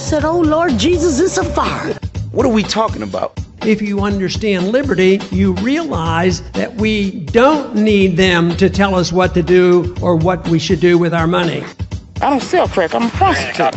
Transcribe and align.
said, 0.00 0.24
Oh 0.24 0.40
Lord 0.40 0.78
Jesus, 0.78 1.20
it's 1.20 1.36
a 1.38 1.44
fire. 1.44 1.94
What 2.32 2.46
are 2.46 2.52
we 2.52 2.62
talking 2.62 3.02
about? 3.02 3.38
If 3.66 3.82
you 3.82 4.00
understand 4.00 4.68
liberty, 4.68 5.20
you 5.30 5.52
realize 5.54 6.40
that 6.52 6.74
we 6.76 7.10
don't 7.26 7.74
need 7.74 8.16
them 8.16 8.56
to 8.56 8.70
tell 8.70 8.94
us 8.94 9.12
what 9.12 9.34
to 9.34 9.42
do 9.42 9.94
or 10.00 10.16
what 10.16 10.48
we 10.48 10.58
should 10.58 10.80
do 10.80 10.96
with 10.96 11.12
our 11.12 11.26
money. 11.26 11.62
I 12.22 12.30
don't 12.30 12.42
sell 12.42 12.66
crack, 12.66 12.94
I'm 12.94 13.08
a 13.08 13.10
prostitute. 13.10 13.74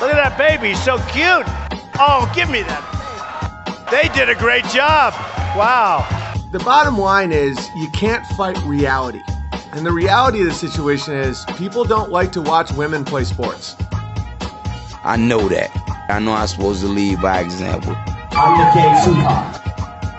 Look 0.00 0.10
at 0.10 0.16
that 0.16 0.36
baby, 0.36 0.70
he's 0.70 0.84
so 0.84 0.98
cute. 1.10 1.46
Oh, 2.00 2.30
give 2.34 2.50
me 2.50 2.62
that. 2.62 3.88
They 3.90 4.08
did 4.14 4.28
a 4.28 4.34
great 4.34 4.64
job. 4.64 5.12
Wow. 5.56 6.04
The 6.50 6.58
bottom 6.58 6.98
line 6.98 7.30
is 7.30 7.56
you 7.76 7.88
can't 7.90 8.26
fight 8.26 8.58
reality. 8.64 9.22
And 9.72 9.86
the 9.86 9.92
reality 9.92 10.40
of 10.40 10.46
the 10.46 10.54
situation 10.54 11.14
is 11.14 11.44
people 11.56 11.84
don't 11.84 12.10
like 12.10 12.32
to 12.32 12.42
watch 12.42 12.72
women 12.72 13.04
play 13.04 13.24
sports. 13.24 13.76
I 15.04 15.16
know 15.16 15.48
that. 15.48 15.70
I 16.08 16.20
know 16.20 16.32
I'm 16.32 16.46
supposed 16.46 16.80
to 16.82 16.86
lead 16.86 17.20
by 17.20 17.40
example. 17.40 17.94
I'm 18.32 18.58
the 18.58 18.70
king 18.72 19.02
sweetheart. 19.02 19.60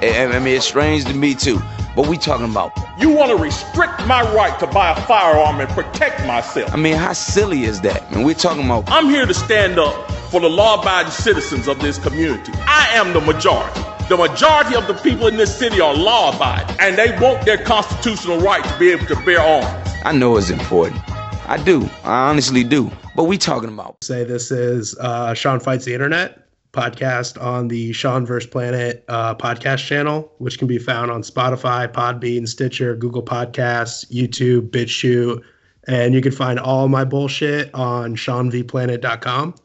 I, 0.01 0.35
I 0.35 0.39
mean, 0.39 0.55
it's 0.55 0.65
strange 0.65 1.05
to 1.05 1.13
me 1.13 1.35
too. 1.35 1.61
But 1.95 2.07
we 2.07 2.17
talking 2.17 2.49
about. 2.49 2.77
You 2.97 3.09
want 3.11 3.29
to 3.29 3.38
restrict 3.38 4.05
my 4.07 4.21
right 4.33 4.59
to 4.59 4.67
buy 4.67 4.91
a 4.91 5.01
firearm 5.03 5.61
and 5.61 5.69
protect 5.69 6.25
myself. 6.25 6.73
I 6.73 6.75
mean, 6.75 6.95
how 6.95 7.13
silly 7.13 7.63
is 7.63 7.81
that? 7.81 8.03
And 8.11 8.25
we're 8.25 8.33
talking 8.33 8.65
about. 8.65 8.83
I'm 8.88 9.05
here 9.05 9.25
to 9.25 9.33
stand 9.33 9.79
up 9.79 10.11
for 10.29 10.41
the 10.41 10.49
law-abiding 10.49 11.11
citizens 11.11 11.67
of 11.67 11.79
this 11.79 11.97
community. 11.97 12.52
I 12.65 12.89
am 12.93 13.13
the 13.13 13.21
majority. 13.21 13.79
The 14.09 14.17
majority 14.17 14.75
of 14.75 14.88
the 14.88 14.95
people 14.95 15.27
in 15.27 15.38
this 15.38 15.57
city 15.57 15.79
are 15.79 15.93
law-abiding, 15.93 16.75
and 16.79 16.97
they 16.97 17.17
want 17.19 17.45
their 17.45 17.57
constitutional 17.63 18.39
right 18.39 18.63
to 18.63 18.79
be 18.79 18.91
able 18.91 19.05
to 19.05 19.15
bear 19.23 19.39
arms. 19.39 19.91
I 20.03 20.11
know 20.11 20.35
it's 20.35 20.49
important. 20.49 20.99
I 21.45 21.61
do. 21.63 21.89
I 22.03 22.29
honestly 22.29 22.63
do. 22.63 22.89
But 23.15 23.25
we 23.25 23.38
talking 23.38 23.70
about. 23.70 24.03
Say 24.03 24.23
this 24.23 24.49
is 24.52 24.97
uh, 24.99 25.33
Sean 25.33 25.59
Fights 25.59 25.85
the 25.85 25.93
Internet 25.93 26.39
podcast 26.72 27.39
on 27.41 27.67
the 27.67 27.94
Sean 27.94 28.25
vs. 28.25 28.49
Planet 28.49 29.05
uh, 29.08 29.36
podcast 29.36 29.86
channel, 29.86 30.31
which 30.39 30.58
can 30.58 30.67
be 30.67 30.80
found 30.80 31.11
on 31.11 31.21
Spotify, 31.21 31.88
Podbean, 31.91 32.47
Stitcher, 32.47 32.95
Google 32.95 33.21
Podcasts, 33.21 34.09
YouTube, 34.11 34.71
BitChute, 34.71 35.41
and 35.88 36.14
you 36.14 36.21
can 36.21 36.31
find 36.31 36.59
all 36.59 36.88
my 36.88 37.05
bullshit 37.05 37.73
on 37.75 38.16
SeanVPlanet.com. 38.16 39.55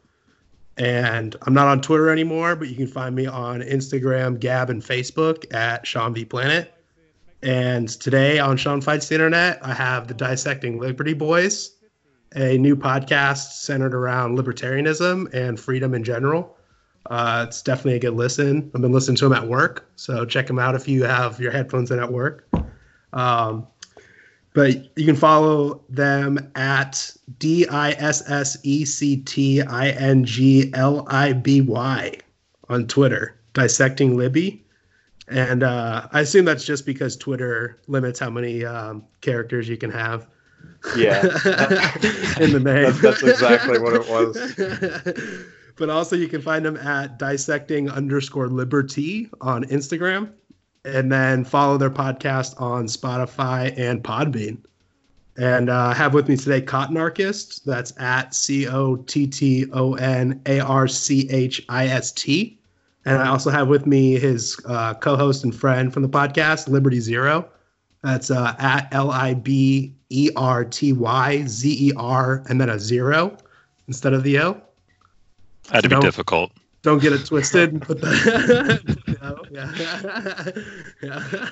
And 0.77 1.35
I'm 1.41 1.53
not 1.53 1.67
on 1.67 1.81
Twitter 1.81 2.09
anymore, 2.09 2.55
but 2.55 2.69
you 2.69 2.75
can 2.75 2.87
find 2.87 3.15
me 3.15 3.25
on 3.25 3.61
Instagram, 3.61 4.39
Gab, 4.39 4.69
and 4.69 4.81
Facebook 4.81 5.51
at 5.53 5.85
Sean 5.85 6.13
V 6.13 6.25
Planet. 6.25 6.73
And 7.41 7.87
today 7.87 8.39
on 8.39 8.57
Sean 8.57 8.81
Fights 8.81 9.07
the 9.07 9.15
Internet, 9.15 9.59
I 9.61 9.73
have 9.73 10.07
the 10.07 10.13
Dissecting 10.13 10.77
Liberty 10.77 11.13
Boys, 11.13 11.71
a 12.35 12.57
new 12.57 12.75
podcast 12.75 13.53
centered 13.53 13.93
around 13.93 14.37
libertarianism 14.37 15.33
and 15.33 15.59
freedom 15.59 15.93
in 15.93 16.03
general. 16.03 16.57
Uh, 17.09 17.45
it's 17.47 17.61
definitely 17.61 17.95
a 17.95 17.99
good 17.99 18.13
listen. 18.13 18.69
I've 18.75 18.81
been 18.81 18.91
listening 18.91 19.15
to 19.17 19.29
them 19.29 19.33
at 19.33 19.47
work, 19.47 19.89
so 19.95 20.25
check 20.25 20.47
them 20.47 20.59
out 20.59 20.75
if 20.75 20.87
you 20.87 21.03
have 21.03 21.39
your 21.39 21.51
headphones 21.51 21.91
in 21.91 21.99
at 21.99 22.11
work. 22.11 22.47
Um, 23.13 23.65
but 24.53 24.97
you 24.97 25.05
can 25.05 25.15
follow 25.15 25.81
them 25.89 26.51
at 26.55 27.15
D 27.37 27.65
I 27.67 27.91
S 27.91 28.29
S 28.29 28.57
E 28.63 28.83
C 28.83 29.17
T 29.17 29.61
I 29.61 29.89
N 29.91 30.25
G 30.25 30.71
L 30.73 31.05
I 31.07 31.33
B 31.33 31.61
Y 31.61 32.17
on 32.67 32.85
Twitter, 32.87 33.39
dissecting 33.53 34.17
Libby. 34.17 34.65
And 35.29 35.63
uh, 35.63 36.07
I 36.11 36.21
assume 36.21 36.45
that's 36.45 36.65
just 36.65 36.85
because 36.85 37.15
Twitter 37.15 37.79
limits 37.87 38.19
how 38.19 38.29
many 38.29 38.65
um, 38.65 39.03
characters 39.21 39.69
you 39.69 39.77
can 39.77 39.91
have. 39.91 40.27
Yeah, 40.97 41.21
in 42.39 42.51
the 42.51 42.61
name. 42.63 42.83
That's, 42.83 43.01
that's 43.01 43.23
exactly 43.23 43.79
what 43.79 43.93
it 43.93 44.07
was. 44.09 45.43
but 45.77 45.89
also, 45.89 46.15
you 46.15 46.27
can 46.27 46.41
find 46.41 46.65
them 46.65 46.77
at 46.77 47.19
dissecting 47.19 47.89
underscore 47.89 48.47
liberty 48.47 49.29
on 49.41 49.65
Instagram 49.65 50.31
and 50.85 51.11
then 51.11 51.43
follow 51.43 51.77
their 51.77 51.89
podcast 51.89 52.59
on 52.59 52.85
Spotify 52.85 53.77
and 53.77 54.03
Podbean. 54.03 54.57
And 55.37 55.69
uh, 55.69 55.87
I 55.87 55.93
have 55.93 56.13
with 56.13 56.27
me 56.27 56.35
today 56.35 56.61
Cotton 56.61 56.95
Cottonarchist. 56.95 57.63
That's 57.63 57.93
at 57.97 58.33
C 58.33 58.67
O 58.67 58.97
T 58.97 59.27
T 59.27 59.65
O 59.71 59.93
N 59.95 60.41
A 60.45 60.59
R 60.59 60.87
C 60.87 61.29
H 61.29 61.63
I 61.69 61.87
S 61.87 62.11
T. 62.11 62.58
And 63.09 63.23
I 63.23 63.27
also 63.29 63.49
have 63.49 63.67
with 63.67 63.87
me 63.87 64.19
his 64.19 64.59
uh, 64.65 64.93
co 64.93 65.15
host 65.15 65.43
and 65.43 65.55
friend 65.55 65.91
from 65.91 66.03
the 66.03 66.09
podcast, 66.09 66.67
Liberty 66.67 66.99
Zero. 66.99 67.49
That's 68.03 68.29
uh, 68.29 68.55
at 68.59 68.87
L 68.91 69.09
I 69.09 69.33
B 69.33 69.93
E 70.09 70.29
R 70.35 70.63
T 70.63 70.93
Y 70.93 71.43
Z 71.47 71.89
E 71.89 71.91
R 71.97 72.43
and 72.47 72.61
then 72.61 72.69
a 72.69 72.79
zero 72.79 73.35
instead 73.87 74.13
of 74.13 74.23
the 74.23 74.39
O. 74.39 74.61
Had 75.71 75.83
to 75.83 75.89
be 75.89 75.99
difficult. 75.99 76.51
Don't 76.81 77.01
get 77.01 77.11
it 77.11 77.25
twisted. 77.25 77.81
Put 77.81 77.99
the 77.99 78.97
no, 79.21 79.43
yeah. 79.51 79.71
yeah. 81.01 81.49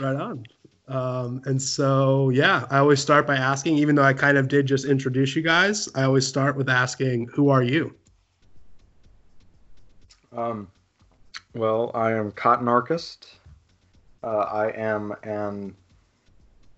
right 0.04 0.16
on. 0.16 0.44
Um, 0.88 1.42
and 1.44 1.60
so, 1.60 2.30
yeah, 2.30 2.66
I 2.70 2.78
always 2.78 3.00
start 3.00 3.26
by 3.26 3.36
asking, 3.36 3.78
even 3.78 3.94
though 3.94 4.02
I 4.02 4.12
kind 4.12 4.38
of 4.38 4.48
did 4.48 4.66
just 4.66 4.84
introduce 4.86 5.36
you 5.36 5.42
guys, 5.42 5.88
I 5.94 6.02
always 6.02 6.26
start 6.26 6.56
with 6.56 6.68
asking, 6.68 7.28
who 7.28 7.48
are 7.48 7.62
you? 7.62 7.94
Um, 10.38 10.68
well, 11.54 11.90
I 11.94 12.12
am 12.12 12.30
Cottonarchist. 12.30 13.26
Uh, 14.22 14.38
I 14.38 14.68
am 14.68 15.14
an 15.24 15.74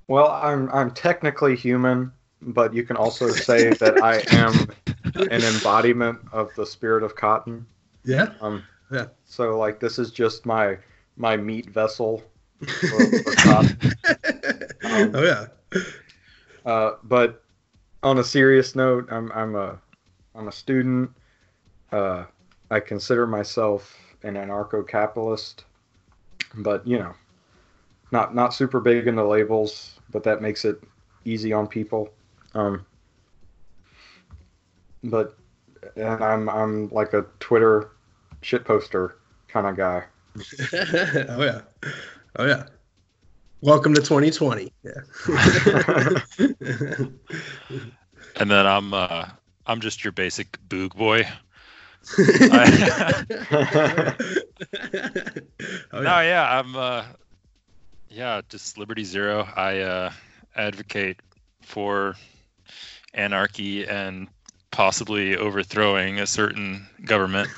well, 0.09 0.31
I'm 0.31 0.71
I'm 0.71 0.91
technically 0.91 1.55
human, 1.55 2.11
but 2.41 2.73
you 2.73 2.85
can 2.85 2.97
also 2.97 3.29
say 3.49 3.71
that 3.75 4.03
I 4.03 4.23
am 4.31 4.69
an 5.15 5.43
embodiment 5.43 6.19
of 6.33 6.51
the 6.57 6.65
spirit 6.65 7.03
of 7.03 7.15
cotton. 7.15 7.67
Yeah. 8.05 8.33
Um. 8.41 8.65
Yeah. 8.91 9.07
So 9.27 9.59
like 9.59 9.79
this 9.79 9.99
is 9.99 10.11
just 10.11 10.47
my 10.47 10.79
my 11.17 11.37
meat 11.37 11.69
vessel 11.69 12.23
for, 12.61 13.23
for 13.23 13.35
cotton. 13.37 13.79
Um, 14.85 15.11
oh 15.15 15.23
yeah. 15.23 15.47
Uh, 16.65 16.93
but 17.05 17.45
on 18.03 18.19
a 18.19 18.25
serious 18.25 18.75
note, 18.75 19.07
I'm 19.11 19.31
I'm 19.33 19.55
a 19.55 19.79
I'm 20.35 20.49
a 20.49 20.53
student. 20.53 21.11
Uh, 21.93 22.25
I 22.71 22.81
consider 22.81 23.27
myself 23.27 23.97
an 24.23 24.35
anarcho-capitalist, 24.35 25.65
but 26.57 26.87
you 26.87 26.99
know, 26.99 27.15
not 28.13 28.35
not 28.35 28.55
super 28.55 28.81
big 28.81 29.07
into 29.07 29.25
labels, 29.27 29.99
but 30.11 30.23
that 30.25 30.43
makes 30.43 30.65
it 30.65 30.83
easy 31.25 31.53
on 31.53 31.67
people. 31.67 32.11
Um, 32.55 32.85
but 35.05 35.37
and 35.97 36.23
I'm 36.23 36.49
I'm 36.49 36.89
like 36.91 37.13
a 37.13 37.27
Twitter 37.41 37.91
shit 38.43 38.65
poster 38.65 39.17
kind 39.49 39.67
of 39.67 39.77
guy. 39.77 40.05
oh 40.73 41.43
yeah, 41.43 41.61
oh 42.37 42.47
yeah. 42.47 42.67
Welcome 43.63 43.93
to 43.95 44.01
2020. 44.01 44.73
Yeah. 44.83 44.93
and 48.37 48.51
then 48.51 48.67
I'm 48.67 48.95
uh, 48.95 49.27
I'm 49.67 49.81
just 49.81 50.05
your 50.05 50.13
basic 50.13 50.57
boog 50.69 50.95
boy. 50.95 51.27
I, 52.19 53.25
oh, 55.93 55.93
yeah. 55.93 55.95
No, 56.01 56.21
yeah, 56.21 56.59
I'm 56.59 56.77
uh, 56.77 57.05
yeah, 58.09 58.41
just 58.49 58.79
Liberty 58.79 59.05
Zero. 59.05 59.47
I 59.57 59.81
uh, 59.81 60.13
advocate 60.57 61.19
for 61.63 62.17
anarchy 63.15 63.87
and 63.87 64.29
possibly 64.71 65.37
overthrowing 65.37 66.21
a 66.21 66.27
certain 66.27 66.87
government 67.05 67.51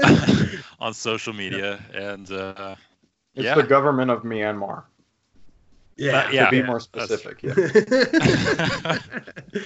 on 0.80 0.94
social 0.94 1.34
media 1.34 1.78
and 1.92 2.32
uh, 2.32 2.74
it's 3.34 3.44
yeah. 3.44 3.54
the 3.54 3.62
government 3.62 4.10
of 4.10 4.22
Myanmar. 4.22 4.84
Yeah, 5.96 6.28
to 6.28 6.34
yeah, 6.34 6.50
be 6.50 6.58
yeah, 6.58 6.66
more 6.66 6.80
specific. 6.80 7.42
Yeah. 7.42 7.54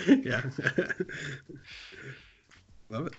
yeah. 0.09 0.43
Love 2.89 3.07
it. 3.07 3.15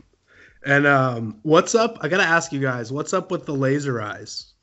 And 0.65 0.87
um, 0.87 1.39
what's 1.43 1.75
up? 1.75 1.97
I 2.01 2.07
gotta 2.07 2.23
ask 2.23 2.51
you 2.53 2.59
guys, 2.59 2.91
what's 2.91 3.13
up 3.13 3.31
with 3.31 3.45
the 3.45 3.53
laser 3.53 4.01
eyes? 4.01 4.53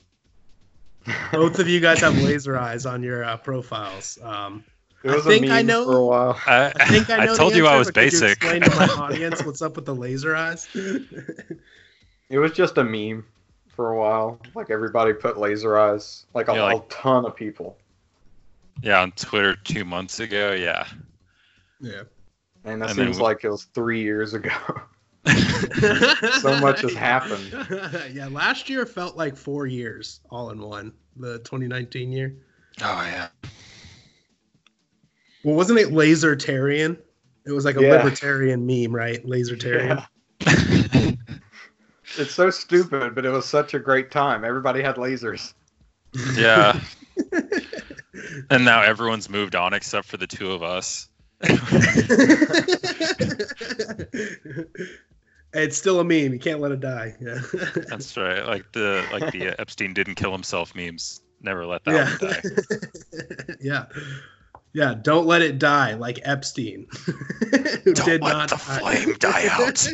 Both 1.32 1.58
of 1.58 1.68
you 1.68 1.80
guys 1.80 2.00
have 2.00 2.16
laser 2.18 2.58
eyes 2.58 2.86
on 2.86 3.02
your 3.02 3.24
uh, 3.24 3.36
profiles. 3.38 4.18
Um, 4.22 4.64
It 5.02 5.10
was 5.10 5.26
I 5.26 5.30
think 5.30 5.44
a 5.44 5.48
meme 5.48 5.56
I 5.56 5.62
know. 5.62 5.84
for 5.84 5.96
a 5.96 6.04
while. 6.04 6.40
I, 6.46 6.72
I 6.78 6.86
think 6.86 7.10
I 7.10 7.16
know. 7.24 7.32
I 7.34 7.36
told 7.36 7.52
the 7.52 7.58
you 7.58 7.66
I 7.66 7.76
was 7.76 7.88
but 7.88 7.94
could 7.94 8.04
you 8.12 8.20
basic. 8.20 8.30
explain 8.42 8.62
to 8.62 8.70
my 8.76 8.86
audience 9.04 9.44
what's 9.44 9.62
up 9.62 9.76
with 9.76 9.86
the 9.86 9.94
laser 9.94 10.34
eyes. 10.36 10.68
It 10.74 12.38
was 12.38 12.52
just 12.52 12.78
a 12.78 12.84
meme 12.84 13.24
for 13.68 13.90
a 13.92 13.98
while. 13.98 14.40
Like 14.54 14.70
everybody 14.70 15.12
put 15.12 15.38
laser 15.38 15.78
eyes. 15.78 16.26
Like 16.34 16.48
a, 16.48 16.54
Yeah, 16.54 16.62
like- 16.64 16.88
ton 16.90 17.24
of 17.26 17.34
people. 17.36 17.76
yeah, 18.82 19.00
on 19.02 19.12
Twitter 19.12 19.56
two 19.56 19.84
months 19.84 20.20
ago. 20.20 20.52
Yeah. 20.52 20.86
yeah. 21.80 22.02
And 22.64 22.80
that 22.82 22.90
And 22.90 22.96
seems 22.98 23.16
we- 23.18 23.22
like 23.22 23.44
it 23.44 23.50
was 23.50 23.64
three 23.74 24.02
years 24.02 24.32
ago. 24.34 24.50
so 26.40 26.58
much 26.60 26.80
has 26.80 26.94
happened. 26.94 27.52
yeah, 28.14 28.28
last 28.30 28.68
year 28.68 28.86
felt 28.86 29.16
like 29.16 29.36
four 29.36 29.66
years 29.66 30.20
all 30.30 30.50
in 30.50 30.60
one. 30.60 30.92
The 31.16 31.38
2019 31.40 32.12
year. 32.12 32.34
Oh 32.82 33.02
yeah. 33.04 33.28
Well, 35.44 35.54
wasn't 35.54 35.78
it 35.78 35.88
Lasertarian? 35.88 36.96
It 37.46 37.52
was 37.52 37.64
like 37.64 37.76
a 37.76 37.82
Yeah. 37.82 38.02
libertarian 38.02 38.66
meme, 38.66 38.94
right? 38.94 39.24
Lasertarian. 39.26 40.06
Yeah. 40.46 41.12
It's 42.18 42.34
so 42.34 42.50
stupid, 42.50 43.14
but 43.14 43.24
it 43.24 43.30
was 43.30 43.46
such 43.46 43.74
a 43.74 43.78
great 43.78 44.10
time. 44.10 44.44
Everybody 44.44 44.82
had 44.82 44.96
lasers. 44.96 45.54
Yeah. 46.34 46.78
and 48.50 48.64
now 48.64 48.82
everyone's 48.82 49.30
moved 49.30 49.54
on 49.54 49.72
except 49.74 50.08
for 50.08 50.16
the 50.16 50.26
two 50.26 50.50
of 50.50 50.62
us. 50.62 51.08
It's 55.52 55.76
still 55.76 56.00
a 56.00 56.04
meme. 56.04 56.32
You 56.32 56.38
can't 56.38 56.60
let 56.60 56.72
it 56.72 56.80
die. 56.80 57.14
Yeah. 57.20 57.40
That's 57.88 58.16
right. 58.16 58.44
Like 58.46 58.70
the 58.72 59.04
like 59.12 59.32
the 59.32 59.48
Epstein 59.60 59.92
didn't 59.94 60.14
kill 60.14 60.32
himself 60.32 60.74
memes. 60.74 61.20
Never 61.42 61.66
let 61.66 61.84
that 61.84 62.20
one 62.20 62.30
die. 62.32 63.54
yeah. 63.60 63.86
Yeah, 64.72 64.94
don't 65.02 65.26
let 65.26 65.42
it 65.42 65.58
die 65.58 65.94
like 65.94 66.20
Epstein. 66.22 66.86
who 67.84 67.92
Don't 67.92 68.06
did 68.06 68.22
let 68.22 68.32
not 68.32 68.50
the 68.50 68.56
flame 68.56 69.14
die 69.18 69.48
out. 69.50 69.84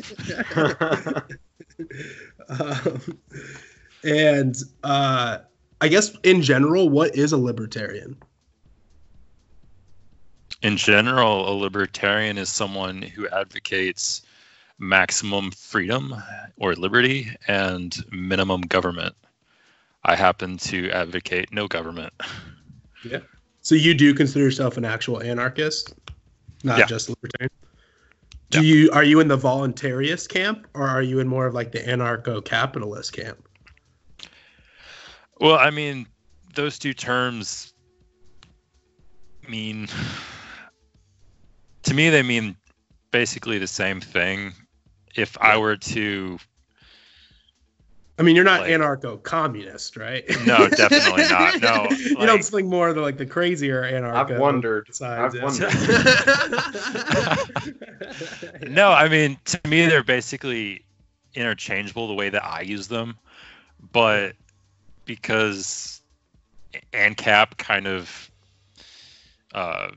um, 2.60 3.18
and 4.04 4.56
uh, 4.84 5.38
I 5.80 5.88
guess 5.88 6.14
in 6.24 6.42
general, 6.42 6.90
what 6.90 7.16
is 7.16 7.32
a 7.32 7.38
libertarian? 7.38 8.16
In 10.62 10.76
general, 10.76 11.48
a 11.50 11.54
libertarian 11.56 12.36
is 12.36 12.48
someone 12.50 13.00
who 13.00 13.26
advocates 13.28 14.22
maximum 14.78 15.50
freedom 15.50 16.14
or 16.56 16.74
liberty 16.74 17.30
and 17.48 17.96
minimum 18.10 18.62
government. 18.62 19.14
I 20.04 20.14
happen 20.14 20.56
to 20.58 20.90
advocate 20.90 21.52
no 21.52 21.66
government. 21.68 22.12
Yeah. 23.04 23.20
So 23.60 23.76
you 23.76 23.94
do 23.94 24.12
consider 24.14 24.44
yourself 24.44 24.76
an 24.78 24.84
actual 24.84 25.22
anarchist, 25.22 25.94
not 26.64 26.78
Yeah. 26.78 26.86
just 26.86 27.08
libertarian. 27.08 27.50
Do 28.50 28.64
you 28.64 28.90
are 28.90 29.04
you 29.04 29.20
in 29.20 29.28
the 29.28 29.36
voluntarist 29.36 30.28
camp 30.28 30.66
or 30.74 30.88
are 30.88 31.02
you 31.02 31.20
in 31.20 31.28
more 31.28 31.46
of 31.46 31.54
like 31.54 31.70
the 31.70 31.78
anarcho-capitalist 31.80 33.12
camp? 33.12 33.46
Well, 35.40 35.56
I 35.56 35.70
mean, 35.70 36.06
those 36.54 36.78
two 36.78 36.94
terms 36.94 37.74
mean 39.48 39.86
to 41.84 41.94
me 41.94 42.10
they 42.10 42.22
mean 42.22 42.56
basically 43.12 43.58
the 43.58 43.66
same 43.68 44.00
thing. 44.00 44.52
If 45.16 45.36
I 45.40 45.56
were 45.56 45.76
to 45.76 46.38
I 48.18 48.22
mean, 48.22 48.34
you're 48.34 48.46
not 48.46 48.62
Like- 48.62 48.70
anarcho-communist, 48.70 49.96
right? 49.96 50.24
No, 50.46 50.68
definitely 50.68 51.24
not. 51.28 51.60
No, 51.60 51.86
you 51.90 52.26
don't 52.26 52.42
swing 52.44 52.68
more 52.68 52.92
the 52.92 53.00
like 53.00 53.18
the 53.18 53.26
crazier 53.26 53.82
anarcho. 53.82 54.14
I've 54.32 54.38
wondered. 54.38 54.94
sides, 54.94 55.36
I've 55.36 55.60
yeah. 55.60 57.36
no, 58.68 58.90
I 58.90 59.08
mean 59.08 59.38
to 59.46 59.60
me 59.68 59.86
they're 59.86 60.02
basically 60.02 60.84
interchangeable 61.34 62.08
the 62.08 62.14
way 62.14 62.30
that 62.30 62.44
I 62.44 62.62
use 62.62 62.88
them, 62.88 63.16
but 63.92 64.34
because 65.04 66.00
ANCAP 66.92 67.56
kind 67.58 67.86
of 67.86 68.30
uh 69.54 69.88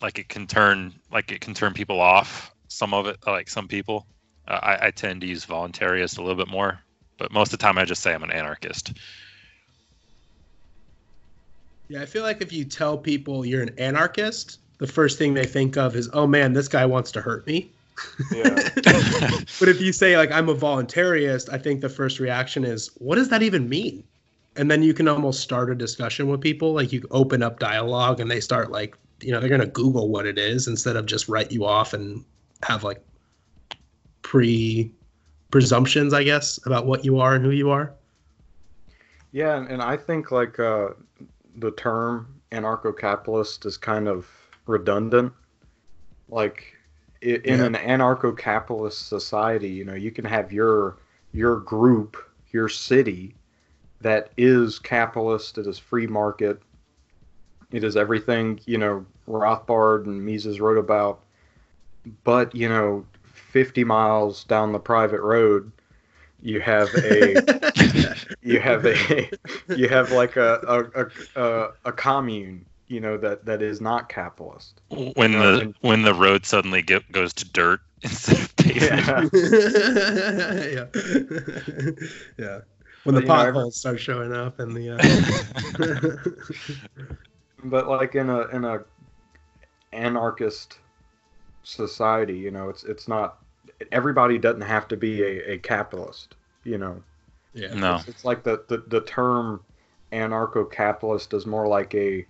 like 0.00 0.18
it 0.18 0.28
can 0.28 0.46
turn 0.46 0.94
like 1.10 1.32
it 1.32 1.40
can 1.40 1.54
turn 1.54 1.74
people 1.74 2.00
off 2.00 2.54
some 2.68 2.94
of 2.94 3.06
it 3.06 3.16
like 3.26 3.48
some 3.48 3.68
people 3.68 4.06
uh, 4.46 4.60
I, 4.62 4.86
I 4.86 4.90
tend 4.90 5.20
to 5.22 5.26
use 5.26 5.44
voluntarist 5.44 6.18
a 6.18 6.22
little 6.22 6.36
bit 6.36 6.48
more 6.48 6.78
but 7.18 7.32
most 7.32 7.52
of 7.52 7.58
the 7.58 7.62
time 7.62 7.78
i 7.78 7.84
just 7.84 8.02
say 8.02 8.14
i'm 8.14 8.22
an 8.22 8.30
anarchist 8.30 8.92
Yeah, 11.88 12.02
I 12.02 12.06
feel 12.06 12.22
like 12.22 12.42
if 12.42 12.52
you 12.52 12.64
tell 12.64 12.98
people 12.98 13.46
you're 13.46 13.62
an 13.62 13.74
anarchist, 13.78 14.58
the 14.78 14.86
first 14.86 15.18
thing 15.18 15.34
they 15.34 15.46
think 15.46 15.76
of 15.76 15.96
is, 15.96 16.08
"Oh 16.12 16.26
man, 16.26 16.52
this 16.52 16.68
guy 16.68 16.84
wants 16.84 17.10
to 17.12 17.20
hurt 17.20 17.46
me." 17.46 17.70
Yeah. 18.32 18.68
But 19.58 19.68
if 19.68 19.80
you 19.80 19.92
say 19.92 20.16
like 20.16 20.30
I'm 20.30 20.48
a 20.48 20.54
voluntarist, 20.54 21.52
I 21.52 21.58
think 21.58 21.80
the 21.80 21.88
first 21.88 22.20
reaction 22.20 22.64
is, 22.64 22.90
"What 22.98 23.16
does 23.16 23.30
that 23.30 23.42
even 23.42 23.68
mean?" 23.68 24.04
And 24.56 24.70
then 24.70 24.82
you 24.82 24.92
can 24.92 25.08
almost 25.08 25.40
start 25.40 25.70
a 25.70 25.74
discussion 25.74 26.28
with 26.28 26.40
people. 26.40 26.74
Like 26.74 26.92
you 26.92 27.02
open 27.10 27.42
up 27.42 27.58
dialogue, 27.58 28.20
and 28.20 28.30
they 28.30 28.40
start 28.40 28.70
like, 28.70 28.94
you 29.20 29.32
know, 29.32 29.40
they're 29.40 29.48
gonna 29.48 29.66
Google 29.66 30.10
what 30.10 30.26
it 30.26 30.38
is 30.38 30.68
instead 30.68 30.96
of 30.96 31.06
just 31.06 31.28
write 31.28 31.50
you 31.50 31.64
off 31.64 31.94
and 31.94 32.24
have 32.62 32.84
like 32.84 33.04
pre 34.22 34.92
presumptions, 35.50 36.12
I 36.12 36.24
guess, 36.24 36.58
about 36.66 36.86
what 36.86 37.04
you 37.04 37.18
are 37.20 37.34
and 37.34 37.44
who 37.44 37.50
you 37.50 37.70
are. 37.70 37.92
Yeah, 39.32 39.56
and, 39.56 39.82
I 39.82 39.96
think 39.96 40.30
like 40.30 40.58
uh, 40.58 40.90
the 41.56 41.70
term 41.72 42.40
anarcho-capitalist 42.52 43.66
is 43.66 43.76
kind 43.76 44.08
of 44.08 44.26
redundant. 44.66 45.32
Like 46.28 46.74
in 47.22 47.40
Yeah. 47.44 47.64
an 47.64 47.74
anarcho-capitalist 47.74 49.08
society, 49.08 49.68
you 49.68 49.84
know, 49.84 49.94
you 49.94 50.10
can 50.10 50.24
have 50.24 50.52
your 50.52 50.96
your 51.32 51.56
group, 51.60 52.16
your 52.52 52.68
city 52.68 53.34
that 54.00 54.30
is 54.36 54.78
capitalist, 54.78 55.58
it 55.58 55.66
is 55.66 55.78
free 55.78 56.06
market. 56.06 56.62
It 57.70 57.84
is 57.84 57.96
everything, 57.96 58.60
you 58.64 58.78
know, 58.78 59.04
Rothbard 59.26 60.06
and 60.06 60.24
Mises 60.24 60.60
wrote 60.60 60.78
about. 60.78 61.20
But, 62.24 62.54
you 62.54 62.68
know, 62.68 63.04
50 63.24 63.84
miles 63.84 64.44
down 64.44 64.72
the 64.72 64.78
private 64.78 65.20
road, 65.20 65.70
you 66.42 66.60
have 66.60 66.94
a 66.94 67.36
you 68.42 68.60
have 68.60 68.84
a 68.86 69.30
you 69.74 69.88
have 69.88 70.12
like 70.12 70.36
a 70.36 70.60
a, 70.66 71.02
a, 71.02 71.06
a, 71.42 71.68
a 71.86 71.92
commune 71.92 72.64
you 72.86 73.00
know 73.00 73.16
that 73.18 73.44
that 73.44 73.60
is 73.60 73.80
not 73.80 74.08
capitalist 74.08 74.80
when 75.16 75.32
You 75.32 75.38
know, 75.38 75.56
the 75.56 75.60
and- 75.62 75.74
when 75.80 76.02
the 76.02 76.14
road 76.14 76.46
suddenly 76.46 76.80
get, 76.82 77.10
goes 77.12 77.32
to 77.34 77.44
dirt 77.44 77.80
instead 78.02 78.38
of 78.38 78.56
pavement 78.56 79.32
yeah 79.34 80.86
yeah. 80.86 80.86
yeah. 82.38 82.60
When 83.04 83.14
But, 83.14 83.14
the 83.14 83.20
you 83.22 83.26
know, 83.26 83.34
every- 83.40 83.52
potholes 83.52 83.76
start 83.76 83.98
showing 84.00 84.32
up 84.32 84.58
and 84.60 84.76
the 84.76 84.90
uh... 84.90 86.24
but 87.64 87.88
like 87.88 88.14
in 88.14 88.30
a 88.30 88.42
in 88.48 88.64
a 88.64 88.84
anarchist 89.92 90.78
society 91.68 92.36
you 92.36 92.50
know 92.50 92.68
it's 92.68 92.84
it's 92.84 93.08
not 93.08 93.38
everybody 93.92 94.38
doesn't 94.38 94.62
have 94.62 94.88
to 94.88 94.96
be 94.96 95.22
a, 95.22 95.52
a 95.52 95.58
capitalist 95.58 96.34
you 96.64 96.78
know 96.78 97.02
yeah. 97.54 97.74
no 97.74 97.96
it's, 97.96 98.08
it's 98.08 98.24
like 98.24 98.42
the, 98.42 98.64
the 98.68 98.78
the 98.88 99.00
term 99.02 99.60
anarcho-capitalist 100.12 101.34
is 101.34 101.46
more 101.46 101.66
like 101.66 101.94
a 101.94 102.24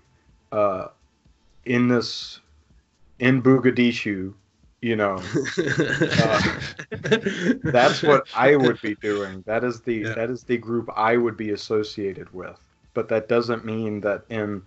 uh 0.52 0.88
in 1.64 1.86
this 1.88 2.40
in 3.20 3.42
Bugadishu, 3.42 4.32
you 4.80 4.96
know 4.96 5.16
uh, 5.16 6.58
that's 7.64 8.02
what 8.02 8.28
I 8.34 8.56
would 8.56 8.80
be 8.80 8.94
doing. 8.96 9.42
That 9.46 9.64
is 9.64 9.80
the 9.80 9.96
Yeah. 9.96 10.14
that 10.14 10.30
is 10.30 10.44
the 10.44 10.56
group 10.56 10.88
I 10.96 11.16
would 11.16 11.36
be 11.36 11.50
associated 11.50 12.32
with. 12.32 12.58
But 12.94 13.08
that 13.08 13.28
doesn't 13.28 13.64
mean 13.64 14.00
that 14.02 14.24
in 14.28 14.62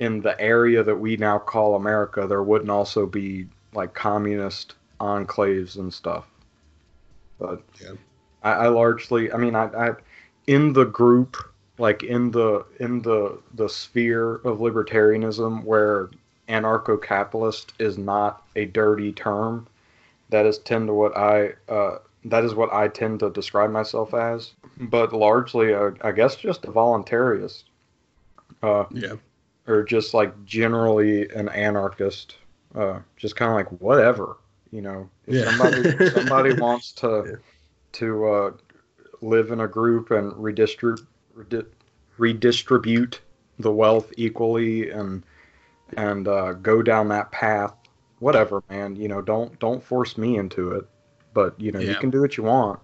in 0.00 0.20
the 0.20 0.38
area 0.40 0.82
that 0.82 0.96
we 0.96 1.16
now 1.16 1.38
call 1.38 1.76
America, 1.76 2.26
there 2.26 2.42
wouldn't 2.42 2.70
also 2.70 3.06
be 3.06 3.48
like 3.74 3.94
communist 3.94 4.74
enclaves 5.00 5.76
and 5.76 5.92
stuff. 5.92 6.26
But 7.38 7.62
Yeah. 7.80 7.92
I, 8.42 8.52
I 8.52 8.68
largely, 8.68 9.32
I 9.32 9.36
mean, 9.36 9.54
I, 9.54 9.64
I 9.66 9.94
in 10.46 10.72
the 10.72 10.84
group, 10.84 11.36
like 11.78 12.02
in 12.02 12.30
the 12.30 12.64
in 12.78 13.02
the 13.02 13.38
the 13.54 13.68
sphere 13.68 14.36
of 14.36 14.58
libertarianism, 14.58 15.64
where 15.64 16.10
anarcho-capitalist 16.48 17.72
is 17.78 17.98
not 17.98 18.42
a 18.54 18.66
dirty 18.66 19.12
term. 19.12 19.66
That 20.30 20.46
is 20.46 20.58
tend 20.58 20.88
to 20.88 20.94
what 20.94 21.16
I 21.16 21.54
uh, 21.68 21.98
that 22.26 22.44
is 22.44 22.54
what 22.54 22.72
I 22.72 22.88
tend 22.88 23.20
to 23.20 23.30
describe 23.30 23.70
myself 23.70 24.14
as. 24.14 24.52
But 24.78 25.12
largely, 25.12 25.74
uh, 25.74 25.92
I 26.02 26.12
guess, 26.12 26.36
just 26.36 26.64
a 26.64 26.68
voluntarist, 26.68 27.64
uh, 28.62 28.84
yeah. 28.90 29.14
or 29.66 29.82
just 29.84 30.14
like 30.14 30.44
generally 30.44 31.28
an 31.30 31.48
anarchist. 31.48 32.36
Uh, 32.74 33.00
just 33.16 33.36
kind 33.36 33.50
of 33.50 33.54
like 33.56 33.80
whatever, 33.80 34.38
you 34.70 34.82
know. 34.82 35.08
If 35.26 35.36
Yeah. 35.36 35.44
somebody 35.44 36.10
somebody 36.12 36.52
wants 36.64 36.92
to 36.92 37.24
Yeah. 37.26 37.36
to 37.92 38.26
uh, 38.26 38.50
live 39.20 39.50
in 39.50 39.60
a 39.60 39.68
group 39.68 40.10
and 40.10 40.32
redistribute 40.36 41.06
redistribute 42.18 43.20
the 43.58 43.72
wealth 43.72 44.12
equally 44.16 44.90
and 44.90 45.24
and 45.96 46.26
uh, 46.28 46.52
go 46.54 46.82
down 46.82 47.08
that 47.08 47.30
path 47.32 47.74
whatever 48.18 48.62
man 48.70 48.94
you 48.96 49.08
know 49.08 49.20
don't 49.20 49.58
don't 49.58 49.82
force 49.82 50.16
me 50.16 50.36
into 50.36 50.70
it 50.72 50.84
but 51.32 51.58
you 51.60 51.72
know 51.72 51.80
you 51.80 51.94
can 51.96 52.10
do 52.10 52.20
what 52.20 52.36
you 52.36 52.44
want 52.44 52.78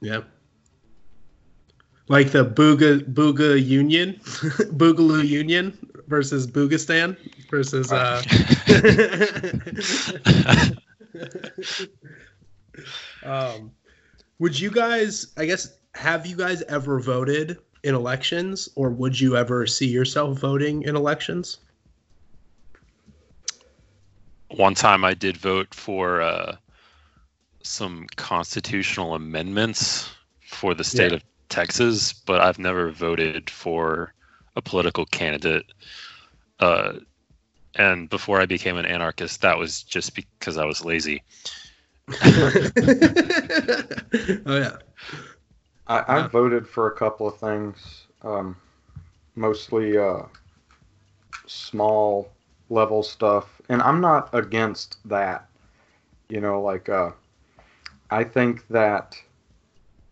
Yeah. 0.00 0.22
Like 2.08 2.32
the 2.32 2.44
Booga 2.44 3.00
Booga 3.14 3.64
Union, 3.64 4.14
Boogaloo 4.76 5.26
Union 5.26 5.78
versus 6.06 6.46
Boogistan 6.46 7.16
versus 7.54 7.92
uh 7.92 8.20
um 13.24 13.72
would 14.38 14.58
you 14.58 14.70
guys 14.70 15.32
I 15.36 15.46
guess 15.46 15.76
have 15.94 16.26
you 16.26 16.36
guys 16.36 16.62
ever 16.62 16.98
voted 17.00 17.58
in 17.84 17.94
elections 17.94 18.68
or 18.76 18.90
would 18.90 19.18
you 19.20 19.36
ever 19.36 19.66
see 19.66 19.86
yourself 19.86 20.38
voting 20.38 20.82
in 20.82 20.96
elections? 20.96 21.58
one 24.56 24.74
time 24.74 25.04
I 25.04 25.14
did 25.14 25.36
vote 25.36 25.74
for 25.74 26.22
uh, 26.22 26.56
some 27.62 28.06
constitutional 28.16 29.14
amendments 29.14 30.10
for 30.40 30.74
the 30.74 30.84
state 30.84 31.10
Yeah. 31.10 31.16
of 31.16 31.24
Texas, 31.48 32.12
but 32.12 32.40
I've 32.40 32.58
never 32.58 32.90
voted 32.90 33.50
for 33.50 34.12
a 34.56 34.62
political 34.62 35.04
candidate. 35.06 35.64
Uh, 36.60 36.94
and 37.76 38.08
before 38.08 38.40
I 38.40 38.46
became 38.46 38.76
an 38.76 38.86
anarchist, 38.86 39.40
that 39.42 39.58
was 39.58 39.82
just 39.82 40.14
because 40.14 40.58
I 40.58 40.64
was 40.64 40.84
lazy. 40.84 41.22
oh 42.24 42.70
yeah. 44.46 44.76
I, 45.86 46.04
I 46.08 46.26
voted 46.28 46.66
for 46.66 46.86
a 46.86 46.96
couple 46.96 47.26
of 47.26 47.38
things, 47.38 48.06
um, 48.22 48.56
mostly 49.36 49.98
uh, 49.98 50.22
small 51.46 52.30
level 52.70 53.02
stuff, 53.02 53.60
and 53.68 53.82
I'm 53.82 54.00
not 54.00 54.30
against 54.32 54.96
that. 55.06 55.46
You 56.28 56.40
know, 56.40 56.60
like 56.62 56.88
uh, 56.88 57.10
I 58.10 58.24
think 58.24 58.66
that 58.68 59.20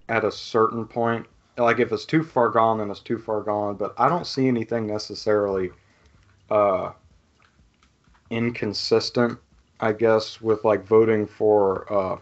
at 0.09 0.25
a 0.25 0.33
certain 0.33 0.87
point, 0.87 1.27
like 1.57 1.79
if 1.79 1.91
it's 1.93 2.05
too 2.05 2.23
far 2.23 2.51
gone, 2.51 2.79
then 2.79 2.91
it's 2.91 3.01
too 3.01 3.19
far 3.19 3.41
gone. 3.41 3.77
But 3.77 3.95
I 3.97 4.09
don't 4.09 4.27
see 4.27 4.49
anything 4.49 4.87
necessarily 4.87 5.71
uh, 6.51 6.93
inconsistent. 8.33 9.39
I 9.81 9.93
guess 9.93 10.41
with 10.41 10.65
like 10.65 10.85
voting 10.85 11.27
for 11.27 11.93
uh, 11.93 12.19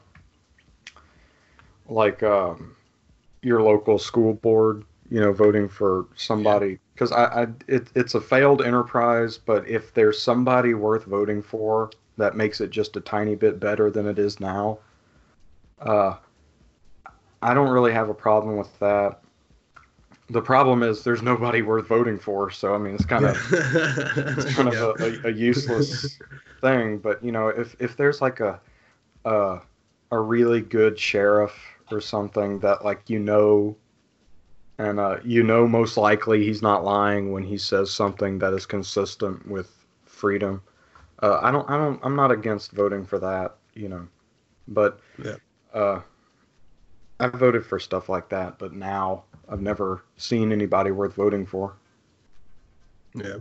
like 1.89 2.23
um, 2.23 2.75
your 3.43 3.63
local 3.63 3.99
school 3.99 4.35
board, 4.35 4.85
you 5.11 5.21
know, 5.21 5.33
voting 5.33 5.69
for 5.69 6.07
somebody 6.17 6.79
because 6.95 7.13
I, 7.13 7.43
I 7.43 7.47
it, 7.69 7.89
it's 7.95 8.15
a 8.15 8.21
failed 8.21 8.63
enterprise, 8.63 9.39
but 9.39 9.69
if 9.69 9.95
there's 9.95 10.21
somebody 10.21 10.75
worth 10.75 11.05
voting 11.05 11.43
for 11.43 11.91
that 12.17 12.37
makes 12.37 12.61
it 12.61 12.71
just 12.71 12.97
a 12.97 13.01
tiny 13.01 13.35
bit 13.35 13.61
better 13.61 13.91
than 13.91 14.07
it 14.07 14.19
is 14.19 14.41
now, 14.41 14.79
uh, 15.81 16.17
I 17.43 17.55
don't 17.55 17.71
really 17.71 17.93
have 17.93 18.09
a 18.09 18.15
problem 18.15 18.57
with 18.57 18.79
that. 18.81 19.20
The 20.31 20.43
problem 20.43 20.83
is 20.83 21.05
there's 21.05 21.23
nobody 21.23 21.63
worth 21.63 21.89
voting 21.89 22.19
for, 22.19 22.51
so 22.51 22.75
I 22.75 22.79
mean 22.79 22.95
it's 22.95 23.05
kind 23.07 23.27
of 23.27 23.43
it's 24.37 24.45
kind 24.47 24.69
Yeah. 24.69 24.75
of 24.75 24.81
a, 24.81 24.91
a, 25.27 25.31
a 25.31 25.33
useless 25.33 26.21
thing. 26.61 26.99
But 26.99 27.23
you 27.25 27.33
know, 27.33 27.49
if 27.49 27.77
if 27.81 27.97
there's 27.97 28.21
like 28.23 28.41
a 28.41 28.61
a 29.25 29.61
a 30.11 30.21
really 30.21 30.61
good 30.63 30.99
sheriff 30.99 31.55
or 31.91 32.01
something 32.01 32.61
that 32.61 32.85
like 32.85 33.11
you 33.11 33.19
know, 33.21 33.77
and 34.79 34.99
uh, 35.01 35.19
you 35.25 35.43
know 35.43 35.67
most 35.67 35.97
likely 35.97 36.45
he's 36.45 36.63
not 36.63 36.85
lying 36.85 37.33
when 37.33 37.43
he 37.43 37.59
says 37.59 37.91
something 37.93 38.39
that 38.39 38.53
is 38.55 38.67
consistent 38.67 39.47
with 39.49 39.85
freedom. 40.05 40.63
Uh, 41.23 41.39
I 41.43 41.51
don't 41.51 41.69
I 41.71 41.77
don't 41.77 42.01
I'm 42.03 42.17
not 42.17 42.33
against 42.33 42.73
voting 42.73 43.05
for 43.05 43.19
that, 43.21 43.57
you 43.75 43.89
know, 43.89 44.09
but 44.69 45.01
Yeah. 45.19 45.37
uh, 45.75 46.01
I 47.21 47.29
voted 47.29 47.65
for 47.65 47.79
stuff 47.79 48.09
like 48.09 48.29
that, 48.31 48.59
but 48.59 48.73
now 48.73 49.25
I've 49.51 49.61
never 49.61 50.05
seen 50.17 50.53
anybody 50.53 50.93
worth 50.93 51.15
voting 51.15 51.45
for. 51.45 51.75
Yeah. 53.15 53.39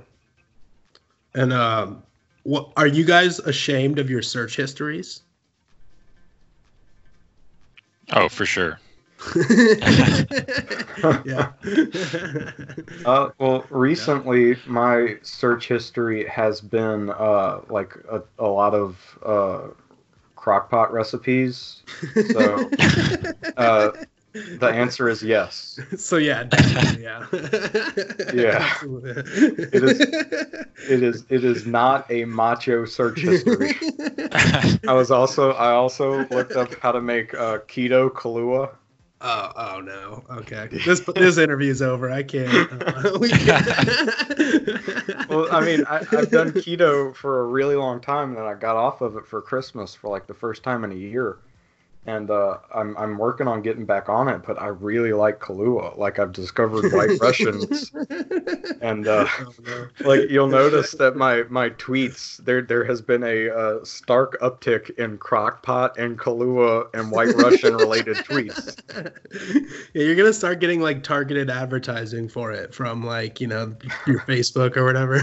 And 1.36 1.54
um, 1.54 2.04
what 2.44 2.72
are 2.76 2.88
you 2.88 3.06
guys 3.06 3.40
ashamed 3.40 4.00
of 4.00 4.10
your 4.10 4.24
search 4.24 4.56
histories? 4.56 5.22
Oh, 8.12 8.28
for 8.28 8.46
sure. 8.46 8.80
yeah. 11.26 11.52
Uh, 13.06 13.30
well, 13.40 13.66
recently 13.70 14.58
my 14.68 15.16
search 15.22 15.68
history 15.68 16.28
has 16.28 16.60
been 16.62 17.10
uh, 17.12 17.62
like 17.70 17.96
a, 18.12 18.22
a 18.38 18.46
lot 18.46 18.74
of 18.74 19.18
uh, 19.26 19.62
crockpot 20.38 20.92
recipes. 20.92 21.84
So 22.32 22.70
uh, 23.58 23.92
the 24.34 24.68
answer 24.68 25.10
is 25.10 25.24
yes. 25.24 25.80
so 25.98 26.18
yeah, 26.18 26.48
yeah. 27.00 27.26
Yeah. 28.34 28.76
It 28.84 29.84
is. 29.84 30.00
It 30.90 31.04
is. 31.04 31.26
It 31.30 31.44
is 31.44 31.66
not 31.68 32.10
a 32.10 32.24
macho 32.26 32.86
search 32.86 33.20
history. 33.20 33.76
I 34.88 34.94
was 34.94 35.12
also. 35.12 35.52
I 35.52 35.72
also 35.72 36.26
looked 36.30 36.54
up 36.54 36.74
how 36.80 36.94
to 36.94 37.02
make 37.02 37.34
uh, 37.34 37.60
keto 37.68 38.10
Kahlua. 38.10 38.76
Oh, 39.22 39.52
oh 39.56 39.82
no. 39.82 40.24
Okay. 40.38 40.70
This 40.72 41.02
this 41.02 41.38
interview's 41.38 41.82
over. 41.82 42.10
I 42.10 42.24
can't. 42.24 42.72
Uh, 42.72 43.18
we 43.20 43.30
can't. 43.30 43.68
Well, 45.30 45.54
I 45.54 45.64
mean, 45.64 45.84
I, 45.86 45.98
I've 45.98 46.32
done 46.32 46.52
keto 46.54 47.14
for 47.14 47.42
a 47.42 47.46
really 47.46 47.76
long 47.76 48.00
time, 48.00 48.30
and 48.30 48.38
then 48.38 48.46
I 48.46 48.54
got 48.54 48.78
off 48.78 49.02
of 49.02 49.18
it 49.18 49.28
for 49.28 49.42
Christmas 49.42 49.94
for 49.94 50.10
like 50.10 50.28
the 50.28 50.34
first 50.34 50.64
time 50.64 50.84
in 50.86 50.92
a 50.92 50.96
year. 50.96 51.38
And 52.10 52.32
uh, 52.32 52.58
I'm 52.74 52.98
I'm 52.98 53.20
working 53.20 53.48
on 53.48 53.62
getting 53.62 53.86
back 53.86 54.10
on 54.10 54.28
it, 54.30 54.42
but 54.46 54.60
I 54.60 54.68
really 54.68 55.14
like 55.14 55.40
Kahlua. 55.40 55.96
Like 55.96 56.18
I've 56.18 56.32
discovered 56.32 56.92
White 56.92 57.20
Russians, 57.22 57.92
and 58.82 59.08
uh, 59.08 59.28
Oh, 59.40 59.88
like 60.00 60.30
you'll 60.30 60.48
notice 60.48 60.94
that 60.94 61.16
my 61.16 61.44
my 61.50 61.70
tweets 61.72 62.38
there 62.38 62.62
there 62.62 62.84
has 62.84 63.02
been 63.02 63.24
a 63.24 63.50
uh, 63.50 63.84
stark 63.84 64.40
uptick 64.42 64.90
in 64.98 65.18
crockpot 65.18 65.98
and 65.98 66.18
Kahlua 66.18 66.88
and 66.94 67.12
White 67.12 67.36
Russian 67.36 67.76
related 67.76 68.18
tweets. 68.26 68.76
Yeah, 69.94 70.04
you're 70.04 70.16
gonna 70.16 70.34
start 70.34 70.60
getting 70.60 70.82
like 70.82 71.04
targeted 71.04 71.50
advertising 71.50 72.28
for 72.28 72.52
it 72.52 72.74
from 72.74 73.06
like 73.06 73.40
you 73.40 73.48
know 73.48 73.76
your 74.08 74.22
Facebook 74.22 74.78
or 74.78 74.86
whatever. 74.86 75.22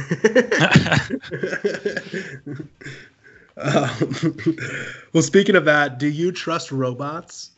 um, 3.56 4.36
well, 5.12 5.22
speaking 5.22 5.56
of 5.56 5.64
that, 5.64 5.98
do 5.98 6.08
you 6.08 6.32
trust 6.32 6.70
robots? 6.72 7.50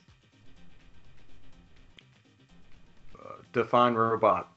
Define 3.53 3.95
robot. 3.95 4.49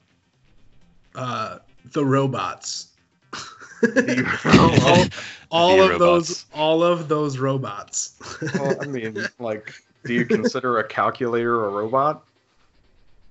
Uh, 1.14 1.58
the 1.84 2.04
robots. 2.04 2.88
All 4.58 5.04
all 5.50 5.76
The 5.78 5.92
of 5.92 5.98
those, 5.98 6.44
all 6.52 6.82
of 6.82 7.08
those 7.08 7.38
robots. 7.38 8.16
well, 8.58 8.78
I 8.80 8.84
mean, 8.84 9.28
like, 9.38 9.74
do 10.04 10.14
you 10.14 10.24
consider 10.24 10.78
a 10.78 10.86
calculator 10.86 11.66
a 11.66 11.70
robot? 11.70 12.24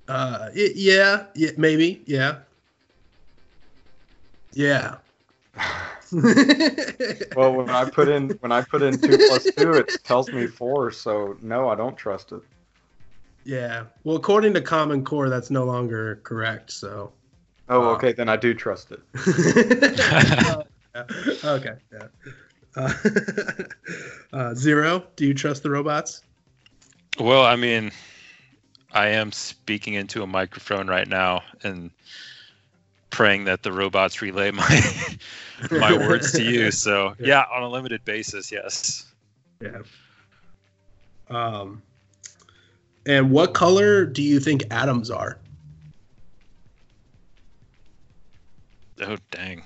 Uh, 0.08 0.50
y- 0.56 0.72
yeah, 0.75 1.25
yeah, 1.36 1.51
maybe, 1.58 2.03
yeah, 2.06 2.39
yeah. 4.53 4.98
Well, 7.36 7.53
when 7.53 7.70
I 7.70 7.89
put 7.89 8.10
in 8.10 8.30
when 8.41 8.51
I 8.51 8.62
put 8.62 8.82
in 8.82 9.00
two 9.00 9.18
plus 9.27 9.46
two, 9.58 9.74
it 9.74 9.89
tells 10.03 10.32
me 10.32 10.48
four. 10.48 10.91
So 10.91 11.38
no, 11.41 11.70
I 11.70 11.75
don't 11.75 11.96
trust 11.98 12.32
it. 12.34 12.41
yeah. 13.46 13.86
Well, 14.03 14.18
according 14.18 14.53
to 14.56 14.62
Common 14.62 15.03
Core, 15.06 15.30
that's 15.30 15.50
no 15.50 15.63
longer 15.63 16.18
correct. 16.24 16.72
So. 16.72 17.13
Oh, 17.70 17.89
Uh, 17.89 17.94
okay, 17.96 18.12
then 18.12 18.27
I 18.27 18.36
do 18.38 18.53
trust 18.53 18.91
it. 18.91 19.00
Yeah. 20.94 21.03
okay. 21.46 21.75
Yeah. 21.94 22.08
Uh, 22.75 22.94
uh, 24.34 24.53
zero. 24.53 25.06
Do 25.15 25.25
you 25.25 25.34
trust 25.34 25.63
the 25.63 25.70
robots? 25.70 26.22
Well, 27.18 27.46
I 27.46 27.56
mean, 27.56 27.91
I 28.91 29.08
am 29.08 29.32
speaking 29.32 29.94
into 29.94 30.22
a 30.22 30.27
microphone 30.27 30.88
right 30.88 31.08
now 31.08 31.44
and 31.63 31.91
praying 33.12 33.44
that 33.46 33.62
the 33.63 33.72
robots 33.72 34.22
relay 34.22 34.50
my 34.51 34.82
my 35.72 35.94
words 35.96 36.32
to 36.34 36.44
you. 36.44 36.72
So 36.72 37.13
yeah, 37.20 37.44
on 37.53 37.62
a 37.63 37.70
limited 37.70 38.03
basis, 38.06 38.51
yes. 38.51 39.06
Yeah. 39.62 39.82
Um. 41.30 41.82
And 43.06 43.32
what 43.32 43.53
color 43.53 44.06
do 44.06 44.22
you 44.24 44.39
think 44.39 44.63
atoms 44.72 45.10
are? 45.12 45.38
Oh 49.01 49.18
dang, 49.32 49.63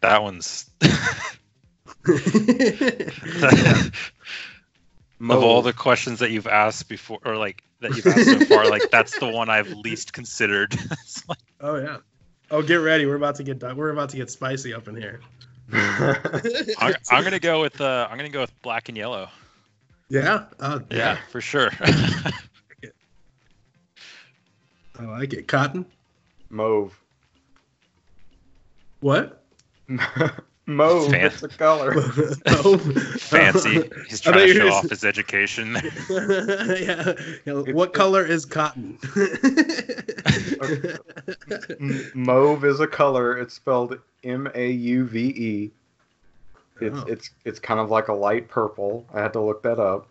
that 0.00 0.22
one's 0.22 0.70
of 5.20 5.42
all 5.42 5.62
the 5.62 5.72
questions 5.72 6.20
that 6.20 6.30
you've 6.30 6.46
asked 6.46 6.88
before, 6.88 7.18
or 7.24 7.36
like 7.36 7.62
that 7.80 7.96
you've 7.96 8.06
asked 8.06 8.24
so 8.26 8.40
far, 8.46 8.68
like 8.70 8.88
that's 8.90 9.18
the 9.18 9.28
one 9.28 9.48
I've 9.50 9.70
least 9.72 10.12
considered. 10.12 10.74
Like- 11.28 11.38
Oh 11.60 11.76
yeah. 11.76 11.98
Oh, 12.50 12.62
get 12.62 12.76
ready. 12.76 13.06
We're 13.06 13.14
about 13.14 13.36
to 13.36 13.44
get 13.44 13.58
done. 13.60 13.76
We're 13.76 13.90
about 13.90 14.08
to 14.10 14.16
get 14.16 14.30
spicy 14.30 14.74
up 14.74 14.88
in 14.88 14.96
here. 14.96 15.20
I'm, 15.72 16.94
I'm 17.10 17.22
gonna 17.22 17.38
go 17.38 17.60
with 17.60 17.80
uh, 17.80 18.08
I'm 18.10 18.16
gonna 18.16 18.28
go 18.28 18.40
with 18.40 18.62
black 18.62 18.88
and 18.88 18.98
yellow. 18.98 19.28
Yeah. 20.08 20.46
Oh, 20.58 20.82
Yeah, 20.90 21.18
for 21.30 21.40
sure. 21.40 21.70
I 21.80 22.32
like 25.04 25.32
it. 25.32 25.46
Cotton. 25.46 25.86
Mauve. 26.50 26.98
What? 29.00 29.42
Mauve. 30.76 31.10
Fan- 31.10 31.26
It's 31.26 31.42
a 31.42 31.48
color. 31.48 31.92
oh. 32.46 32.78
Fancy. 33.18 33.82
He's 34.08 34.26
I 34.26 34.32
thought 34.32 34.32
trying 34.34 34.46
to 34.48 34.54
show 34.54 34.64
were 34.64 34.70
off 34.72 34.90
his 34.90 35.04
education. 35.04 35.76
yeah. 36.10 37.12
yeah. 37.46 37.52
What 37.72 37.92
color 37.92 38.24
is 38.24 38.44
cotton? 38.44 38.98
M- 41.80 42.10
Mauve 42.14 42.64
is 42.64 42.80
a 42.80 42.86
color. 42.86 43.38
It's 43.38 43.54
spelled 43.54 43.98
M 44.24 44.48
A 44.54 44.70
U 44.70 45.04
V 45.06 45.18
E. 45.28 45.70
It's 46.80 46.98
Oh. 46.98 47.04
it's 47.06 47.30
it's 47.44 47.58
kind 47.58 47.78
of 47.80 47.90
like 47.90 48.08
a 48.08 48.12
light 48.14 48.48
purple. 48.48 49.04
I 49.12 49.20
had 49.20 49.32
to 49.34 49.40
look 49.40 49.62
that 49.62 49.78
up. 49.78 50.06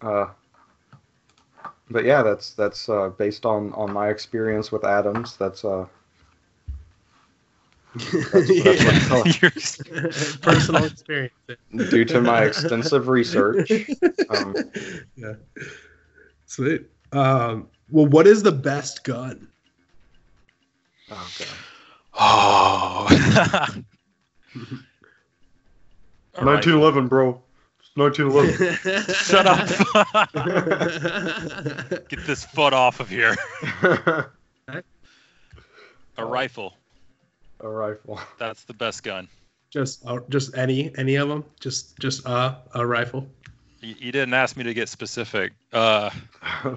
Uh, 0.00 0.26
but 1.90 2.04
yeah, 2.04 2.22
that's 2.22 2.52
that's 2.52 2.88
uh, 2.88 3.10
based 3.10 3.44
on 3.44 3.72
on 3.74 3.92
my 3.92 4.08
experience 4.08 4.72
with 4.72 4.84
atoms. 4.84 5.36
That's 5.36 5.64
uh, 5.64 5.86
that's 7.94 9.10
what- 9.10 9.42
You're- 9.42 10.10
Personal 10.42 10.84
experience. 10.84 11.32
due 11.90 12.04
to 12.06 12.20
my 12.20 12.42
extensive 12.44 13.08
research. 13.08 13.70
Um, 14.30 14.54
yeah. 15.16 15.34
Sweet. 16.46 16.82
Um, 17.12 17.68
well, 17.90 18.06
what 18.06 18.26
is 18.26 18.42
the 18.42 18.52
best 18.52 19.04
gun? 19.04 19.46
oh 21.10 21.30
god. 21.38 21.48
oh. 22.14 23.06
All 26.36 26.44
right. 26.44 26.66
1911, 26.66 27.06
bro. 27.08 27.40
It's 27.78 27.90
1911. 27.96 29.04
Shut 29.14 29.46
up. 29.46 29.68
Get 32.08 32.26
this 32.26 32.44
foot 32.44 32.72
off 32.72 32.98
of 32.98 33.08
here. 33.08 33.36
A 36.16 36.24
rifle. 36.24 36.76
A 37.60 37.68
rifle. 37.68 38.20
That's 38.38 38.64
the 38.64 38.74
best 38.74 39.02
gun. 39.02 39.28
just, 39.70 40.04
uh, 40.06 40.20
just 40.28 40.56
any, 40.56 40.92
any 40.98 41.16
of 41.16 41.28
them. 41.28 41.44
Just, 41.60 41.98
just 41.98 42.26
uh, 42.26 42.56
a 42.74 42.86
rifle. 42.86 43.26
You, 43.80 43.94
you 43.98 44.12
didn't 44.12 44.34
ask 44.34 44.56
me 44.56 44.64
to 44.64 44.74
get 44.74 44.88
specific. 44.88 45.52
Uh, 45.72 46.10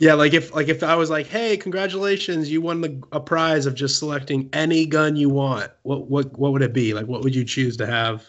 Yeah, 0.00 0.14
like 0.14 0.34
if, 0.34 0.52
like 0.54 0.68
if 0.68 0.82
I 0.82 0.96
was 0.96 1.08
like, 1.08 1.28
"Hey, 1.28 1.56
congratulations, 1.56 2.50
you 2.50 2.60
won 2.60 2.80
the, 2.80 3.00
a 3.12 3.20
prize 3.20 3.64
of 3.64 3.74
just 3.74 3.98
selecting 3.98 4.50
any 4.52 4.86
gun 4.86 5.14
you 5.14 5.30
want." 5.30 5.70
What, 5.82 6.10
what, 6.10 6.36
what 6.36 6.52
would 6.52 6.62
it 6.62 6.72
be? 6.72 6.92
Like, 6.94 7.06
what 7.06 7.22
would 7.22 7.34
you 7.34 7.44
choose 7.44 7.76
to 7.76 7.86
have 7.86 8.24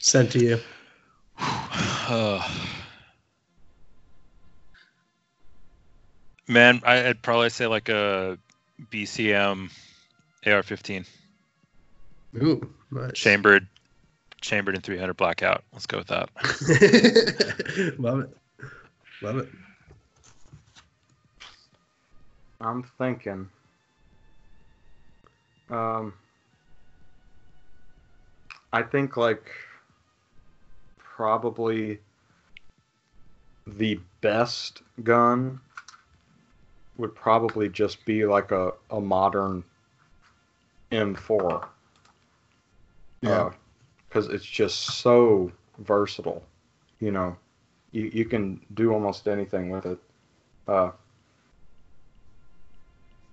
sent 0.00 0.32
to 0.32 0.40
you? 0.40 0.58
uh, 1.38 2.46
man, 6.48 6.82
I'd 6.84 7.22
probably 7.22 7.50
say 7.50 7.68
like 7.68 7.88
a 7.88 8.36
BCM 8.90 9.70
AR-15 10.46 11.06
Ooh, 12.42 12.74
nice. 12.90 13.12
chambered, 13.12 13.66
chambered 14.40 14.74
in 14.74 14.80
300 14.80 15.14
blackout. 15.14 15.62
Let's 15.72 15.86
go 15.86 15.98
with 15.98 16.08
that. 16.08 16.28
Love 17.98 18.20
it. 18.20 18.36
Love 19.22 19.38
it. 19.38 19.48
I'm 22.60 22.82
thinking. 22.98 23.48
Um, 25.70 26.12
I 28.72 28.82
think 28.82 29.16
like 29.16 29.50
probably 30.98 32.00
the 33.66 33.98
best 34.20 34.82
gun 35.02 35.60
would 36.96 37.14
probably 37.14 37.68
just 37.68 38.04
be 38.04 38.24
like 38.26 38.50
a, 38.50 38.72
a 38.90 39.00
modern 39.00 39.64
M4. 40.90 41.66
Yeah. 43.22 43.50
Because 44.08 44.28
it's 44.28 44.44
just 44.44 44.98
so 44.98 45.50
versatile. 45.78 46.42
You 47.00 47.10
know, 47.10 47.36
you, 47.92 48.10
you 48.12 48.24
can 48.24 48.60
do 48.74 48.92
almost 48.92 49.26
anything 49.28 49.70
with 49.70 49.86
it. 49.86 49.98
Uh, 50.68 50.90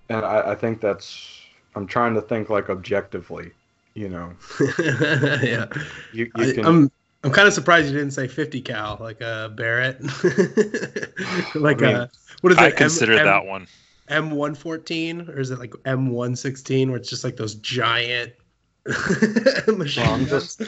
and 0.10 0.26
I, 0.26 0.52
I 0.52 0.56
think 0.56 0.82
that's 0.82 1.42
I'm 1.76 1.88
trying 1.88 2.14
to 2.16 2.22
think 2.22 2.50
like 2.50 2.70
objectively, 2.70 3.52
you 3.94 4.10
know. 4.10 4.34
yeah. 4.80 5.68
You, 6.12 6.26
you 6.26 6.32
I, 6.36 6.54
can 6.54 6.66
I'm 6.66 6.92
I'm 7.24 7.32
kind 7.32 7.48
of 7.48 7.54
surprised 7.54 7.88
you 7.88 7.94
didn't 7.94 8.12
say 8.12 8.28
50 8.28 8.62
cal 8.62 8.98
like 9.00 9.22
a 9.22 9.52
Barrett. 9.56 10.02
like 11.56 11.82
I 11.82 11.86
mean, 11.86 11.96
a 11.96 12.10
what 12.42 12.52
is 12.52 12.58
it? 12.58 12.62
I 12.62 12.72
consider 12.72 13.18
M- 13.18 13.26
that 13.26 13.46
one. 13.46 13.68
M114 14.12 15.30
or 15.30 15.40
is 15.40 15.52
it 15.52 15.60
like 15.60 15.72
M116 15.86 16.88
where 16.88 16.98
it's 16.98 17.10
just 17.10 17.24
like 17.24 17.38
those 17.38 17.56
giant 17.56 18.34
machine 19.68 20.04
Well, 20.04 20.14
I'm 20.14 20.26
guns? 20.26 20.56
just- 20.58 20.62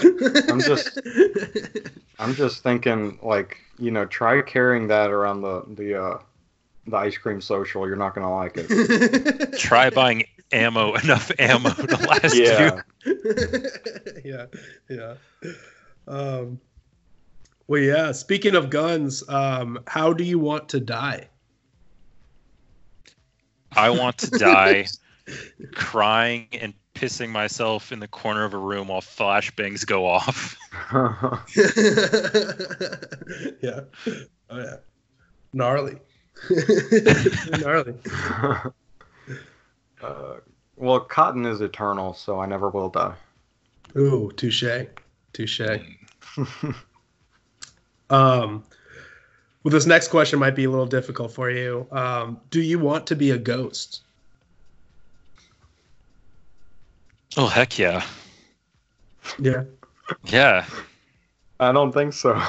I'm 0.50 0.60
just- 0.62 1.00
I'm 2.20 2.34
just 2.36 2.64
thinking 2.64 3.20
like, 3.22 3.58
you 3.80 3.92
know, 3.92 4.06
try 4.06 4.42
carrying 4.42 4.88
that 4.88 5.10
around 5.12 5.42
the 5.42 5.64
the 5.76 6.02
uh 6.02 6.18
the 6.86 6.98
ice 6.98 7.18
cream 7.18 7.40
social, 7.42 7.88
you're 7.88 7.96
not 7.96 8.14
gonna 8.14 8.34
like 8.34 8.54
it. 8.58 9.54
Try 9.58 9.90
buying 9.90 10.26
ammo, 10.52 10.94
enough 10.96 11.32
ammo 11.40 11.70
to 11.70 11.96
last 12.08 12.36
you. 12.36 12.44
Yeah. 12.44 12.82
yeah, 14.26 14.46
yeah. 14.90 15.14
Um, 16.08 16.60
well, 17.68 17.82
yeah. 17.82 18.12
Speaking 18.12 18.56
of 18.56 18.70
guns, 18.70 19.24
um, 19.30 19.80
how 19.88 20.12
do 20.12 20.26
you 20.26 20.40
want 20.40 20.68
to 20.70 20.82
die? 20.82 21.30
I 23.76 23.90
want 23.90 24.18
to 24.20 24.32
die 24.32 24.88
crying 25.74 26.48
and 26.54 26.74
pissing 26.96 27.30
myself 27.30 27.92
in 27.92 28.00
the 28.00 28.08
corner 28.08 28.44
of 28.44 28.54
a 28.54 28.58
room 28.58 28.88
while 28.88 29.02
flashbangs 29.02 29.86
go 29.86 30.06
off. 30.06 30.58
yeah. 33.62 33.82
Oh 34.50 34.60
yeah. 34.60 34.78
Gnarly. 35.54 35.98
Gnarly. 37.60 37.96
uh, 40.02 40.36
well, 40.76 41.00
cotton 41.02 41.46
is 41.46 41.62
eternal, 41.62 42.14
so 42.14 42.40
I 42.40 42.46
never 42.46 42.70
will 42.70 42.90
die. 42.90 43.16
Ooh, 43.96 44.32
touche. 44.36 44.88
Touche. 45.34 45.62
um, 48.10 48.64
well, 49.63 49.71
this 49.71 49.86
next 49.86 50.10
question 50.10 50.39
might 50.39 50.56
be 50.56 50.65
a 50.65 50.69
little 50.69 50.86
difficult 50.86 51.32
for 51.32 51.49
you. 51.49 51.88
Um, 51.91 52.39
do 52.49 52.62
you 52.62 52.80
want 52.80 53.08
to 53.08 53.15
be 53.15 53.32
a 53.32 53.38
ghost? 53.38 54.02
Oh 57.38 57.47
heck 57.47 57.80
yeah. 57.80 58.06
Yeah. 59.39 59.63
Yeah. 60.26 60.65
I 61.60 61.71
don't 61.71 61.91
think 61.91 62.13
so. 62.13 62.41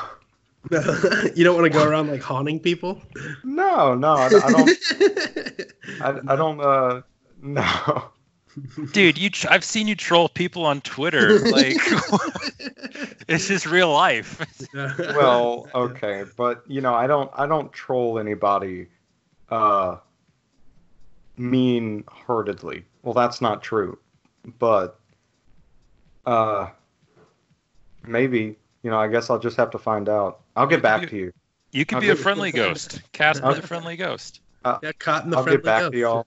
you 0.71 1.45
don't 1.45 1.55
want 1.55 1.71
to 1.71 1.79
go 1.79 1.87
around 1.87 2.09
like 2.09 2.23
haunting 2.23 2.59
people? 2.59 3.01
No, 3.45 3.95
no, 3.95 4.15
I, 4.15 4.27
I 4.27 4.51
don't. 4.51 4.71
I, 6.01 6.33
I 6.33 6.37
don't. 6.37 6.61
Uh, 6.61 7.03
no. 7.43 8.05
Dude, 8.93 9.19
you 9.19 9.31
tr- 9.31 9.49
I've 9.51 9.65
seen 9.65 9.89
you 9.89 9.95
troll 9.95 10.29
people 10.29 10.65
on 10.65 10.81
Twitter. 10.83 11.41
Like 11.41 11.77
it's 13.29 13.49
just 13.49 13.67
real 13.67 13.93
life. 13.93 14.41
well, 14.75 15.69
okay, 15.75 16.25
but 16.37 16.63
you 16.67 16.81
know, 16.81 16.95
I 16.95 17.07
don't 17.07 17.31
I 17.35 17.47
don't 17.47 17.73
troll 17.73 18.19
anybody 18.19 18.89
uh 19.51 19.97
mean-heartedly. 21.37 22.85
Well, 23.03 23.15
that's 23.15 23.41
not 23.41 23.63
true. 23.63 23.99
But 24.59 24.99
uh 26.27 26.69
maybe, 28.07 28.57
you 28.83 28.91
know, 28.91 28.99
I 28.99 29.09
guess 29.09 29.31
I'll 29.31 29.39
just 29.39 29.57
have 29.57 29.71
to 29.71 29.79
find 29.79 30.09
out. 30.09 30.41
I'll 30.55 30.67
get 30.67 30.83
back 30.83 31.09
to 31.09 31.17
you. 31.17 31.33
You 31.73 31.85
could 31.85 31.97
I'll 31.97 32.03
be 32.03 32.11
a 32.11 32.17
friendly 32.17 32.53
ghost. 32.53 33.03
Casper 33.13 33.55
the 33.55 33.63
friendly 33.63 33.97
ghost. 33.97 34.41
yeah, 34.65 34.93
cotton 34.99 35.31
the 35.31 35.39
I'll 35.39 35.43
friendly 35.43 35.59
get 35.59 35.65
back 35.65 35.81
ghost. 35.81 35.93
to 35.93 35.99
y'all. 35.99 36.27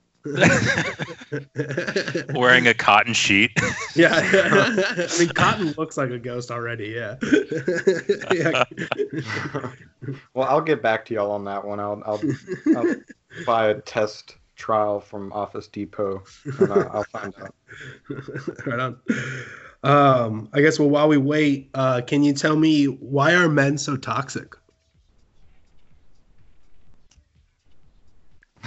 Wearing 2.33 2.67
a 2.67 2.73
cotton 2.73 3.13
sheet. 3.13 3.51
Yeah, 3.95 4.11
I 4.13 5.19
mean, 5.19 5.29
Cotton 5.29 5.73
looks 5.77 5.97
like 5.97 6.09
a 6.11 6.19
ghost 6.19 6.51
already. 6.51 6.87
Yeah. 6.87 7.15
yeah. 8.33 8.63
well, 10.33 10.47
I'll 10.47 10.61
get 10.61 10.81
back 10.81 11.05
to 11.05 11.13
y'all 11.13 11.31
on 11.31 11.45
that 11.45 11.65
one. 11.65 11.79
I'll 11.79 12.01
I'll, 12.05 12.21
I'll 12.75 12.95
buy 13.45 13.67
a 13.67 13.81
test 13.81 14.37
trial 14.55 14.99
from 14.99 15.31
Office 15.33 15.67
Depot 15.67 16.23
and 16.59 16.73
I'll, 16.73 16.89
I'll 16.93 17.03
find 17.03 17.33
out. 17.41 17.53
right 18.65 18.79
on. 18.79 18.99
Um, 19.83 20.49
I 20.53 20.61
guess. 20.61 20.79
Well, 20.79 20.89
while 20.89 21.07
we 21.07 21.17
wait, 21.17 21.69
uh, 21.73 22.01
can 22.05 22.23
you 22.23 22.33
tell 22.33 22.55
me 22.55 22.85
why 22.85 23.35
are 23.35 23.49
men 23.49 23.77
so 23.77 23.95
toxic? 23.97 24.55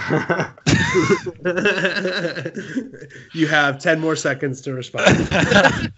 you 3.35 3.47
have 3.47 3.79
ten 3.79 4.01
more 4.01 4.17
seconds 4.17 4.61
to 4.63 4.75
respond. 4.75 5.29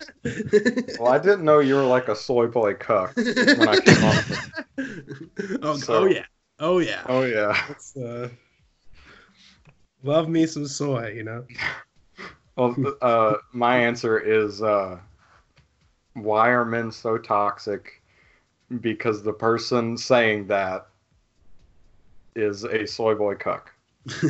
Well, 0.98 1.12
I 1.12 1.18
didn't 1.18 1.44
know 1.44 1.58
you 1.58 1.74
were 1.74 1.84
like 1.84 2.08
a 2.08 2.14
soy 2.14 2.46
boy 2.46 2.74
cuck 2.74 3.16
when 3.16 3.68
I 3.68 3.80
came 3.80 4.04
on. 4.04 5.58
oh, 5.62 5.76
So- 5.76 5.94
oh 5.94 6.04
yeah, 6.06 6.24
oh 6.60 6.78
yeah. 6.78 7.02
Oh 7.08 7.24
yeah. 7.24 7.56
It's, 7.70 7.96
uh, 7.96 8.28
love 10.04 10.28
me 10.28 10.46
some 10.46 10.66
soy, 10.66 11.12
you 11.16 11.24
know. 11.24 11.44
Well, 12.56 12.76
uh, 13.00 13.34
my 13.52 13.78
answer 13.78 14.18
is 14.18 14.62
uh, 14.62 14.98
why 16.14 16.50
are 16.50 16.64
men 16.64 16.92
so 16.92 17.18
toxic? 17.18 18.00
Because 18.80 19.22
the 19.22 19.32
person 19.32 19.96
saying 19.96 20.46
that 20.46 20.86
is 22.36 22.64
a 22.64 22.86
soy 22.86 23.14
boy 23.14 23.34
cuck. 24.08 24.24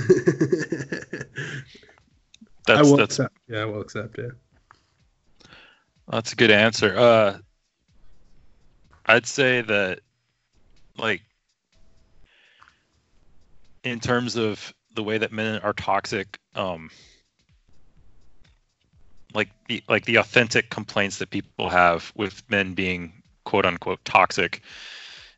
I 2.68 2.74
That's 2.74 2.88
will 2.88 2.96
that's 2.96 3.14
accept. 3.18 3.36
Yeah, 3.48 3.62
I 3.62 3.64
will 3.64 3.80
accept 3.80 4.18
it. 4.18 4.32
That's 6.08 6.32
a 6.32 6.36
good 6.36 6.50
answer. 6.50 6.96
Uh, 6.96 7.38
I'd 9.06 9.26
say 9.26 9.62
that, 9.62 10.00
like, 10.96 11.22
in 13.82 13.98
terms 13.98 14.36
of 14.36 14.72
the 14.94 15.02
way 15.02 15.18
that 15.18 15.32
men 15.32 15.60
are 15.62 15.72
toxic, 15.72 16.38
um, 16.54 16.90
like 19.34 19.48
the 19.68 19.82
like 19.88 20.04
the 20.04 20.16
authentic 20.16 20.70
complaints 20.70 21.18
that 21.18 21.30
people 21.30 21.68
have 21.68 22.12
with 22.14 22.42
men 22.48 22.74
being 22.74 23.12
quote 23.44 23.66
unquote 23.66 24.04
toxic, 24.04 24.62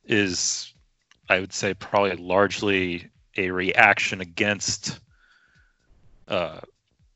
is 0.04 0.72
I 1.28 1.40
would 1.40 1.52
say 1.52 1.72
probably 1.74 2.16
largely 2.16 3.08
a 3.36 3.50
reaction 3.50 4.20
against 4.20 4.98
uh, 6.28 6.60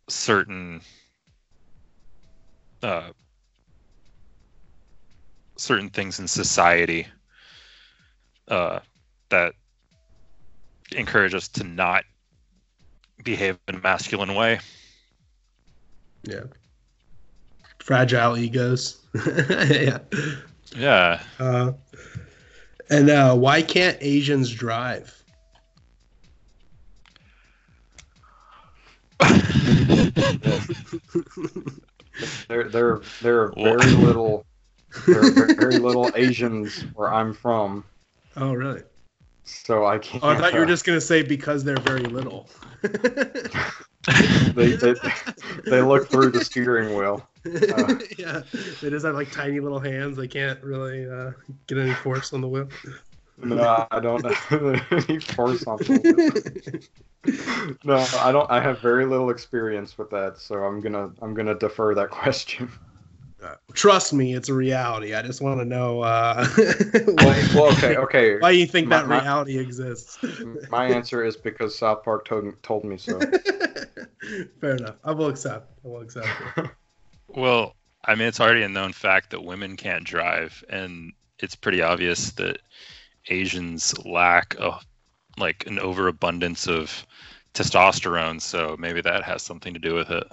certain 0.08 0.80
uh, 2.82 3.10
certain 5.56 5.90
things 5.90 6.18
in 6.20 6.28
society 6.28 7.06
uh, 8.48 8.78
that 9.30 9.52
encourage 10.92 11.34
us 11.34 11.48
to 11.48 11.64
not 11.64 12.04
behave 13.24 13.58
in 13.68 13.74
a 13.74 13.80
masculine 13.80 14.34
way. 14.34 14.60
Yeah. 16.22 16.44
Fragile 17.78 18.36
egos. 18.36 19.00
yeah. 19.26 19.98
Yeah. 20.76 21.22
Uh, 21.38 21.72
and 22.90 23.10
uh, 23.10 23.34
why 23.34 23.62
can't 23.62 23.96
Asians 24.00 24.50
drive? 24.50 25.17
There, 32.48 32.68
there, 32.68 33.00
there 33.22 33.42
are 33.42 33.52
very 33.52 33.92
little, 33.92 34.44
there 35.06 35.20
are 35.20 35.54
very 35.54 35.78
little 35.78 36.10
Asians 36.16 36.80
where 36.94 37.12
I'm 37.12 37.32
from, 37.34 37.84
Oh, 38.36 38.52
really? 38.52 38.82
so 39.44 39.86
I 39.86 39.98
can't. 39.98 40.22
Oh, 40.22 40.28
I 40.28 40.36
thought 40.36 40.52
you 40.52 40.58
were 40.58 40.64
uh, 40.64 40.68
just 40.68 40.84
gonna 40.84 41.00
say 41.00 41.22
because 41.22 41.64
they're 41.64 41.80
very 41.80 42.04
little. 42.04 42.48
they, 44.54 44.76
they, 44.76 44.94
they 45.64 45.82
look 45.82 46.08
through 46.08 46.30
the 46.30 46.44
steering 46.44 46.94
wheel. 46.94 47.26
Uh, 47.46 47.94
yeah, 48.18 48.42
they 48.80 48.90
just 48.90 49.04
have 49.04 49.14
like 49.14 49.32
tiny 49.32 49.60
little 49.60 49.80
hands. 49.80 50.16
They 50.16 50.28
can't 50.28 50.62
really 50.62 51.08
uh, 51.08 51.32
get 51.66 51.78
any 51.78 51.94
force 51.94 52.32
on 52.32 52.40
the 52.40 52.48
wheel. 52.48 52.68
No, 53.40 53.86
I 53.90 54.00
don't 54.00 54.24
have 54.24 54.92
any 55.08 55.20
force 55.20 55.64
on. 55.66 55.78
No, 57.84 58.06
I 58.20 58.32
don't. 58.32 58.50
I 58.50 58.60
have 58.60 58.80
very 58.80 59.06
little 59.06 59.30
experience 59.30 59.96
with 59.98 60.10
that, 60.10 60.38
so 60.38 60.56
I'm 60.64 60.80
gonna 60.80 61.10
I'm 61.22 61.34
gonna 61.34 61.54
defer 61.54 61.94
that 61.94 62.10
question. 62.10 62.70
Trust 63.72 64.12
me, 64.12 64.34
it's 64.34 64.48
a 64.48 64.54
reality. 64.54 65.14
I 65.14 65.22
just 65.22 65.40
want 65.40 65.60
to 65.60 65.64
know 65.64 66.00
uh, 66.00 66.44
Well, 66.56 67.14
well, 67.54 67.72
okay, 67.74 67.96
okay. 67.96 68.38
why 68.40 68.50
you 68.50 68.66
think 68.66 68.88
My- 68.88 68.96
that 68.98 69.08
my- 69.08 69.20
reality 69.20 69.58
exists. 69.58 70.18
My 70.70 70.86
answer 70.86 71.24
is 71.24 71.36
because 71.36 71.78
South 71.78 72.02
Park 72.02 72.24
told 72.24 72.60
told 72.64 72.84
me 72.84 72.96
so. 72.98 73.20
Fair 74.60 74.76
enough. 74.76 74.96
I 75.04 75.12
will 75.12 75.28
accept. 75.28 75.70
I 75.84 75.88
will 75.88 76.00
accept. 76.00 76.28
Well, 77.28 77.76
I 78.04 78.16
mean, 78.16 78.26
it's 78.26 78.40
already 78.40 78.62
a 78.62 78.68
known 78.68 78.92
fact 78.92 79.30
that 79.30 79.44
women 79.44 79.76
can't 79.76 80.02
drive, 80.02 80.64
and 80.68 81.12
it's 81.38 81.54
pretty 81.54 81.80
obvious 81.82 82.32
that 82.32 82.58
Asians 83.30 83.96
lack 84.04 84.54
a 84.58 84.78
like 85.38 85.66
an 85.66 85.78
overabundance 85.78 86.66
of 86.66 87.06
testosterone. 87.54 88.40
So 88.40 88.76
maybe 88.78 89.00
that 89.02 89.22
has 89.22 89.42
something 89.42 89.72
to 89.74 89.80
do 89.80 89.94
with 89.94 90.10
it. 90.10 90.24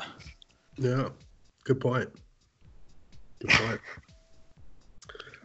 Yeah, 0.78 1.10
good 1.64 1.80
point. 1.80 2.10
Good 3.40 3.52
point. 3.52 3.82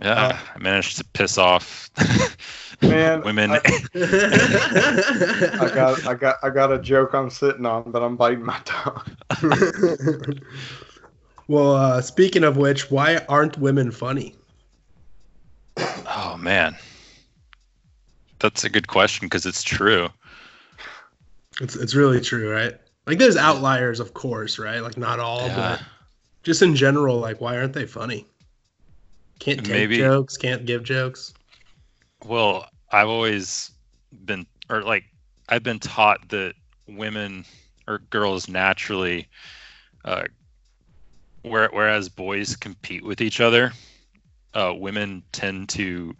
Yeah, 0.02 0.28
Uh, 0.28 0.38
I 0.54 0.58
managed 0.58 0.96
to 0.96 1.04
piss 1.12 1.36
off 1.36 1.90
Man, 2.82 3.20
women. 3.22 3.50
I, 3.50 3.60
I 5.60 5.68
got 5.74 6.06
I 6.06 6.14
got 6.14 6.36
I 6.42 6.48
got 6.48 6.72
a 6.72 6.78
joke 6.78 7.12
I'm 7.14 7.28
sitting 7.28 7.66
on, 7.66 7.90
but 7.90 8.02
I'm 8.02 8.16
biting 8.16 8.42
my 8.42 8.58
tongue. 8.64 9.02
well, 11.48 11.74
uh, 11.74 12.00
speaking 12.00 12.44
of 12.44 12.56
which, 12.56 12.90
why 12.90 13.22
aren't 13.28 13.58
women 13.58 13.90
funny? 13.90 14.36
oh 15.76 16.36
man, 16.38 16.74
that's 18.40 18.64
a 18.64 18.68
good 18.68 18.88
question 18.88 19.26
because 19.26 19.46
it's 19.46 19.62
true. 19.62 20.08
It's 21.60 21.76
it's 21.76 21.94
really 21.94 22.20
true, 22.20 22.50
right? 22.52 22.74
Like 23.06 23.18
there's 23.18 23.36
outliers, 23.36 24.00
of 24.00 24.14
course, 24.14 24.58
right? 24.58 24.80
Like 24.80 24.96
not 24.96 25.20
all, 25.20 25.46
Yeah. 25.46 25.56
but 25.78 25.82
just 26.42 26.62
in 26.62 26.74
general, 26.74 27.18
like 27.18 27.40
why 27.40 27.56
aren't 27.56 27.72
they 27.72 27.86
funny? 27.86 28.26
Can't 29.38 29.58
take 29.64 29.68
Maybe- 29.72 29.98
jokes, 29.98 30.36
can't 30.36 30.64
give 30.66 30.82
jokes. 30.84 31.32
Well, 32.26 32.68
I've 32.92 33.08
always 33.08 33.70
been, 34.26 34.46
or 34.68 34.82
like, 34.82 35.04
I've 35.48 35.62
been 35.62 35.78
taught 35.78 36.28
that 36.28 36.54
women 36.86 37.46
or 37.88 38.00
girls 38.10 38.48
naturally, 38.48 39.26
uh, 40.04 40.24
where, 41.42 41.70
whereas 41.72 42.10
boys 42.10 42.56
compete 42.56 43.02
with 43.04 43.22
each 43.22 43.40
other, 43.40 43.72
uh, 44.52 44.74
women 44.76 45.22
tend 45.32 45.70
to 45.70 46.14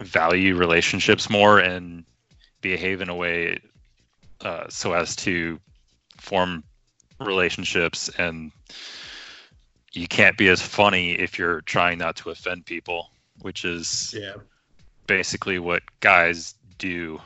value 0.00 0.54
relationships 0.56 1.28
more 1.28 1.58
and 1.58 2.04
behave 2.60 3.00
in 3.00 3.08
a 3.08 3.14
way 3.14 3.58
uh, 4.42 4.64
so 4.68 4.92
as 4.92 5.16
to 5.16 5.58
form 6.16 6.62
relationships 7.20 8.08
and 8.18 8.52
you 9.92 10.06
can't 10.06 10.36
be 10.36 10.48
as 10.48 10.60
funny 10.62 11.12
if 11.12 11.38
you're 11.38 11.60
trying 11.62 11.98
not 11.98 12.14
to 12.16 12.30
offend 12.30 12.64
people 12.66 13.10
which 13.40 13.64
is 13.64 14.14
Yeah. 14.16 14.34
basically 15.06 15.58
what 15.58 15.82
guys 16.00 16.54
do 16.78 17.20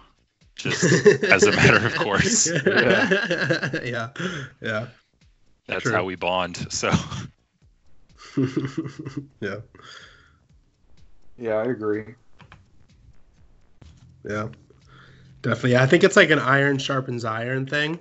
just 0.57 0.83
as 1.25 1.43
a 1.45 1.53
matter 1.53 1.85
of 1.87 1.95
course 1.95 2.47
yeah. 2.67 3.71
yeah. 3.83 4.09
Yeah. 4.63 4.87
that's 5.67 5.83
True. 5.83 5.93
how 5.93 6.05
we 6.05 6.15
bond 6.17 6.67
so 6.73 6.91
yeah. 9.41 9.57
Yeah, 11.39 11.55
I 11.57 11.65
agree. 11.65 12.15
Yeah. 14.25 14.49
Definitely. 15.43 15.77
I 15.77 15.87
think 15.87 16.05
it's 16.05 16.17
like 16.17 16.31
an 16.31 16.39
iron 16.39 16.79
sharpens 16.79 17.25
iron 17.25 17.67
thing, 17.67 17.99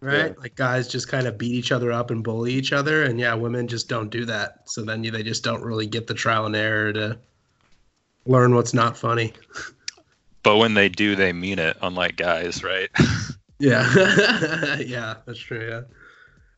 right? 0.00 0.28
Yeah. 0.28 0.32
Like 0.38 0.54
guys 0.54 0.88
just 0.88 1.08
kind 1.08 1.26
of 1.26 1.36
beat 1.36 1.52
each 1.52 1.72
other 1.72 1.92
up 1.92 2.10
and 2.10 2.24
bully 2.24 2.52
each 2.52 2.72
other. 2.72 3.04
And 3.04 3.20
yeah, 3.20 3.34
women 3.34 3.68
just 3.68 3.88
don't 3.88 4.10
do 4.10 4.24
that. 4.26 4.62
So 4.70 4.82
then 4.82 5.04
you, 5.04 5.10
they 5.10 5.22
just 5.22 5.44
don't 5.44 5.62
really 5.62 5.86
get 5.86 6.06
the 6.06 6.14
trial 6.14 6.46
and 6.46 6.56
error 6.56 6.92
to 6.94 7.18
learn 8.26 8.54
what's 8.54 8.72
not 8.72 8.96
funny. 8.96 9.32
but 10.42 10.56
when 10.56 10.72
they 10.72 10.88
do 10.88 11.14
they 11.14 11.34
mean 11.34 11.58
it 11.58 11.76
unlike 11.82 12.16
guys 12.16 12.64
right 12.64 12.88
Yeah. 13.60 13.86
yeah, 14.78 15.16
that's 15.26 15.38
true. 15.38 15.68
Yeah. 15.68 15.82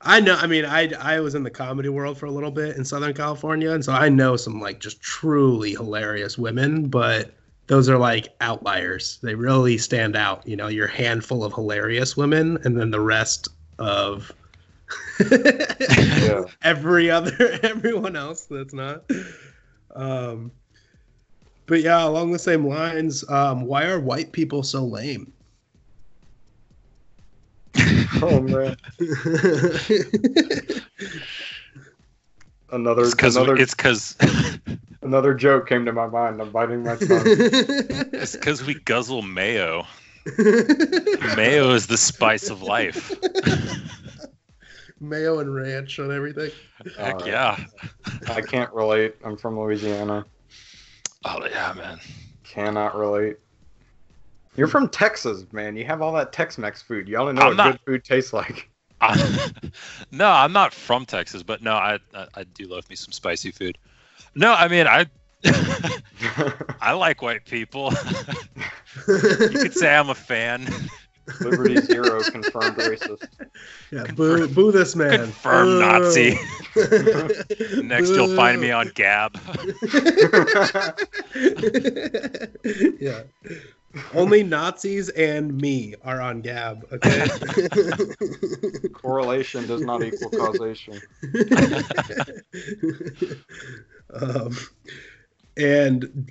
I 0.00 0.20
know. 0.20 0.36
I 0.36 0.46
mean, 0.46 0.64
I 0.64 0.92
I 0.98 1.20
was 1.20 1.34
in 1.34 1.42
the 1.42 1.50
comedy 1.50 1.88
world 1.88 2.16
for 2.16 2.26
a 2.26 2.30
little 2.30 2.50
bit 2.50 2.76
in 2.76 2.84
Southern 2.84 3.12
California, 3.12 3.70
and 3.72 3.84
so 3.84 3.92
I 3.92 4.08
know 4.08 4.36
some 4.36 4.60
like 4.60 4.80
just 4.80 5.00
truly 5.02 5.72
hilarious 5.72 6.38
women, 6.38 6.88
but 6.88 7.34
those 7.66 7.88
are 7.88 7.98
like 7.98 8.28
outliers. 8.40 9.18
They 9.22 9.34
really 9.34 9.78
stand 9.78 10.16
out. 10.16 10.46
You 10.46 10.56
know, 10.56 10.68
your 10.68 10.88
handful 10.88 11.44
of 11.44 11.52
hilarious 11.54 12.16
women, 12.16 12.58
and 12.64 12.78
then 12.78 12.90
the 12.90 13.00
rest 13.00 13.48
of 13.78 14.32
Yeah. 15.30 16.44
every 16.62 17.10
other 17.10 17.58
everyone 17.62 18.16
else 18.16 18.46
that's 18.46 18.74
not. 18.74 19.04
Um, 19.94 20.52
but 21.66 21.80
yeah, 21.82 22.04
along 22.06 22.32
the 22.32 22.38
same 22.38 22.66
lines, 22.66 23.28
um, 23.30 23.62
why 23.66 23.86
are 23.86 24.00
white 24.00 24.32
people 24.32 24.62
so 24.62 24.84
lame? 24.84 25.32
Oh 28.24 28.40
man. 28.40 28.76
Another 32.70 33.02
it's 33.02 33.74
because 33.74 34.16
another 35.02 35.32
it's 35.32 35.34
because 35.34 35.34
another 35.34 35.34
joke 35.34 35.68
came 35.68 35.84
to 35.84 35.92
my 35.92 36.06
mind. 36.06 36.40
I'm 36.40 36.50
biting 36.50 36.82
my 36.82 36.96
tongue. 36.96 37.08
it's 38.12 38.32
because 38.36 38.64
we 38.64 38.74
guzzle 38.74 39.22
mayo 39.22 39.86
mayo 41.36 41.70
is 41.72 41.86
the 41.88 41.96
spice 41.96 42.48
of 42.50 42.62
life 42.62 43.12
Mayo 45.00 45.40
and 45.40 45.52
ranch 45.52 45.98
on 45.98 46.12
everything. 46.14 46.50
heck 46.96 47.22
Uh, 47.22 47.24
yeah 47.26 47.64
I 48.28 48.40
can't 48.40 48.72
relate. 48.72 49.16
I'm 49.24 49.36
from 49.36 49.58
Louisiana. 49.58 50.24
oh 51.24 51.44
yeah 51.50 51.72
man 51.76 51.98
Cannot 52.44 52.94
relate. 52.96 53.38
You're 54.56 54.68
from 54.68 54.88
Texas, 54.90 55.46
man. 55.52 55.74
You 55.76 55.86
have 55.86 56.02
all 56.02 56.12
that 56.12 56.32
Tex-Mex 56.34 56.82
food. 56.82 57.08
You 57.08 57.16
only 57.16 57.32
know 57.32 57.40
I'm 57.42 57.48
what 57.48 57.56
not- 57.56 57.72
good 57.72 57.80
food 57.86 58.04
tastes 58.04 58.32
like. 58.34 58.68
I, 59.00 59.50
no, 60.12 60.28
I'm 60.28 60.52
not 60.52 60.72
from 60.74 61.06
Texas, 61.06 61.42
but 61.42 61.60
no, 61.62 61.72
I, 61.72 61.98
I 62.14 62.26
I 62.34 62.44
do 62.44 62.66
love 62.68 62.88
me 62.88 62.94
some 62.94 63.10
spicy 63.10 63.50
food. 63.50 63.76
No, 64.34 64.52
I 64.52 64.68
mean 64.68 64.86
I 64.86 65.06
I 66.80 66.92
like 66.92 67.22
white 67.22 67.44
people. 67.44 67.92
you 69.08 69.48
could 69.48 69.74
say 69.74 69.94
I'm 69.94 70.10
a 70.10 70.14
fan. 70.14 70.68
Liberty 71.40 71.80
Zero 71.80 72.20
confirmed 72.22 72.76
racist. 72.76 73.28
Yeah, 73.90 74.04
boo, 74.12 74.48
boo 74.48 74.72
this 74.72 74.96
man. 74.96 75.18
Confirmed 75.18 75.70
Boo. 75.70 75.80
Nazi. 75.80 76.38
Next, 77.82 78.10
you'll 78.10 78.34
find 78.34 78.60
me 78.60 78.70
on 78.70 78.90
Gab. 78.94 79.38
yeah. 83.00 83.22
Only 84.14 84.42
Nazis 84.42 85.10
and 85.10 85.60
me 85.60 85.94
are 86.02 86.20
on 86.20 86.40
Gab. 86.40 86.86
Okay. 86.92 87.28
Correlation 88.92 89.66
does 89.66 89.82
not 89.82 90.02
equal 90.02 90.30
causation. 90.30 91.00
Um, 94.20 94.56
and 95.56 96.30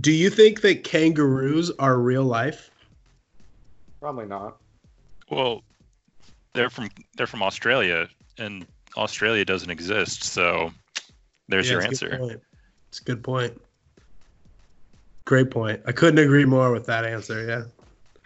do 0.00 0.12
you 0.12 0.30
think 0.30 0.60
that 0.62 0.84
kangaroos 0.84 1.70
are 1.78 1.98
real 1.98 2.24
life? 2.24 2.70
Probably 4.00 4.24
not. 4.26 4.56
Well, 5.30 5.62
they're 6.54 6.70
from 6.70 6.88
they're 7.16 7.26
from 7.26 7.42
Australia, 7.42 8.08
and 8.38 8.66
Australia 8.96 9.44
doesn't 9.44 9.70
exist. 9.70 10.24
So 10.24 10.72
there's 11.48 11.66
Yeah, 11.66 11.72
your 11.72 11.82
it's 11.82 12.02
answer. 12.02 12.40
It's 12.88 13.00
a 13.00 13.04
good 13.04 13.22
point. 13.22 13.60
Great 15.24 15.50
point. 15.50 15.82
I 15.86 15.92
couldn't 15.92 16.18
agree 16.18 16.46
more 16.46 16.72
with 16.72 16.86
that 16.86 17.04
answer. 17.04 17.46
Yeah. 17.46 17.64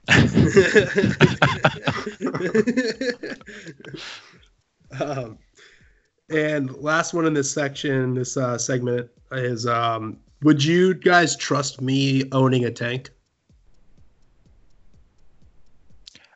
um, 5.00 5.38
and 6.32 6.74
last 6.76 7.14
one 7.14 7.26
in 7.26 7.34
this 7.34 7.52
section, 7.52 8.14
this 8.14 8.36
uh, 8.36 8.58
segment 8.58 9.08
is: 9.32 9.66
um, 9.66 10.18
Would 10.42 10.62
you 10.64 10.94
guys 10.94 11.36
trust 11.36 11.80
me 11.80 12.24
owning 12.32 12.64
a 12.64 12.70
tank? 12.70 13.10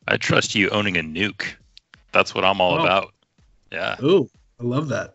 I 0.09 0.17
trust 0.17 0.55
you 0.55 0.69
owning 0.71 0.97
a 0.97 1.03
nuke. 1.03 1.47
That's 2.13 2.35
what 2.35 2.45
I'm 2.45 2.61
all 2.61 2.79
Oh. 2.79 2.83
about. 2.83 3.13
Yeah. 3.73 3.97
Ooh, 4.03 4.31
I 4.61 4.65
love 4.65 4.89
that. 4.89 5.13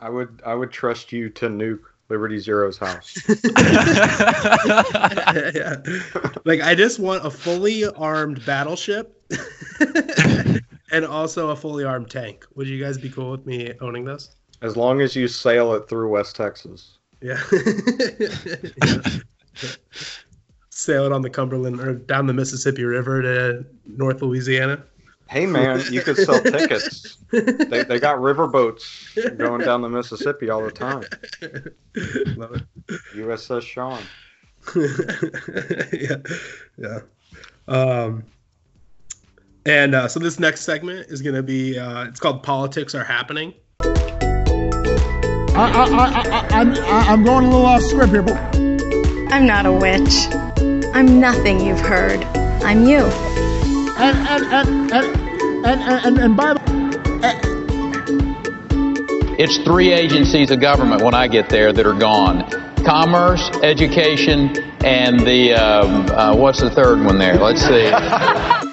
I 0.00 0.08
would 0.10 0.42
I 0.44 0.54
would 0.54 0.72
trust 0.72 1.12
you 1.12 1.28
to 1.30 1.48
nuke 1.48 1.78
Liberty 2.08 2.38
Zero's 2.40 2.76
house. 2.76 3.16
yeah. 5.54 5.76
Like 6.44 6.60
I 6.60 6.74
just 6.74 6.98
want 6.98 7.24
a 7.24 7.30
fully 7.30 7.86
armed 7.86 8.44
battleship 8.44 9.16
and 10.92 11.04
also 11.04 11.50
a 11.50 11.56
fully 11.56 11.82
armed 11.84 12.10
tank. 12.10 12.46
Would 12.54 12.68
you 12.68 12.82
guys 12.82 12.98
be 12.98 13.10
cool 13.10 13.32
with 13.32 13.44
me 13.46 13.72
owning 13.80 14.04
this? 14.04 14.36
As 14.60 14.76
long 14.76 15.00
as 15.00 15.16
you 15.16 15.26
sail 15.26 15.72
it 15.74 15.88
through 15.88 16.10
West 16.10 16.36
Texas. 16.36 16.98
Yeah. 17.20 17.40
Sail 20.70 21.04
it 21.04 21.12
on 21.12 21.22
the 21.22 21.30
Cumberland 21.30 21.80
or 21.80 21.94
down 21.94 22.26
the 22.26 22.32
Mississippi 22.32 22.82
River 22.84 23.22
to 23.22 23.64
North 23.86 24.20
Louisiana. 24.22 24.82
Hey 25.28 25.46
man, 25.46 25.80
you 25.90 26.00
could 26.02 26.16
sell 26.16 26.42
tickets. 26.42 27.18
They, 27.30 27.84
they 27.84 28.00
got 28.00 28.20
river 28.20 28.46
boats 28.48 29.14
going 29.36 29.60
down 29.62 29.80
the 29.82 29.88
Mississippi 29.88 30.50
all 30.50 30.62
the 30.62 30.70
time. 30.70 31.04
Love 32.36 32.54
it. 32.54 32.64
USS 33.14 33.62
Sean. 33.62 34.02
yeah, 35.92 36.18
yeah. 36.76 37.00
Um, 37.68 38.24
and 39.66 39.94
uh, 39.94 40.08
so 40.08 40.18
this 40.20 40.38
next 40.40 40.62
segment 40.62 41.08
is 41.08 41.22
going 41.22 41.34
to 41.34 41.42
be 41.42 41.78
uh, 41.78 42.04
it's 42.04 42.20
called 42.20 42.42
"Politics 42.42 42.94
Are 42.94 43.04
Happening." 43.04 43.54
I, 45.54 45.54
I, 45.54 45.84
I, 45.84 46.22
I, 46.30 46.60
I'm, 46.60 46.72
I- 46.72 47.06
I'm 47.12 47.22
going 47.24 47.44
a 47.44 47.50
little 47.50 47.66
off 47.66 47.82
script 47.82 48.12
here, 48.12 48.22
but 48.22 48.36
I'm 49.32 49.46
not 49.46 49.66
a 49.66 49.72
witch. 49.72 50.26
I'm 50.94 51.20
nothing 51.20 51.60
you've 51.60 51.80
heard. 51.80 52.24
I'm 52.64 52.86
you. 52.86 52.98
and 53.98 54.16
and 54.28 54.44
and 54.52 54.92
and 54.92 55.16
and, 55.66 55.82
and, 55.82 56.06
and, 56.06 56.18
and 56.18 56.36
by 56.36 56.54
the 56.54 56.62
It's 59.38 59.58
three 59.58 59.92
agencies 59.92 60.50
of 60.50 60.60
government 60.60 61.02
when 61.02 61.14
I 61.14 61.28
get 61.28 61.48
there 61.48 61.72
that 61.72 61.86
are 61.86 61.92
gone 61.98 62.48
commerce, 62.84 63.48
education, 63.62 64.56
and 64.84 65.20
the, 65.20 65.52
um, 65.54 66.06
uh, 66.10 66.34
what's 66.34 66.60
the 66.60 66.70
third 66.70 66.98
one 67.04 67.16
there? 67.18 67.36
Let's 67.36 67.62
see. 67.64 68.68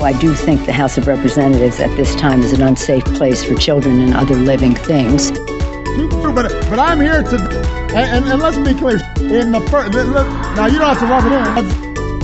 I 0.00 0.12
do 0.12 0.34
think 0.34 0.66
the 0.66 0.72
House 0.72 0.98
of 0.98 1.06
Representatives 1.06 1.78
at 1.80 1.94
this 1.96 2.14
time 2.16 2.42
is 2.42 2.52
an 2.52 2.62
unsafe 2.62 3.04
place 3.04 3.44
for 3.44 3.54
children 3.54 4.00
and 4.00 4.14
other 4.14 4.34
living 4.34 4.74
things. 4.74 5.30
but 5.30 6.50
but 6.68 6.78
I'm 6.78 7.00
here 7.00 7.22
to 7.22 7.74
and, 7.94 8.24
and, 8.24 8.24
and 8.24 8.42
let's 8.42 8.58
be 8.58 8.74
clear. 8.74 8.96
In 9.18 9.52
the 9.52 9.60
first, 9.70 9.92
now 9.92 10.66
you 10.66 10.78
don't 10.78 10.96
have 10.96 10.98
to 10.98 11.06
rub 11.06 11.24
it 11.24 11.32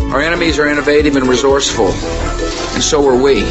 in. 0.02 0.10
Our 0.10 0.20
enemies 0.20 0.58
are 0.58 0.66
innovative 0.66 1.14
and 1.14 1.28
resourceful, 1.28 1.92
and 1.92 2.82
so 2.82 3.06
are 3.06 3.22
we. 3.22 3.42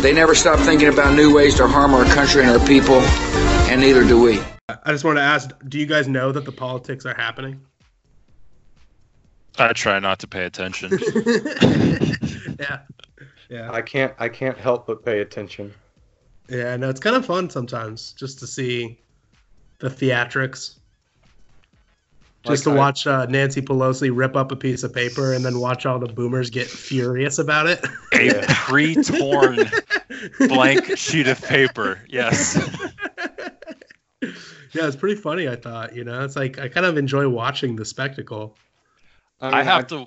They 0.00 0.12
never 0.12 0.36
stop 0.36 0.60
thinking 0.60 0.86
about 0.86 1.14
new 1.14 1.34
ways 1.34 1.56
to 1.56 1.66
harm 1.66 1.94
our 1.94 2.04
country 2.04 2.42
and 2.42 2.50
our 2.50 2.64
people, 2.68 3.00
and 3.68 3.80
neither 3.80 4.04
do 4.04 4.22
we. 4.22 4.40
I 4.68 4.92
just 4.92 5.04
want 5.04 5.18
to 5.18 5.22
ask: 5.22 5.50
Do 5.68 5.80
you 5.80 5.86
guys 5.86 6.06
know 6.06 6.30
that 6.30 6.44
the 6.44 6.52
politics 6.52 7.04
are 7.04 7.14
happening? 7.14 7.60
I 9.58 9.72
try 9.72 9.98
not 9.98 10.20
to 10.20 10.28
pay 10.28 10.44
attention. 10.44 10.90
yeah, 12.60 12.82
yeah, 13.48 13.70
I 13.72 13.82
can't 13.82 14.12
I 14.18 14.28
can't 14.28 14.58
help 14.58 14.86
but 14.86 15.04
pay 15.04 15.20
attention. 15.20 15.72
yeah. 16.48 16.76
No, 16.76 16.88
it's 16.88 17.00
kind 17.00 17.16
of 17.16 17.24
fun 17.26 17.48
sometimes 17.50 18.12
just 18.12 18.38
to 18.40 18.46
see 18.46 18.98
the 19.78 19.88
theatrics. 19.88 20.76
Just 22.46 22.66
Like 22.66 22.74
to 22.74 22.78
I- 22.78 22.84
watch 22.84 23.06
uh, 23.06 23.26
Nancy 23.26 23.60
Pelosi 23.60 24.10
rip 24.14 24.36
up 24.36 24.52
a 24.52 24.56
piece 24.56 24.82
of 24.84 24.92
paper 24.94 25.32
and 25.34 25.44
then 25.44 25.58
watch 25.60 25.86
all 25.86 25.98
the 25.98 26.06
boomers 26.06 26.50
get 26.50 26.66
furious 26.68 27.38
about 27.38 27.66
it. 27.66 27.84
A 28.14 28.42
pre-torn 28.48 29.58
blank 30.48 30.96
sheet 30.96 31.26
of 31.26 31.42
paper. 31.42 32.00
Yes. 32.08 32.56
yeah, 34.22 34.86
it's 34.86 34.96
pretty 34.96 35.20
funny. 35.20 35.48
I 35.48 35.56
thought, 35.56 35.94
you 35.94 36.04
know, 36.04 36.22
it's 36.24 36.36
like 36.36 36.58
I 36.58 36.68
kind 36.68 36.86
of 36.86 36.96
enjoy 36.96 37.28
watching 37.28 37.76
the 37.76 37.84
spectacle. 37.84 38.56
I 39.40 39.62
have 39.62 39.86
to 39.88 40.06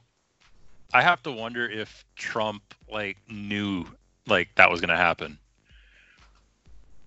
I 0.94 1.02
have 1.02 1.22
to 1.24 1.32
wonder 1.32 1.70
if 1.70 2.06
Trump 2.16 2.62
like 2.92 3.18
knew 3.30 3.86
like 4.28 4.50
that 4.56 4.70
was 4.70 4.82
gonna 4.82 4.98
happen. 4.98 5.38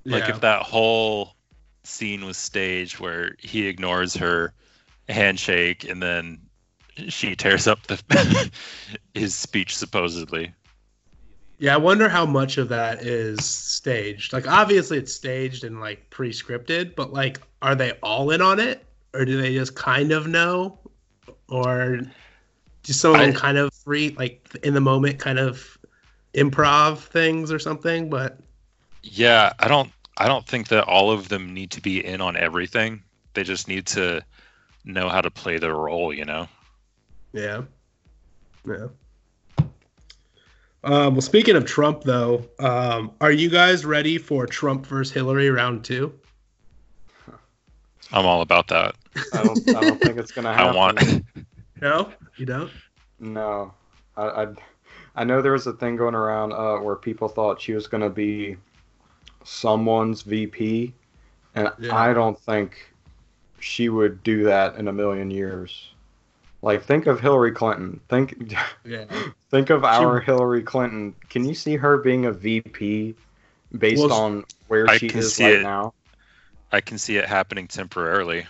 Like 0.05 0.25
Yeah. 0.29 0.35
if 0.35 0.41
that 0.41 0.63
whole 0.63 1.35
scene 1.83 2.25
was 2.25 2.37
staged 2.37 2.99
where 2.99 3.37
he 3.39 3.67
ignores 3.67 4.15
her 4.15 4.53
handshake 5.09 5.85
and 5.85 6.03
then 6.03 6.41
she 7.09 7.35
tears 7.37 7.67
up 7.67 7.83
the 7.87 8.51
his 9.15 9.35
speech 9.35 9.77
supposedly. 9.77 10.53
Yeah, 11.59 11.75
I 11.75 11.77
wonder 11.79 12.09
how 12.09 12.27
much 12.27 12.59
of 12.59 12.69
that 12.71 13.05
is 13.07 13.45
staged. 13.45 14.33
Like, 14.33 14.49
obviously, 14.49 14.99
it's 14.99 15.13
staged 15.15 15.63
and 15.65 15.81
like 15.81 16.11
pre-scripted, 16.11 16.95
but 16.97 17.13
like, 17.13 17.41
are 17.63 17.75
they 17.77 17.93
all 18.03 18.31
in 18.33 18.43
on 18.43 18.59
it, 18.59 18.85
or 19.15 19.25
do 19.25 19.41
they 19.41 19.55
just 19.55 19.75
kind 19.77 20.11
of 20.11 20.27
know, 20.27 20.79
or 21.49 22.01
just 22.83 23.01
some 23.01 23.15
of 23.15 23.21
them 23.21 23.31
I- 23.31 23.33
kind 23.39 23.57
of 23.57 23.73
free, 23.73 24.15
like 24.19 24.47
in 24.65 24.75
the 24.75 24.81
moment, 24.81 25.19
kind 25.21 25.39
of 25.39 25.74
improv 26.35 26.99
things 26.99 27.51
or 27.53 27.59
something? 27.59 28.11
But 28.11 28.39
Yeah, 29.03 29.53
I 29.59 29.69
don't 29.69 29.91
I 30.17 30.29
don't 30.29 30.47
think 30.47 30.69
that 30.69 30.85
all 30.85 31.11
of 31.11 31.29
them 31.29 31.53
need 31.53 31.71
to 31.73 31.81
be 31.81 32.05
in 32.05 32.21
on 32.21 32.37
everything. 32.37 33.03
They 33.35 33.43
just 33.43 33.69
need 33.69 33.87
to 33.87 34.25
know 34.85 35.09
how 35.09 35.21
to 35.21 35.31
play 35.31 35.59
their 35.59 35.75
role, 35.75 36.13
you 36.13 36.25
know. 36.25 36.49
yeah, 37.33 37.63
yeah. 38.67 38.87
Um, 40.85 41.15
well, 41.15 41.23
speaking 41.23 41.57
of 41.57 41.65
Trump, 41.65 42.03
though, 42.03 42.45
um, 42.59 43.13
are 43.21 43.33
you 43.33 43.49
guys 43.49 43.85
ready 43.87 44.19
for 44.19 44.47
Trump 44.47 44.87
versus 44.87 45.13
Hillary 45.13 45.49
round 45.51 45.83
two? 45.85 46.13
I'm 48.13 48.27
all 48.27 48.43
about 48.43 48.69
that. 48.69 48.95
I 49.33 49.43
don't 49.43 49.69
I 49.75 49.81
don't 49.81 50.01
think 50.01 50.19
it's 50.19 50.31
gonna 50.33 50.53
happen. 50.53 50.77
I 50.77 50.79
happen. 50.97 51.25
want 51.37 51.45
No, 51.81 52.13
you 52.37 52.47
don't. 52.47 52.71
No, 53.19 53.73
I, 54.17 54.23
I, 54.23 54.47
I 55.17 55.25
know 55.25 55.41
there 55.43 55.53
was 55.53 55.67
a 55.67 55.73
thing 55.73 55.97
going 55.97 56.15
around 56.15 56.53
uh, 56.53 56.77
where 56.79 56.97
people 56.97 57.29
thought 57.29 57.61
she 57.61 57.73
was 57.73 57.87
going 57.87 58.03
to 58.03 58.11
be 58.11 58.57
someone's 59.45 60.23
VP, 60.23 60.93
and 61.55 61.71
Yeah. 61.79 61.95
I 61.97 62.13
don't 62.13 62.39
think 62.39 62.93
she 63.61 63.89
would 63.89 64.23
do 64.23 64.45
that 64.45 64.77
in 64.77 64.89
a 64.89 64.93
million 64.93 65.31
years. 65.31 65.91
Like, 66.63 66.83
think 66.83 67.07
of 67.07 67.21
Hillary 67.21 67.53
Clinton. 67.53 68.01
Think, 68.09 68.53
Yeah. 68.85 69.05
think 69.51 69.71
of 69.71 69.85
our 69.85 70.21
She- 70.21 70.27
Hillary 70.27 70.63
Clinton. 70.63 71.15
Can 71.29 71.45
you 71.45 71.55
see 71.55 71.77
her 71.77 71.99
being 71.99 72.27
a 72.27 72.33
VP 72.33 73.15
based 73.79 74.01
Well, 74.03 74.13
on 74.13 74.45
where 74.69 74.89
I 74.89 74.97
she 74.99 75.07
is 75.09 75.39
right 75.41 75.53
it. 75.55 75.63
now? 75.63 75.93
I 76.73 76.81
can 76.81 76.99
see 76.99 77.17
it 77.19 77.27
happening 77.27 77.69
temporarily. 77.69 78.47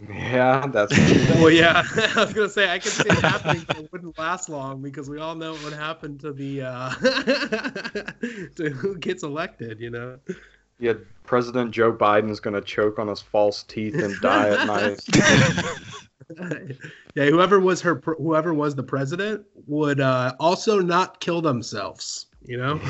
Yeah, 0.00 0.66
that's. 0.66 0.96
Well, 1.36 1.50
yeah, 1.50 1.82
I 2.16 2.24
was 2.24 2.32
gonna 2.32 2.48
say 2.48 2.70
I 2.70 2.78
could 2.78 2.92
see 2.92 3.08
it 3.08 3.18
happening, 3.18 3.64
but 3.66 3.78
it 3.78 3.92
wouldn't 3.92 4.18
last 4.18 4.48
long 4.48 4.82
because 4.82 5.08
we 5.08 5.18
all 5.18 5.34
know 5.34 5.52
what 5.52 5.64
would 5.64 5.72
happen 5.72 6.18
to 6.18 6.32
the 6.32 6.62
uh, 6.62 6.90
to 8.56 8.70
who 8.70 8.96
gets 8.98 9.22
elected. 9.22 9.80
You 9.80 9.90
know. 9.90 10.18
Yeah, 10.78 10.94
President 11.24 11.70
Joe 11.70 11.92
Biden's 11.92 12.40
going 12.40 12.52
to 12.54 12.60
choke 12.60 12.98
on 12.98 13.08
his 13.08 13.22
false 13.22 13.62
teeth 13.62 13.94
and 13.94 14.14
die 14.20 14.50
at 14.50 14.66
night. 14.66 15.00
yeah, 17.14 17.24
whoever 17.26 17.58
was 17.60 17.80
her, 17.80 18.02
whoever 18.18 18.52
was 18.52 18.74
the 18.74 18.82
president 18.82 19.46
would 19.66 20.00
uh, 20.00 20.34
also 20.38 20.80
not 20.80 21.20
kill 21.20 21.40
themselves. 21.40 22.26
You 22.44 22.58
know. 22.58 22.72
Um, 22.72 22.80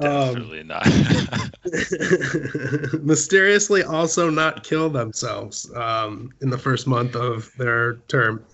Definitely 0.00 0.62
not. 0.62 0.86
mysteriously 3.02 3.82
also 3.82 4.30
not 4.30 4.62
kill 4.64 4.88
themselves 4.88 5.70
um, 5.74 6.30
in 6.40 6.50
the 6.50 6.58
first 6.58 6.86
month 6.86 7.16
of 7.16 7.52
their 7.58 7.96
term. 8.08 8.44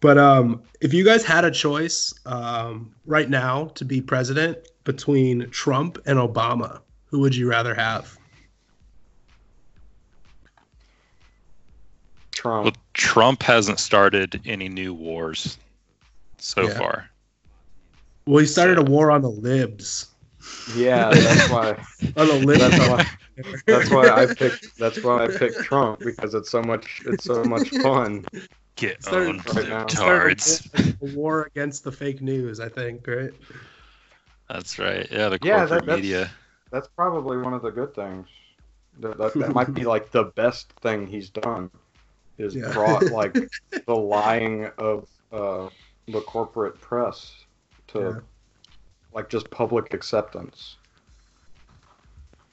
But 0.00 0.18
um, 0.18 0.62
if 0.80 0.92
you 0.92 1.04
guys 1.04 1.24
had 1.24 1.44
a 1.44 1.50
choice 1.50 2.12
um, 2.26 2.94
right 3.06 3.30
now 3.30 3.66
to 3.74 3.84
be 3.84 4.00
president 4.00 4.58
between 4.84 5.48
Trump 5.50 5.98
and 6.06 6.18
Obama, 6.18 6.80
who 7.06 7.20
would 7.20 7.36
you 7.36 7.48
rather 7.48 7.74
have? 7.74 8.18
Trump. 12.32 12.64
Well, 12.64 12.74
Trump 12.94 13.42
hasn't 13.42 13.78
started 13.78 14.40
any 14.44 14.68
new 14.68 14.92
wars 14.92 15.58
so 16.38 16.62
Yeah. 16.62 16.78
far. 16.78 17.08
Well, 18.26 18.38
he 18.38 18.46
started 18.46 18.78
a 18.78 18.82
war 18.82 19.10
on 19.10 19.22
the 19.22 19.30
libs. 19.30 20.11
Yeah, 20.74 21.10
that's 21.10 21.50
why. 21.50 21.70
On 22.16 22.26
the 22.28 22.42
lib. 22.46 22.58
That's 22.58 22.78
why. 22.88 23.06
That's 23.66 23.90
why 23.90 24.08
I 24.08 24.26
picked. 24.34 24.78
That's 24.78 25.02
why 25.02 25.24
I 25.24 25.28
picked 25.28 25.60
Trump 25.64 26.00
because 26.00 26.34
it's 26.34 26.50
so 26.50 26.62
much. 26.62 27.02
It's 27.06 27.24
so 27.24 27.42
much 27.44 27.68
fun. 27.82 28.24
Get 28.76 29.02
Started- 29.02 29.28
owned, 29.28 29.56
right 29.56 29.68
now. 29.68 29.86
started 29.86 30.96
a 31.02 31.06
war 31.14 31.44
against 31.44 31.84
the 31.84 31.92
fake 31.92 32.22
news. 32.22 32.60
I 32.60 32.68
think, 32.68 33.06
right? 33.06 33.32
That's 34.48 34.78
right. 34.78 35.06
Yeah, 35.10 35.28
the 35.28 35.38
Yeah, 35.42 35.58
corporate 35.66 35.68
that, 35.70 35.86
that's, 35.86 35.96
media. 35.96 36.30
That's 36.70 36.88
probably 36.88 37.38
one 37.38 37.54
of 37.54 37.62
the 37.62 37.70
good 37.70 37.94
things. 37.94 38.28
That, 39.00 39.16
that, 39.18 39.34
that 39.34 39.54
might 39.54 39.72
be 39.72 39.84
like 39.94 40.10
the 40.10 40.24
best 40.24 40.72
thing 40.80 41.06
he's 41.06 41.30
done. 41.30 41.70
Is 42.38 42.54
Yeah. 42.54 42.72
brought 42.72 43.04
like 43.04 43.34
the 43.86 43.94
lying 43.94 44.66
of 44.78 45.08
uh, 45.32 45.68
the 46.08 46.20
corporate 46.22 46.80
press 46.80 47.34
to 47.88 47.98
Yeah. 47.98 48.20
Like 49.14 49.28
just 49.28 49.50
public 49.50 49.94
acceptance. 49.94 50.76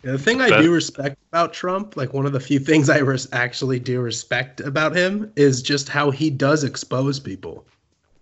Yeah, 0.03 0.13
the 0.13 0.17
thing 0.17 0.39
I 0.39 0.61
do 0.61 0.73
respect 0.73 1.17
about 1.31 1.51
Trump, 1.51 1.97
like 1.97 2.13
one 2.13 2.25
of 2.25 2.31
the 2.31 2.39
few 2.39 2.57
things 2.59 2.89
I 2.89 2.99
res- 2.99 3.27
actually 3.33 3.79
do 3.79 3.99
respect 3.99 4.61
about 4.61 4.95
him, 4.95 5.31
is 5.35 5.61
just 5.61 5.89
how 5.89 6.09
he 6.09 6.29
does 6.29 6.63
expose 6.63 7.19
people. 7.19 7.65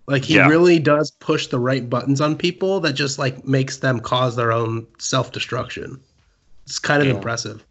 Like 0.07 0.23
he 0.23 0.35
Yeah. 0.35 0.47
really 0.47 0.79
does 0.79 1.11
push 1.11 1.47
the 1.47 1.59
right 1.59 1.87
buttons 1.87 2.19
on 2.21 2.35
people 2.35 2.79
that 2.79 2.93
just 2.93 3.19
like 3.19 3.45
makes 3.45 3.77
them 3.77 3.99
cause 3.99 4.35
their 4.35 4.51
own 4.51 4.87
self 4.97 5.31
destruction. 5.31 5.99
It's 6.65 6.79
kind 6.79 7.01
of 7.01 7.09
Yeah. 7.09 7.15
impressive. 7.15 7.63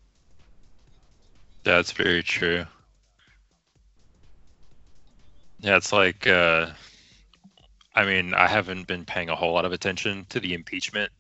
That's 1.65 1.91
very 1.91 2.23
true. 2.23 2.65
Yeah, 5.61 5.77
it's 5.77 5.93
like 5.93 6.27
uh 6.29 6.67
I 7.97 8.05
mean, 8.05 8.35
I 8.35 8.47
haven't 8.47 8.87
been 8.87 9.05
paying 9.05 9.31
a 9.31 9.35
whole 9.35 9.53
lot 9.55 9.65
of 9.65 9.73
attention 9.73 10.27
to 10.29 10.39
the 10.39 10.53
impeachment 10.55 11.11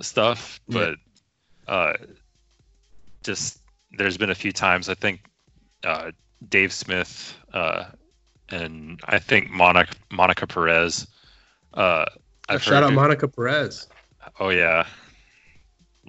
stuff, 0.00 0.58
Yeah. 0.66 0.94
but 1.66 1.72
uh 1.72 1.92
just 3.22 3.58
there's 3.96 4.18
been 4.18 4.30
a 4.30 4.34
few 4.34 4.52
times 4.52 4.88
I 4.88 4.94
think 4.94 5.20
uh 5.84 6.10
Dave 6.48 6.72
Smith 6.72 7.34
uh 7.52 7.84
and 8.50 9.00
I 9.04 9.18
think 9.18 9.50
Monica 9.50 9.94
Monica 10.10 10.46
Perez 10.46 11.06
uh 11.74 12.06
I've 12.48 12.62
Shout 12.62 12.82
out 12.82 12.92
Monica 12.92 13.28
Perez. 13.28 13.86
Oh 14.40 14.48
yeah. 14.50 14.86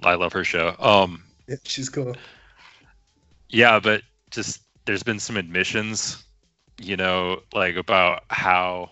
I 0.02 0.14
love 0.14 0.32
her 0.32 0.44
show. 0.44 0.74
Um 0.78 1.22
Yeah, 1.46 1.56
she's 1.64 1.88
cool. 1.88 2.16
Yeah, 3.48 3.78
but 3.80 4.02
just 4.30 4.60
there's 4.86 5.02
been 5.02 5.20
some 5.20 5.36
admissions, 5.36 6.24
you 6.80 6.96
know, 6.96 7.40
like 7.54 7.76
about 7.76 8.24
how 8.28 8.90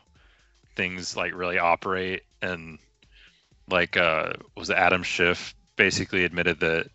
things 0.77 1.17
like 1.17 1.35
really 1.35 1.59
operate 1.59 2.23
and 2.43 2.79
like 3.69 3.97
uh 3.97 4.33
was 4.57 4.71
Adam 4.71 5.03
Schiff 5.03 5.55
basically 5.77 6.25
admitted 6.25 6.61
that 6.61 6.89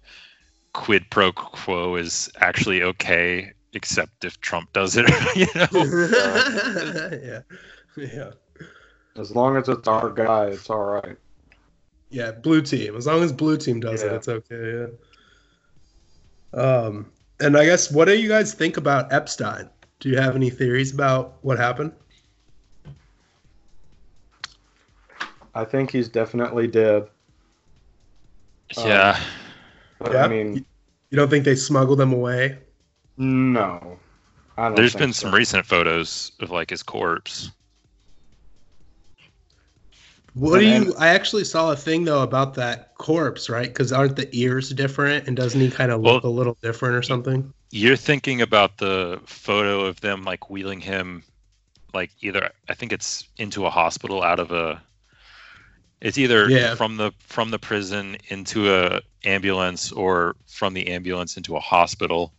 quid 0.73 1.05
pro 1.09 1.31
quo 1.31 1.95
is 1.95 2.29
actually 2.39 2.83
okay 2.83 3.51
except 3.73 4.23
if 4.25 4.39
Trump 4.41 4.71
does 4.73 4.95
it, 4.97 5.07
you 5.35 5.47
know. 5.55 5.67
yeah. 7.97 8.11
Yeah. 8.11 8.31
As 9.19 9.35
long 9.35 9.57
as 9.57 9.67
it's 9.67 9.87
our 9.87 10.09
guy, 10.09 10.47
it's 10.47 10.69
all 10.69 10.85
right. 10.85 11.17
Yeah, 12.09 12.31
blue 12.31 12.61
team. 12.61 12.95
As 12.95 13.05
long 13.05 13.21
as 13.21 13.31
blue 13.31 13.57
team 13.57 13.79
does 13.79 14.01
it, 14.01 14.11
it's 14.11 14.27
okay. 14.27 14.87
Yeah. 16.53 16.59
Um, 16.59 17.11
and 17.39 17.57
I 17.57 17.65
guess 17.65 17.91
what 17.91 18.05
do 18.05 18.17
you 18.17 18.27
guys 18.27 18.53
think 18.53 18.77
about 18.77 19.11
Epstein? 19.13 19.69
Do 19.99 20.09
you 20.09 20.17
have 20.17 20.35
any 20.35 20.49
theories 20.49 20.93
about 20.93 21.37
what 21.41 21.57
happened? 21.57 21.91
I 25.55 25.65
think 25.65 25.91
he's 25.91 26.07
definitely 26.09 26.67
dead. 26.67 27.07
Yeah. 28.77 29.15
Um, 29.17 29.23
but 29.99 30.11
Yeah? 30.13 30.25
I 30.25 30.27
mean, 30.27 30.65
You 31.11 31.15
don't 31.17 31.29
think 31.29 31.43
they 31.45 31.55
smuggled 31.55 31.99
him 31.99 32.13
away? 32.13 32.57
no. 33.17 33.97
I 34.57 34.63
don't 34.67 34.75
There's 34.75 34.91
think 34.91 34.99
been 34.99 35.13
so. 35.13 35.27
some 35.27 35.33
recent 35.35 35.65
photos 35.65 36.33
of 36.41 36.51
like 36.51 36.69
his 36.69 36.83
corpse. 36.83 37.49
What 40.33 40.59
do 40.59 40.65
And- 40.67 40.85
you? 40.87 40.95
I 40.99 41.07
actually 41.07 41.43
saw 41.45 41.71
a 41.71 41.75
thing 41.75 42.03
though 42.05 42.21
about 42.23 42.53
that 42.55 42.93
corpse, 42.95 43.49
right? 43.49 43.67
Because 43.67 43.91
aren't 43.91 44.15
the 44.17 44.29
ears 44.37 44.69
different, 44.69 45.27
and 45.27 45.35
doesn't 45.35 45.59
he 45.59 45.71
kind 45.71 45.91
of 45.91 46.01
look 46.01 46.23
Well- 46.23 46.31
a 46.31 46.35
little 46.35 46.57
different 46.61 46.95
or 46.95 47.01
something? 47.01 47.51
You're 47.71 47.95
thinking 47.95 48.41
about 48.41 48.77
the 48.77 49.19
photo 49.25 49.85
of 49.85 50.01
them 50.01 50.23
like 50.23 50.49
wheeling 50.49 50.81
him 50.81 51.23
like 51.93 52.11
either 52.21 52.51
I 52.67 52.73
think 52.75 52.91
it's 52.93 53.23
into 53.37 53.65
a 53.65 53.69
hospital 53.69 54.21
out 54.23 54.39
of 54.39 54.51
a 54.51 54.81
it's 56.01 56.17
either 56.17 56.49
Yeah. 56.49 56.75
from 56.75 56.97
the 56.97 57.11
from 57.19 57.51
the 57.51 57.59
prison 57.59 58.17
into 58.29 58.73
a 58.73 59.01
ambulance 59.25 59.91
or 59.91 60.35
from 60.47 60.73
the 60.73 60.87
ambulance 60.87 61.37
into 61.37 61.55
a 61.55 61.59
hospital. 61.59 62.33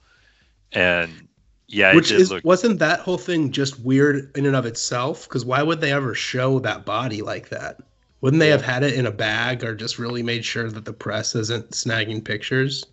And 0.73 1.29
yeah, 1.69 1.95
Which 1.95 2.11
it 2.11 2.15
did 2.15 2.21
is 2.23 2.31
look 2.31 2.45
wasn't 2.45 2.79
that 2.79 3.01
whole 3.01 3.19
thing 3.19 3.53
just 3.53 3.79
weird 3.81 4.37
in 4.37 4.47
and 4.47 4.57
of 4.57 4.67
itself? 4.67 5.29
Because 5.29 5.45
why 5.45 5.63
would 5.63 5.81
they 5.81 5.93
ever 5.93 6.15
show 6.15 6.59
that 6.61 6.85
body 6.85 7.23
like 7.23 7.49
that? 7.51 7.79
Wouldn't 8.23 8.41
they 8.41 8.49
have 8.49 8.63
had 8.63 8.83
it 8.83 8.95
in 8.95 9.07
a 9.07 9.11
bag 9.11 9.65
or 9.65 9.75
just 9.75 9.99
really 9.99 10.23
made 10.23 10.45
sure 10.45 10.69
that 10.71 10.85
the 10.85 10.93
press 10.93 11.35
isn't 11.35 11.71
snagging 11.71 12.23
pictures? 12.25 12.85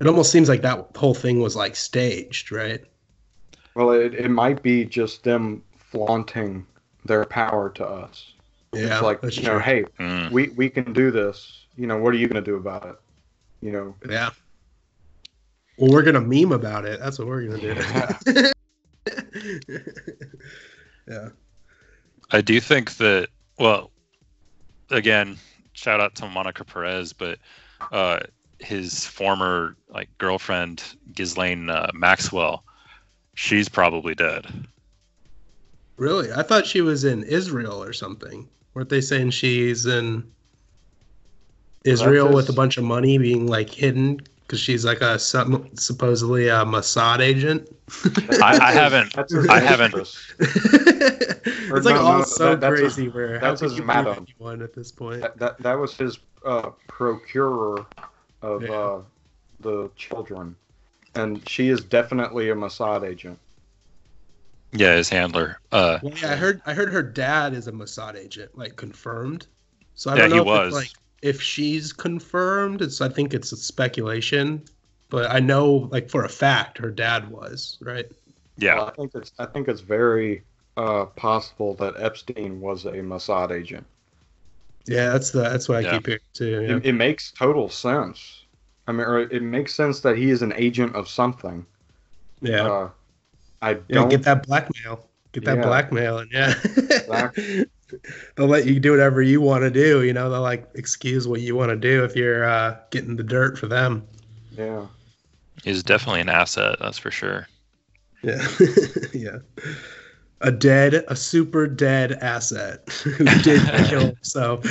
It 0.00 0.06
almost 0.06 0.30
seems 0.30 0.48
like 0.48 0.62
that 0.62 0.88
whole 0.96 1.14
thing 1.14 1.40
was 1.40 1.56
like 1.56 1.76
staged, 1.76 2.52
right? 2.52 2.82
Well, 3.74 3.90
it, 3.90 4.14
it 4.14 4.28
might 4.30 4.62
be 4.62 4.84
just 4.84 5.24
them 5.24 5.62
flaunting 5.78 6.66
their 7.04 7.24
power 7.24 7.68
to 7.70 7.86
us. 7.86 8.32
Yeah, 8.72 8.92
it's 8.94 9.02
like 9.02 9.22
you 9.22 9.42
know, 9.42 9.50
true. 9.52 9.58
hey, 9.60 9.84
Mm. 9.98 10.30
we 10.30 10.48
we 10.48 10.68
can 10.68 10.92
do 10.92 11.10
this. 11.10 11.66
You 11.76 11.86
know, 11.86 11.98
what 11.98 12.12
are 12.14 12.16
you 12.16 12.28
going 12.28 12.42
to 12.42 12.50
do 12.50 12.56
about 12.56 12.86
it? 12.86 12.96
You 13.60 13.72
know, 13.72 13.94
Yeah. 14.08 14.30
Well, 15.78 15.90
we're 15.92 16.02
gonna 16.02 16.20
meme 16.22 16.52
about 16.52 16.86
it. 16.86 17.00
That's 17.00 17.18
what 17.18 17.28
we're 17.28 17.46
gonna 17.48 17.60
do. 17.60 18.50
yeah. 21.08 21.28
I 22.32 22.40
do 22.40 22.60
think 22.60 22.96
that 22.96 23.28
well 23.58 23.90
again, 24.90 25.36
shout 25.74 26.00
out 26.00 26.14
to 26.16 26.26
Monica 26.28 26.64
Perez, 26.64 27.12
but 27.12 27.38
uh 27.92 28.20
his 28.58 29.04
former 29.06 29.76
like 29.90 30.08
girlfriend 30.18 30.82
Ghislaine 31.14 31.68
uh, 31.68 31.90
Maxwell, 31.94 32.64
she's 33.34 33.68
probably 33.68 34.14
dead. 34.14 34.46
Really? 35.96 36.32
I 36.32 36.42
thought 36.42 36.66
she 36.66 36.80
was 36.82 37.04
in 37.04 37.22
Israel 37.24 37.82
or 37.82 37.92
something. 37.92 38.48
Weren't 38.74 38.88
they 38.90 39.00
saying 39.00 39.30
she's 39.30 39.86
in 39.86 40.30
Israel 41.84 42.32
with 42.32 42.48
a 42.48 42.52
bunch 42.52 42.76
of 42.76 42.84
money 42.84 43.16
being 43.18 43.46
like 43.46 43.70
hidden 43.70 44.20
because 44.42 44.60
she's 44.60 44.84
like 44.84 45.00
a 45.00 45.18
supposedly 45.18 46.48
a 46.48 46.64
Mossad 46.64 47.20
agent? 47.20 47.68
I, 48.42 48.58
I 48.60 48.72
haven't 48.72 49.14
that's 49.14 49.34
I 49.48 49.60
haven't 49.60 49.96
mistress. 49.96 50.34
it's 50.38 51.84
like 51.86 51.94
no, 51.94 52.00
all 52.02 52.18
no, 52.18 52.24
so 52.24 52.56
that- 52.56 52.72
crazy 52.72 53.04
his- 53.06 53.14
where 53.14 53.38
that's 53.38 53.60
how 53.60 53.68
his 53.68 53.76
could 53.76 53.86
madam. 53.86 54.26
anyone 54.28 54.60
at 54.62 54.74
this 54.74 54.90
point? 54.92 55.20
That, 55.22 55.38
that 55.38 55.58
that 55.62 55.74
was 55.78 55.96
his 55.96 56.18
uh, 56.44 56.70
procurer 56.88 57.86
of 58.42 58.62
Yeah. 58.62 58.70
uh, 58.72 59.02
the 59.60 59.90
children, 59.96 60.54
and 61.14 61.48
she 61.48 61.68
is 61.70 61.80
definitely 61.82 62.50
a 62.50 62.54
Mossad 62.54 63.04
agent. 63.08 63.38
Yeah, 64.72 64.94
his 64.96 65.08
handler. 65.08 65.60
Uh 65.72 66.00
Well, 66.00 66.12
yeah, 66.14 66.32
I 66.32 66.36
heard 66.36 66.60
I 66.66 66.74
heard 66.74 66.92
her 66.92 67.02
dad 67.02 67.54
is 67.54 67.66
a 67.68 67.72
Mossad 67.72 68.14
agent, 68.16 68.56
like 68.56 68.76
confirmed. 68.76 69.46
So 69.94 70.10
I 70.10 70.14
Yeah, 70.14 70.16
don't 70.16 70.30
know 70.30 70.36
he 70.36 70.40
if 70.42 70.46
was. 70.46 70.70
like 70.70 70.98
if 71.22 71.40
she's 71.42 71.92
confirmed. 71.92 72.82
It's 72.82 73.00
I 73.00 73.08
think 73.08 73.34
it's 73.34 73.52
a 73.52 73.56
speculation, 73.56 74.64
but 75.10 75.30
I 75.30 75.40
know 75.40 75.88
like 75.92 76.10
for 76.10 76.24
a 76.24 76.28
fact 76.28 76.78
her 76.78 76.90
dad 76.90 77.30
was 77.30 77.78
right. 77.80 78.06
yeah. 78.56 78.74
Well, 78.76 78.86
I 78.86 78.90
think 78.92 79.12
it's 79.14 79.32
I 79.38 79.46
think 79.46 79.68
it's 79.68 79.80
very 79.80 80.44
uh, 80.76 81.06
possible 81.06 81.74
that 81.76 81.94
Epstein 81.98 82.60
was 82.60 82.84
a 82.84 82.92
Mossad 82.92 83.50
agent. 83.50 83.86
Yeah, 84.86 85.10
that's 85.12 85.30
the 85.30 85.40
that's 85.42 85.68
what 85.68 85.78
I 85.78 85.82
Yeah. 85.82 85.90
keep 85.90 86.06
hearing 86.06 86.20
too. 86.32 86.62
Yeah. 86.62 86.76
It, 86.76 86.86
it 86.86 86.92
makes 86.92 87.32
total 87.32 87.68
sense. 87.68 88.46
I 88.86 88.92
mean, 88.92 89.06
or 89.06 89.20
it 89.20 89.42
makes 89.42 89.74
sense 89.74 90.00
that 90.00 90.16
he 90.16 90.30
is 90.30 90.42
an 90.42 90.52
agent 90.54 90.94
of 90.94 91.08
something. 91.08 91.66
Yeah. 92.40 92.68
Uh, 92.68 92.90
I 93.62 93.74
don't 93.74 94.08
get 94.08 94.22
that 94.24 94.46
blackmail. 94.46 95.08
Get 95.32 95.44
that 95.44 95.58
Yeah. 95.58 95.62
blackmail, 95.64 96.18
and 96.18 96.30
yeah, 96.32 96.54
Black- 97.06 97.34
they'll 98.36 98.46
let 98.46 98.66
you 98.66 98.80
do 98.80 98.90
whatever 98.90 99.20
you 99.22 99.40
want 99.40 99.62
to 99.62 99.70
do. 99.70 100.02
You 100.02 100.12
know, 100.12 100.30
they'll 100.30 100.40
like 100.40 100.68
excuse 100.74 101.28
what 101.28 101.40
you 101.40 101.54
want 101.56 101.70
to 101.70 101.76
do 101.76 102.04
if 102.04 102.16
you're 102.16 102.44
uh, 102.44 102.76
getting 102.90 103.16
the 103.16 103.22
dirt 103.22 103.58
for 103.58 103.66
them. 103.66 104.06
Yeah. 104.56 104.86
He's 105.62 105.82
definitely 105.82 106.20
an 106.22 106.28
asset, 106.28 106.76
that's 106.80 106.98
for 106.98 107.10
sure. 107.10 107.46
Yeah, 108.22 108.46
yeah. 109.12 109.38
A 110.42 110.52
dead, 110.52 111.04
a 111.08 111.16
super 111.16 111.66
dead 111.66 112.12
asset 112.12 112.88
who 113.04 113.24
did 113.42 113.62
kill 113.88 114.06
himself. 114.06 114.64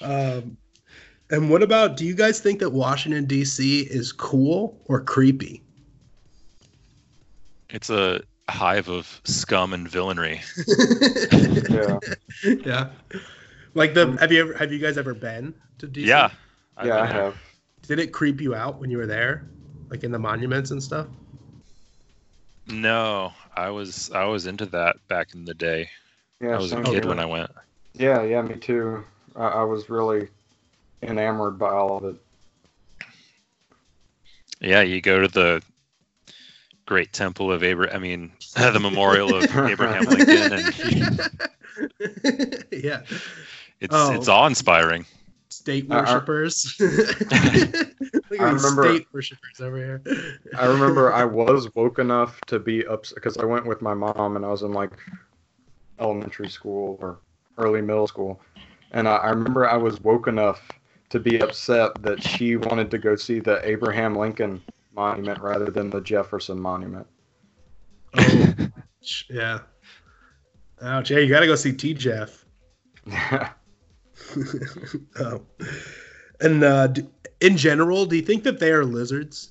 um, 0.00 0.56
and 1.30 1.50
what 1.50 1.62
about? 1.62 1.96
Do 1.96 2.04
you 2.04 2.14
guys 2.14 2.40
think 2.40 2.60
that 2.60 2.70
Washington 2.70 3.24
D.C. 3.24 3.82
is 3.82 4.12
cool 4.12 4.80
or 4.86 5.00
creepy? 5.00 5.62
It's 7.70 7.90
a 7.90 8.20
hive 8.48 8.88
of 8.88 9.20
scum 9.24 9.72
and 9.72 9.88
villainy. 9.88 10.40
Yeah. 11.68 11.98
yeah. 12.64 12.88
Like 13.74 13.94
the 13.94 14.06
mm. 14.06 14.20
have 14.20 14.32
you 14.32 14.40
ever 14.40 14.54
have 14.54 14.72
you 14.72 14.78
guys 14.78 14.96
ever 14.96 15.14
been 15.14 15.54
to 15.78 15.86
DC? 15.86 16.06
Yeah. 16.06 16.30
I've 16.76 16.86
Yeah, 16.86 17.02
I 17.02 17.06
have. 17.06 17.36
Did 17.82 17.98
it 17.98 18.12
creep 18.12 18.40
you 18.40 18.54
out 18.54 18.78
when 18.80 18.90
you 18.90 18.98
were 18.98 19.06
there? 19.06 19.48
Like 19.90 20.04
in 20.04 20.10
the 20.10 20.18
monuments 20.18 20.70
and 20.70 20.82
stuff? 20.82 21.06
No, 22.68 23.32
I 23.54 23.70
was 23.70 24.10
I 24.12 24.24
was 24.24 24.46
into 24.46 24.66
that 24.66 24.96
back 25.08 25.34
in 25.34 25.44
the 25.44 25.54
day. 25.54 25.88
Yeah. 26.40 26.54
I 26.54 26.58
was 26.58 26.72
a 26.72 26.82
kid 26.82 27.04
here. 27.04 27.08
when 27.08 27.18
I 27.18 27.26
went. 27.26 27.50
Yeah, 27.94 28.22
yeah, 28.22 28.42
me 28.42 28.56
too. 28.56 29.04
I, 29.34 29.48
I 29.48 29.62
was 29.62 29.88
really 29.88 30.28
enamored 31.02 31.58
by 31.58 31.70
all 31.70 31.96
of 31.98 32.04
it. 32.04 32.16
Yeah, 34.60 34.82
you 34.82 35.00
go 35.00 35.20
to 35.20 35.28
the 35.28 35.62
Great 36.86 37.12
Temple 37.12 37.52
of 37.52 37.62
Abraham. 37.62 37.96
I 37.96 37.98
mean, 37.98 38.32
the 38.54 38.80
Memorial 38.80 39.34
of 39.36 39.44
Abraham 39.56 40.04
Lincoln, 40.04 40.52
and 40.52 41.38
yeah. 42.72 43.02
it's 43.80 43.94
Oh. 43.94 44.12
it's 44.14 44.28
awe-inspiring. 44.28 45.04
State 45.50 45.86
I- 45.90 45.96
I- 45.96 46.00
worshippers. 46.00 46.76
Look 46.80 48.40
I 48.40 48.50
remember- 48.50 48.84
state 48.94 49.06
worshippers 49.12 49.60
over 49.60 49.76
here. 49.76 50.02
I 50.56 50.66
remember 50.66 51.12
I 51.12 51.24
was 51.24 51.74
woke 51.74 51.98
enough 51.98 52.40
to 52.46 52.58
be 52.58 52.86
up 52.86 53.04
because 53.14 53.36
I 53.36 53.44
went 53.44 53.66
with 53.66 53.82
my 53.82 53.94
mom 53.94 54.36
and 54.36 54.44
I 54.44 54.48
was 54.48 54.62
in 54.62 54.72
like 54.72 54.92
elementary 55.98 56.48
school 56.48 56.98
or 57.00 57.18
early 57.58 57.82
middle 57.82 58.06
school, 58.06 58.40
and 58.92 59.08
I, 59.08 59.16
I 59.16 59.30
remember 59.30 59.68
I 59.68 59.76
was 59.76 60.00
woke 60.02 60.28
enough 60.28 60.70
to 61.08 61.18
be 61.18 61.40
upset 61.40 62.00
that 62.02 62.22
she 62.22 62.56
wanted 62.56 62.90
to 62.90 62.98
go 62.98 63.16
see 63.16 63.40
the 63.40 63.60
Abraham 63.68 64.14
Lincoln 64.16 64.60
monument 64.96 65.40
rather 65.40 65.70
than 65.70 65.90
the 65.90 66.00
Jefferson 66.00 66.58
monument. 66.58 67.06
Oh, 68.18 68.54
yeah. 69.30 69.60
Ouch. 70.82 71.10
Yeah, 71.10 71.18
you 71.18 71.28
got 71.28 71.40
to 71.40 71.46
go 71.46 71.54
see 71.54 71.72
T. 71.72 71.94
Jeff. 71.94 72.44
Yeah. 73.06 73.50
oh. 75.20 75.42
And 76.40 76.64
uh, 76.64 76.86
d- 76.88 77.06
in 77.40 77.56
general, 77.56 78.06
do 78.06 78.16
you 78.16 78.22
think 78.22 78.42
that 78.44 78.58
they 78.58 78.72
are 78.72 78.84
lizards? 78.84 79.50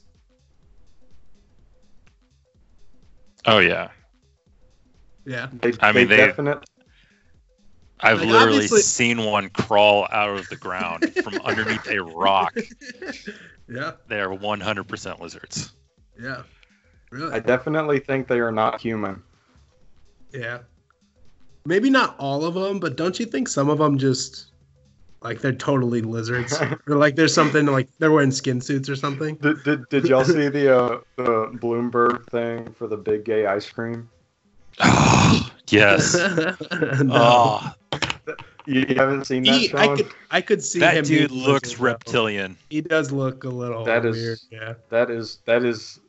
Oh 3.45 3.59
yeah, 3.59 3.89
Yeah. 5.25 5.47
They, 5.61 5.73
I 5.79 5.91
mean, 5.91 6.07
they 6.07 6.17
they- 6.17 6.25
definite. 6.25 6.63
I've 8.05 8.19
Like, 8.19 8.29
literally 8.29 8.55
obviously- 8.57 8.81
seen 8.81 9.25
one 9.25 9.49
crawl 9.49 10.07
out 10.11 10.37
of 10.37 10.47
the 10.49 10.55
ground 10.55 11.11
from 11.23 11.35
underneath 11.43 11.87
a 11.89 12.03
rock. 12.03 12.55
Yeah. 13.67 13.93
They 14.07 14.21
are 14.21 14.29
100% 14.29 15.19
lizards. 15.19 15.73
Yeah. 16.21 16.43
Really? 17.09 17.33
I 17.33 17.39
definitely 17.39 17.99
think 17.99 18.27
they 18.27 18.39
are 18.39 18.51
not 18.51 18.79
human. 18.79 19.23
Yeah. 20.31 20.59
Maybe 21.65 21.89
not 21.89 22.15
all 22.19 22.45
of 22.45 22.53
them, 22.53 22.79
but 22.79 22.95
don't 22.95 23.19
you 23.19 23.25
think 23.25 23.47
some 23.47 23.69
of 23.69 23.79
them 23.79 23.97
just 23.97 24.51
like 25.21 25.41
they're 25.41 25.51
totally 25.51 26.01
lizards? 26.01 26.55
or 26.87 26.97
like 26.97 27.15
there's 27.15 27.33
something 27.33 27.65
like 27.65 27.89
they're 27.97 28.11
wearing 28.11 28.31
skin 28.31 28.61
suits 28.61 28.87
or 28.87 28.95
something? 28.95 29.35
Did, 29.37 29.63
did, 29.63 29.89
did 29.89 30.05
y'all 30.05 30.23
see 30.23 30.47
the 30.49 30.77
uh, 30.77 30.99
the 31.15 31.47
Bloomberg 31.59 32.29
thing 32.29 32.71
for 32.73 32.87
the 32.87 32.97
big 32.97 33.25
gay 33.25 33.47
ice 33.47 33.67
cream? 33.67 34.07
Oh, 34.79 35.49
yes. 35.69 36.13
no. 37.01 37.11
Oh, 37.11 37.71
You, 38.67 38.85
you 38.89 38.95
haven't 38.95 39.25
seen 39.25 39.43
that, 39.43 39.59
He, 39.59 39.73
I 39.75 39.95
could 39.95 40.07
I 40.31 40.41
could 40.41 40.63
see 40.63 40.79
that 40.79 40.95
him 40.95 41.05
dude 41.05 41.31
looks 41.31 41.69
lizard, 41.69 41.79
though. 41.79 41.83
reptilian. 41.85 42.57
He 42.69 42.81
does 42.81 43.11
look 43.11 43.43
a 43.43 43.49
little 43.49 43.83
That 43.85 44.05
is- 44.05 44.15
weird. 44.15 44.39
Yeah. 44.51 44.73
That 44.89 45.09
is 45.11 45.39
that 45.45 45.63
is 45.63 45.99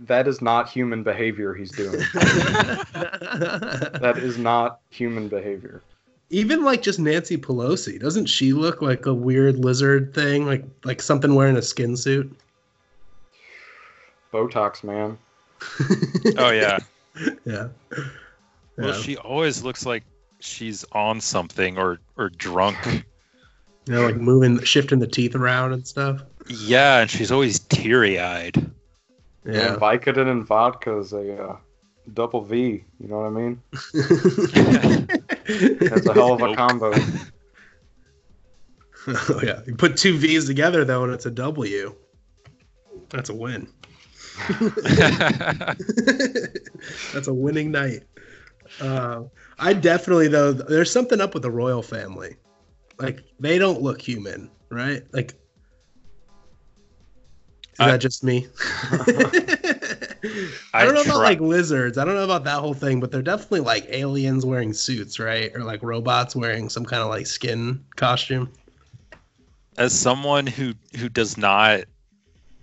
that 0.00 0.26
is 0.28 0.40
not 0.40 0.68
human 0.68 1.02
behavior 1.02 1.52
he's 1.52 1.72
doing. 1.72 1.98
that 2.14 4.14
is 4.16 4.38
not 4.38 4.80
human 4.90 5.28
behavior. 5.28 5.82
Even 6.30 6.64
like 6.64 6.80
just 6.80 7.00
Nancy 7.00 7.36
Pelosi, 7.36 7.98
doesn't 8.00 8.26
she 8.26 8.52
look 8.52 8.80
like 8.80 9.04
a 9.06 9.12
weird 9.12 9.58
lizard 9.58 10.14
thing, 10.14 10.46
like 10.46 10.64
like 10.84 11.02
something 11.02 11.34
wearing 11.34 11.56
a 11.56 11.62
skin 11.62 11.96
suit? 11.96 12.32
Botox, 14.32 14.84
man. 14.84 15.18
Oh, 16.38 16.50
yeah. 16.50 16.78
Yeah. 17.44 17.68
Well, 18.78 18.80
Yeah. 18.88 18.92
she 18.94 19.16
always 19.16 19.64
looks 19.64 19.84
like 19.84 20.04
she's 20.40 20.84
on 20.92 21.20
something 21.20 21.78
or, 21.78 22.00
or 22.16 22.30
drunk. 22.30 22.76
You 23.86 23.94
know, 23.94 24.04
like 24.06 24.16
moving, 24.18 24.62
shifting 24.62 24.98
the 25.00 25.06
teeth 25.06 25.34
around 25.34 25.72
and 25.72 25.88
stuff. 25.88 26.22
Yeah, 26.48 27.00
and 27.00 27.10
she's 27.10 27.32
always 27.32 27.58
teary 27.58 28.20
eyed. 28.20 28.54
Yeah. 29.44 29.52
Yeah. 29.52 29.76
Vicodin 29.76 30.28
and 30.30 30.46
vodka 30.46 30.98
is 30.98 31.12
a 31.14 31.42
uh, 31.42 31.56
double 32.12 32.42
V. 32.42 32.84
You 33.00 33.08
know 33.08 33.20
what 33.20 33.26
I 33.26 33.30
mean? 33.30 33.60
That's 35.80 36.06
a 36.06 36.12
hell 36.12 36.34
of 36.34 36.42
a 36.42 36.48
Nope. 36.48 36.56
combo. 36.56 36.92
oh 39.08 39.40
yeah. 39.42 39.60
You 39.66 39.74
put 39.74 39.96
two 39.96 40.18
V's 40.18 40.46
together 40.46 40.84
though, 40.84 41.02
and 41.04 41.12
it's 41.12 41.24
a 41.26 41.30
W. 41.30 41.94
That's 43.08 43.30
a 43.30 43.34
win. 43.34 43.66
That's 47.12 47.26
a 47.28 47.34
winning 47.34 47.70
night. 47.72 48.02
Uh, 48.80 49.24
I 49.58 49.72
definitely 49.74 50.28
though. 50.28 50.52
There's 50.52 50.90
something 50.90 51.20
up 51.20 51.34
with 51.34 51.42
the 51.42 51.50
royal 51.50 51.82
family. 51.82 52.36
Like 52.98 53.22
they 53.38 53.58
don't 53.58 53.82
look 53.82 54.00
human, 54.00 54.50
right? 54.70 55.02
Like, 55.12 55.34
is 57.72 57.78
I- 57.78 57.90
that 57.92 57.98
just 57.98 58.24
me? 58.24 58.46
I 60.74 60.84
don't 60.84 60.94
know 60.94 61.02
about 61.02 61.18
like 61.18 61.40
lizards. 61.40 61.98
I 61.98 62.04
don't 62.04 62.14
know 62.14 62.24
about 62.24 62.44
that 62.44 62.58
whole 62.60 62.74
thing, 62.74 63.00
but 63.00 63.10
they're 63.10 63.22
definitely 63.22 63.60
like 63.60 63.86
aliens 63.88 64.44
wearing 64.44 64.72
suits, 64.72 65.18
right? 65.18 65.50
Or 65.54 65.64
like 65.64 65.82
robots 65.82 66.36
wearing 66.36 66.68
some 66.68 66.84
kind 66.84 67.02
of 67.02 67.08
like 67.08 67.26
skin 67.26 67.84
costume. 67.96 68.50
as 69.78 69.98
someone 69.98 70.46
who 70.46 70.74
who 70.98 71.08
does 71.08 71.36
not 71.38 71.84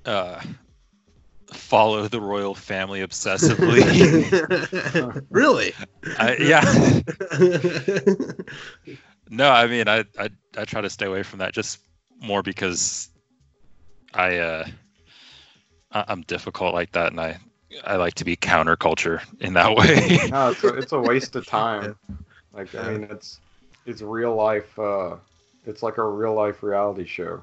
uh, 0.06 0.42
follow 1.52 2.08
the 2.08 2.22
royal 2.22 2.54
family 2.56 3.02
obsessively, 3.02 4.32
really? 5.30 5.74
I, 6.18 6.36
yeah. 6.38 7.02
No, 9.30 9.50
I 9.50 9.68
mean, 9.68 9.88
I, 9.88 10.06
I 10.18 10.30
I 10.58 10.66
try 10.66 10.82
to 10.82 10.90
stay 10.90 11.06
away 11.06 11.24
from 11.24 11.40
that 11.40 11.54
just 11.54 11.80
more 12.22 12.42
because 12.42 13.10
I 14.14 14.38
uh 14.38 14.68
I- 15.92 16.06
I'm 16.08 16.22
difficult 16.24 16.74
like 16.74 16.92
that, 16.94 17.12
and 17.12 17.20
I 17.20 17.38
I 17.86 17.96
like 17.98 18.16
to 18.16 18.26
be 18.26 18.36
counterculture 18.36 19.22
in 19.40 19.54
that 19.54 19.76
way. 19.76 20.18
No, 20.30 20.50
it's 20.50 20.64
a, 20.64 20.70
it's 20.70 20.92
a 20.94 21.00
waste 21.00 21.36
of 21.36 21.46
time. 21.46 21.96
Like 22.54 22.76
I 22.76 22.84
mean, 22.84 23.04
it's 23.04 23.40
it's 23.86 24.02
real 24.02 24.36
life. 24.36 24.78
Uh, 24.78 25.18
it's 25.66 25.84
like 25.84 25.98
a 25.98 26.04
real 26.08 26.34
life 26.34 26.64
reality 26.64 27.06
show. 27.06 27.42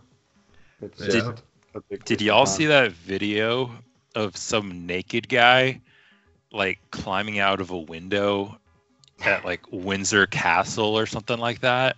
It's 0.82 1.00
Yeah. 1.00 1.06
just 1.06 1.42
a 1.74 1.80
Did 2.04 2.20
y'all 2.22 2.46
see 2.46 2.66
that 2.66 2.92
video 2.92 3.70
of 4.14 4.36
some 4.36 4.86
naked 4.86 5.28
guy 5.28 5.80
like 6.52 6.78
climbing 6.90 7.38
out 7.38 7.60
of 7.60 7.70
a 7.70 7.78
window 7.78 8.58
at 9.24 9.44
like 9.44 9.60
Windsor 9.70 10.26
Castle 10.26 10.96
or 10.98 11.06
something 11.06 11.38
like 11.38 11.60
that? 11.60 11.96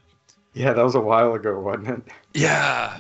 Yeah, 0.55 0.73
that 0.73 0.83
was 0.83 0.95
a 0.95 1.01
while 1.01 1.35
ago, 1.35 1.59
wasn't 1.61 1.89
it? 1.89 2.03
Yeah. 2.35 2.99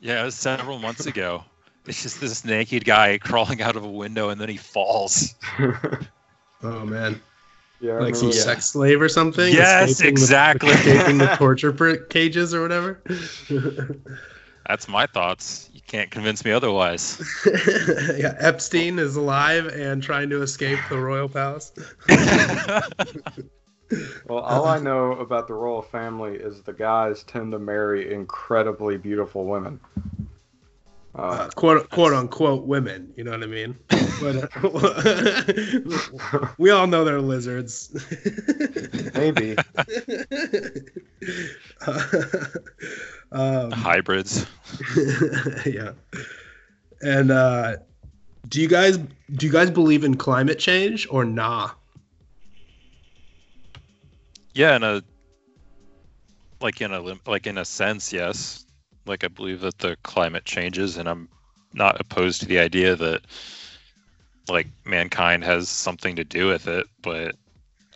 Yeah, 0.00 0.22
it 0.22 0.24
was 0.24 0.34
several 0.34 0.78
months 0.78 1.06
ago. 1.06 1.44
It's 1.86 2.02
just 2.02 2.20
this 2.20 2.44
naked 2.44 2.84
guy 2.84 3.16
crawling 3.18 3.62
out 3.62 3.74
of 3.74 3.84
a 3.84 3.90
window 3.90 4.28
and 4.28 4.38
then 4.40 4.48
he 4.50 4.56
falls. 4.58 5.34
Oh 6.62 6.84
man. 6.84 7.20
Yeah, 7.80 7.94
like 7.94 8.14
some 8.14 8.28
remember 8.28 8.36
that. 8.36 8.42
sex 8.42 8.66
slave 8.66 9.00
or 9.00 9.08
something. 9.08 9.50
Yes, 9.50 9.92
escaping 9.92 10.04
the- 10.04 10.20
exactly. 10.20 10.68
escaping 10.72 11.16
the 11.18 11.26
torture 11.38 11.72
cages 12.10 12.52
or 12.52 12.60
whatever. 12.60 13.02
That's 14.66 14.88
my 14.88 15.06
thoughts. 15.06 15.68
You 15.72 15.80
can't 15.86 16.10
convince 16.10 16.44
me 16.44 16.52
otherwise. 16.52 17.20
yeah, 18.16 18.36
Epstein 18.38 18.98
is 18.98 19.16
alive 19.16 19.66
and 19.66 20.02
trying 20.02 20.30
to 20.30 20.42
escape 20.42 20.78
the 20.88 20.98
royal 20.98 21.28
palace. 21.28 21.72
Well, 24.26 24.38
all 24.38 24.66
I 24.66 24.78
know 24.78 25.12
about 25.12 25.48
the 25.48 25.54
royal 25.54 25.82
family 25.82 26.36
is 26.36 26.62
the 26.62 26.72
guys 26.72 27.24
tend 27.24 27.50
to 27.52 27.58
marry 27.58 28.12
incredibly 28.12 28.96
beautiful 28.96 29.44
women. 29.46 29.80
Uh, 31.20 31.24
Uh, 31.24 31.48
quote 31.54 31.90
quote 31.90 32.12
unquote 32.14 32.64
women. 32.64 33.12
You 33.16 33.24
know 33.24 33.32
what 33.32 33.42
I 33.42 33.46
mean? 33.46 33.76
But, 34.20 34.50
uh, 34.64 36.48
we 36.58 36.70
all 36.70 36.86
know 36.86 37.04
they're 37.04 37.20
lizards. 37.20 37.90
Maybe. 39.14 39.56
um, 43.32 43.70
Hybrids. 43.70 44.46
yeah. 45.66 45.92
And 47.02 47.30
uh, 47.30 47.76
do 48.48 48.60
you 48.60 48.68
guys 48.68 48.98
do 48.98 49.46
you 49.46 49.52
guys 49.52 49.70
believe 49.70 50.04
in 50.04 50.16
climate 50.16 50.58
change 50.58 51.06
or 51.10 51.24
nah? 51.24 51.70
Yeah, 54.54 54.76
in 54.76 54.82
a 54.82 55.02
like 56.60 56.80
in 56.80 56.92
a 56.92 57.00
like 57.26 57.46
in 57.46 57.58
a 57.58 57.64
sense, 57.64 58.12
yes. 58.12 58.64
Like 59.10 59.24
I 59.24 59.28
believe 59.28 59.60
that 59.62 59.78
the 59.78 59.96
climate 60.04 60.44
changes, 60.44 60.96
and 60.96 61.08
I'm 61.08 61.28
not 61.74 62.00
opposed 62.00 62.40
to 62.40 62.46
the 62.46 62.60
idea 62.60 62.94
that 62.94 63.22
like 64.48 64.68
mankind 64.84 65.42
has 65.42 65.68
something 65.68 66.14
to 66.14 66.22
do 66.22 66.46
with 66.46 66.68
it, 66.68 66.86
but 67.02 67.34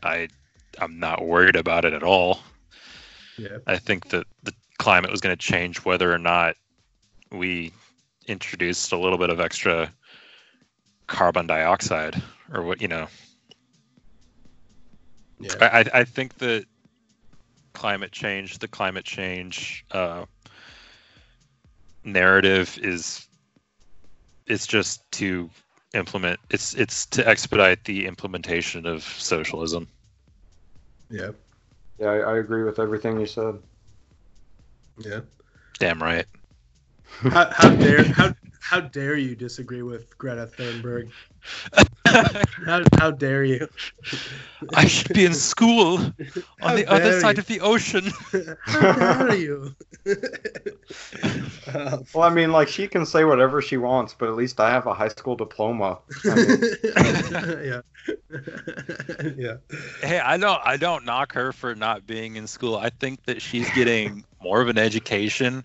I 0.02 0.26
I'm 0.80 0.98
not 0.98 1.24
worried 1.24 1.54
about 1.54 1.84
it 1.84 1.92
at 1.92 2.02
all. 2.02 2.40
Yeah. 3.38 3.58
I 3.68 3.76
think 3.78 4.08
that 4.08 4.26
the 4.42 4.52
climate 4.78 5.12
was 5.12 5.20
going 5.20 5.36
to 5.36 5.40
change 5.40 5.84
whether 5.84 6.12
or 6.12 6.18
not 6.18 6.56
we 7.30 7.72
introduced 8.26 8.90
a 8.90 8.98
little 8.98 9.18
bit 9.18 9.30
of 9.30 9.38
extra 9.38 9.92
carbon 11.06 11.46
dioxide 11.46 12.20
or 12.52 12.62
what 12.64 12.82
you 12.82 12.88
know. 12.88 13.06
Yeah. 15.38 15.54
I, 15.60 16.00
I- 16.00 16.04
think 16.04 16.38
that 16.38 16.64
climate 17.72 18.10
change, 18.10 18.58
the 18.58 18.68
climate 18.68 19.04
change 19.04 19.84
uh, 19.92 20.24
narrative 22.04 22.78
is 22.82 23.26
it's 24.46 24.66
just 24.66 25.10
to 25.12 25.48
implement 25.94 26.40
it's 26.50 26.74
it's 26.74 27.06
to 27.06 27.26
expedite 27.26 27.84
the 27.84 28.06
implementation 28.06 28.86
of 28.86 29.02
socialism. 29.02 29.88
Yeah. 31.10 31.30
Yeah, 31.98 32.08
I, 32.08 32.16
I 32.18 32.38
agree 32.38 32.64
with 32.64 32.78
everything 32.78 33.20
you 33.20 33.26
said. 33.26 33.58
Yeah. 34.98 35.20
Damn 35.78 36.02
right. 36.02 36.26
How, 37.06 37.50
how 37.52 37.70
dare 37.76 38.04
how 38.04 38.34
how 38.64 38.80
dare 38.80 39.16
you 39.16 39.36
disagree 39.36 39.82
with 39.82 40.16
Greta 40.16 40.46
Thunberg? 40.46 41.10
how 42.06 42.82
how 42.96 43.10
dare 43.10 43.44
you? 43.44 43.68
I 44.72 44.86
should 44.86 45.12
be 45.12 45.26
in 45.26 45.34
school 45.34 45.98
on 46.62 46.74
the 46.74 46.86
other 46.86 47.10
dare 47.10 47.20
side 47.20 47.38
of 47.38 47.46
the 47.46 47.60
ocean. 47.60 48.10
How 48.64 49.26
dare 49.26 49.36
you? 49.36 49.76
Well, 52.14 52.22
I 52.22 52.30
mean, 52.30 52.52
like 52.52 52.68
she 52.68 52.86
can 52.86 53.04
say 53.04 53.24
whatever 53.24 53.60
she 53.60 53.76
wants, 53.76 54.14
but 54.14 54.28
at 54.28 54.34
least 54.36 54.60
I 54.60 54.70
have 54.70 54.86
a 54.86 54.94
high 54.94 55.08
school 55.08 55.34
diploma. 55.34 55.98
I 56.24 56.34
mean, 56.34 56.60
yeah. 57.64 57.80
yeah. 59.36 59.56
Hey, 60.00 60.20
I 60.20 60.36
don't 60.36 60.60
I 60.64 60.76
don't 60.76 61.04
knock 61.04 61.32
her 61.32 61.52
for 61.52 61.74
not 61.74 62.06
being 62.06 62.36
in 62.36 62.46
school. 62.46 62.76
I 62.76 62.90
think 62.90 63.24
that 63.24 63.42
she's 63.42 63.68
getting 63.70 64.24
more 64.40 64.60
of 64.60 64.68
an 64.68 64.78
education 64.78 65.64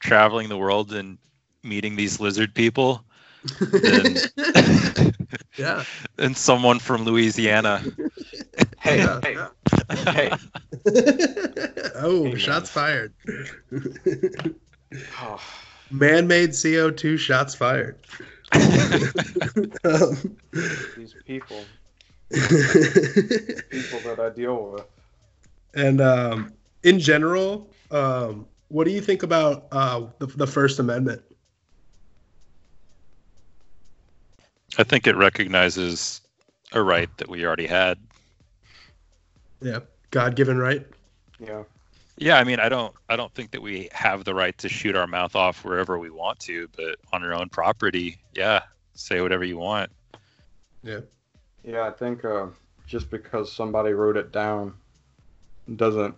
traveling 0.00 0.48
the 0.48 0.58
world 0.58 0.92
and 0.92 1.18
meeting 1.64 1.96
these 1.96 2.20
lizard 2.20 2.54
people 2.54 3.04
than, 3.60 4.16
Yeah. 5.56 5.84
than 6.16 6.34
someone 6.34 6.78
from 6.78 7.04
Louisiana. 7.04 7.82
hey, 8.80 8.98
Yeah. 8.98 9.20
hey, 9.22 9.36
hey. 10.04 10.30
oh, 11.96 12.26
Amen. 12.26 12.36
shots 12.38 12.70
fired. 12.70 13.12
Oh, 15.20 15.40
Man-made 15.90 16.50
CO2 16.50 17.18
shots 17.18 17.54
fired. 17.54 17.96
Um, 19.84 20.36
these 20.96 21.14
people, 21.26 21.64
people 22.30 24.00
that 24.04 24.16
I 24.20 24.30
deal 24.34 24.70
with. 24.72 24.84
and 25.74 26.00
um, 26.00 26.52
in 26.84 26.98
general, 27.00 27.68
um, 27.90 28.46
what 28.68 28.84
do 28.84 28.92
you 28.92 29.00
think 29.00 29.22
about 29.24 29.66
uh, 29.72 30.06
the, 30.18 30.26
the 30.26 30.46
First 30.46 30.78
Amendment? 30.78 31.22
I 34.78 34.84
think 34.84 35.06
it 35.06 35.16
recognizes 35.16 36.20
a 36.72 36.82
right 36.82 37.08
that 37.18 37.28
we 37.28 37.44
already 37.44 37.66
had. 37.66 37.98
Yeah, 39.60 39.80
God-given 40.10 40.58
right. 40.58 40.86
Yeah. 41.38 41.64
Yeah, 42.16 42.38
I 42.38 42.44
mean, 42.44 42.60
I 42.60 42.68
don't 42.68 42.94
I 43.08 43.16
don't 43.16 43.32
think 43.34 43.50
that 43.52 43.62
we 43.62 43.88
have 43.92 44.24
the 44.24 44.34
right 44.34 44.56
to 44.58 44.68
shoot 44.68 44.94
our 44.94 45.06
mouth 45.06 45.34
off 45.34 45.64
wherever 45.64 45.98
we 45.98 46.10
want 46.10 46.38
to, 46.40 46.68
but 46.76 46.96
on 47.12 47.24
our 47.24 47.34
own 47.34 47.48
property, 47.48 48.18
yeah, 48.34 48.62
say 48.94 49.20
whatever 49.20 49.44
you 49.44 49.58
want. 49.58 49.90
Yeah. 50.82 51.00
Yeah, 51.64 51.86
I 51.86 51.90
think 51.90 52.24
uh, 52.24 52.46
just 52.86 53.10
because 53.10 53.50
somebody 53.50 53.92
wrote 53.92 54.16
it 54.16 54.32
down 54.32 54.74
doesn't. 55.76 56.14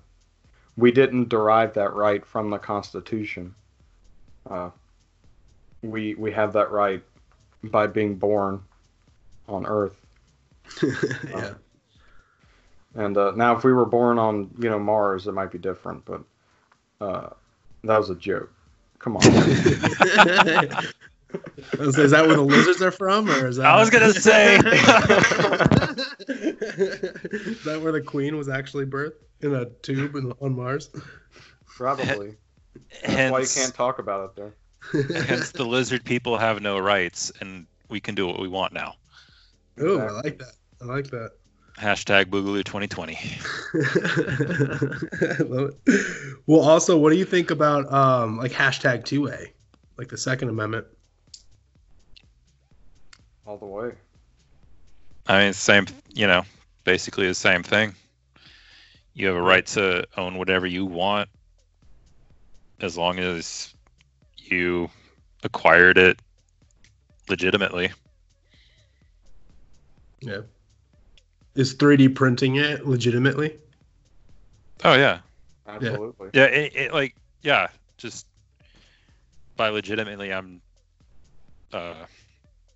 We 0.77 0.93
didn't 0.93 1.31
derive 1.31 1.73
that 1.75 1.95
right 1.95 2.27
from 2.27 2.51
the 2.51 2.59
Constitution. 2.59 3.55
Uh, 4.49 4.71
we 5.83 6.15
we 6.17 6.31
have 6.33 6.53
that 6.53 6.71
right 6.71 7.03
by 7.71 7.87
being 7.87 8.17
born 8.17 8.61
on 9.49 9.67
Earth. 9.67 9.97
yeah. 11.29 11.55
And 12.95 13.17
uh, 13.17 13.33
now, 13.37 13.57
if 13.57 13.63
we 13.63 13.73
were 13.73 13.85
born 13.85 14.19
on 14.19 14.51
you 14.59 14.71
know 14.71 14.79
Mars, 14.79 15.27
it 15.27 15.33
might 15.33 15.51
be 15.51 15.59
different. 15.59 16.05
But 16.05 16.23
uh, 17.01 17.29
that 17.85 17.99
was 17.99 18.11
a 18.11 18.15
joke. 18.15 18.53
Come 18.99 19.17
on. 19.17 19.23
is, 21.79 21.99
is 21.99 22.11
that 22.11 22.27
where 22.27 22.37
the 22.37 22.43
lizards 22.43 22.81
are 22.81 22.91
from, 22.91 23.29
or 23.29 23.47
is 23.49 23.57
that? 23.57 23.67
I 23.67 23.79
was 23.79 23.91
gonna 23.91 24.13
say. 24.13 24.57
is 24.59 24.63
that 27.65 27.81
where 27.83 27.93
the 27.93 28.01
Queen 28.01 28.37
was 28.37 28.49
actually 28.49 28.87
birthed 28.87 29.21
in 29.43 29.55
a 29.55 29.67
tube 29.67 30.17
in, 30.17 30.33
on 30.41 30.57
Mars? 30.57 30.91
Probably. 31.67 32.35
That's 33.07 33.31
why 33.31 33.41
you 33.41 33.47
can't 33.47 33.75
talk 33.75 33.99
about 33.99 34.31
it 34.31 34.37
there. 34.37 34.55
hence 35.27 35.51
the 35.53 35.65
lizard 35.65 36.05
people 36.05 36.37
have 36.39 36.61
no 36.61 36.79
rights, 36.79 37.33
and 37.41 37.67
we 37.89 38.01
can 38.01 38.15
do 38.15 38.27
what 38.27 38.41
we 38.41 38.49
want 38.49 38.73
now. 38.73 38.95
Oh, 39.81 39.99
I 39.99 40.11
like 40.11 40.39
that. 40.39 40.55
I 40.81 40.85
like 40.85 41.11
that. 41.11 41.33
Hashtag 41.79 42.27
Boogaloo 42.27 42.65
2020. 42.65 43.19
Love 45.45 45.75
it. 45.87 46.37
Well, 46.47 46.63
also, 46.63 46.97
what 46.97 47.11
do 47.11 47.17
you 47.17 47.27
think 47.27 47.51
about 47.51 47.93
um, 47.93 48.39
like 48.39 48.53
hashtag 48.53 49.05
two 49.05 49.29
A, 49.29 49.53
like 49.99 50.09
the 50.09 50.17
Second 50.17 50.49
Amendment? 50.49 50.87
All 53.47 53.59
the 53.59 53.67
way. 53.67 53.93
I 55.27 55.45
mean, 55.45 55.53
same, 55.53 55.87
you 56.15 56.27
know, 56.27 56.45
basically 56.85 57.27
the 57.27 57.35
same 57.35 57.63
thing. 57.63 57.95
You 59.13 59.27
have 59.27 59.37
a 59.37 59.43
right 59.43 59.67
to 59.69 60.07
own 60.17 60.39
whatever 60.39 60.67
you 60.67 60.87
want 60.87 61.29
as 62.81 62.97
long 62.97 63.19
as 63.19 63.75
you 64.51 64.91
acquired 65.43 65.99
it 65.99 66.19
legitimately. 67.29 67.93
Yeah. 70.21 70.41
Is 71.55 71.75
3D 71.75 72.15
printing 72.15 72.57
it 72.57 72.87
legitimately? 72.87 73.59
Oh, 74.85 74.95
yeah. 74.95 75.21
Absolutely. 75.67 76.31
Yeah, 76.35 76.45
it, 76.45 76.77
it, 76.77 76.93
like, 76.93 77.15
yeah, 77.43 77.69
just 77.97 78.27
by 79.57 79.69
legitimately, 79.69 80.33
I'm 80.33 80.61
uh, 81.73 82.05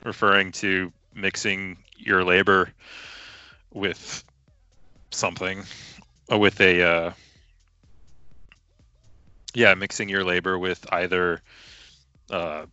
referring 0.05 0.53
to 0.53 0.93
mixing 1.15 1.77
your 1.97 2.25
labor 2.25 2.73
with 3.73 4.25
something, 5.11 5.63
uh, 6.33 6.39
with 6.39 6.61
a, 6.61 6.83
uh, 6.83 7.13
yeah, 9.55 9.75
mixing 9.75 10.09
your 10.09 10.25
labor 10.25 10.59
with 10.59 10.85
either 10.93 11.41
uh, 12.31 12.67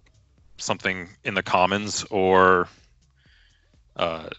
something 0.58 1.10
in 1.24 1.34
the 1.34 1.44
commons 1.44 2.06
or 2.10 2.68
uh, 3.96 4.30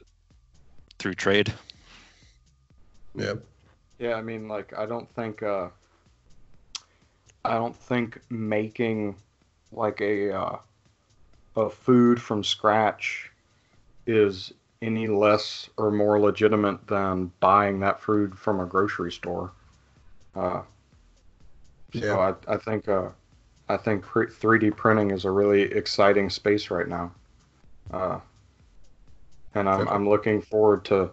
through 0.99 1.15
trade. 1.15 1.53
Yeah. 3.15 3.35
Yeah, 3.99 4.15
I 4.15 4.23
mean, 4.23 4.47
like, 4.47 4.73
I 4.79 4.87
don't 4.87 5.09
think, 5.15 5.43
uh, 5.43 5.69
I 7.45 7.55
don't 7.55 7.75
think 7.75 8.21
making 8.31 9.17
like 9.73 10.01
a 10.01 10.33
uh, 10.33 10.59
a 11.57 11.69
food 11.69 12.21
from 12.21 12.45
scratch 12.45 13.31
is 14.07 14.53
any 14.81 15.09
less 15.09 15.69
or 15.77 15.91
more 15.91 16.21
legitimate 16.21 16.87
than 16.87 17.33
buying 17.41 17.81
that 17.81 18.01
food 18.01 18.39
from 18.39 18.61
a 18.61 18.67
grocery 18.67 19.11
store. 19.11 19.53
Uh, 20.35 20.63
so 21.93 21.99
Yeah. 22.01 22.35
I, 22.49 22.55
I 22.55 22.57
think 22.57 22.89
uh, 22.89 23.09
I 23.69 23.77
think 23.77 24.03
pre- 24.03 24.27
3D 24.27 24.77
printing 24.77 25.11
is 25.11 25.25
a 25.25 25.31
really 25.31 25.63
exciting 25.63 26.31
space 26.31 26.71
right 26.71 26.89
now, 26.89 27.13
uh, 27.93 28.21
and 29.55 29.69
I'm 29.69 29.89
I'm 29.89 30.09
looking 30.09 30.41
forward 30.41 30.85
to 30.87 31.11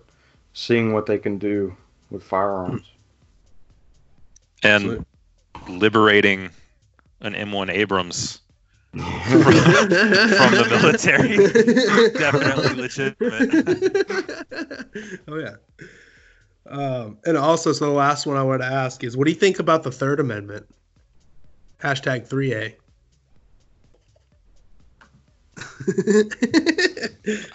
seeing 0.54 0.94
what 0.94 1.06
they 1.06 1.18
can 1.18 1.38
do 1.38 1.76
with 2.10 2.24
firearms. 2.24 2.92
And 4.64 5.06
liberating 5.68 6.50
an 7.22 7.34
M1 7.34 7.70
Abrams 7.70 8.42
from, 8.92 9.02
from 9.04 9.52
the 9.52 10.68
military. 10.72 11.38
Definitely 12.18 12.82
legitimate. 12.82 13.50
oh 15.28 15.38
yeah. 15.38 15.56
Um, 16.68 17.18
and 17.26 17.38
also, 17.38 17.72
so 17.74 17.86
the 17.86 17.92
last 17.92 18.26
one 18.26 18.38
I 18.38 18.44
wanted 18.44 18.60
to 18.60 18.72
ask 18.74 19.04
is, 19.04 19.16
what 19.16 19.26
do 19.26 19.32
you 19.32 19.40
think 19.40 19.60
about 19.60 19.84
the 19.84 19.92
Third 19.92 20.20
Amendment? 20.20 20.66
Hashtag 21.80 22.28
three 22.28 22.54
A. 22.54 22.76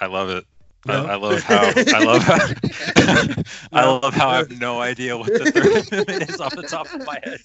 I 0.01 0.07
love 0.07 0.31
it. 0.31 0.45
No? 0.87 1.05
I, 1.05 1.13
I 1.13 1.17
love 1.17 1.43
how 1.43 1.73
I 1.77 2.05
love 2.05 2.23
how 2.23 2.39
I 3.73 3.85
love 3.85 4.15
how 4.15 4.31
I 4.31 4.37
have 4.39 4.51
no 4.59 4.81
idea 4.81 5.19
what 5.19 5.27
the 5.27 5.53
third 5.53 5.93
amendment 5.93 6.31
is 6.31 6.41
off 6.41 6.57
the 6.57 6.63
top 6.63 6.91
of 6.95 7.05
my 7.05 7.21
head. 7.23 7.41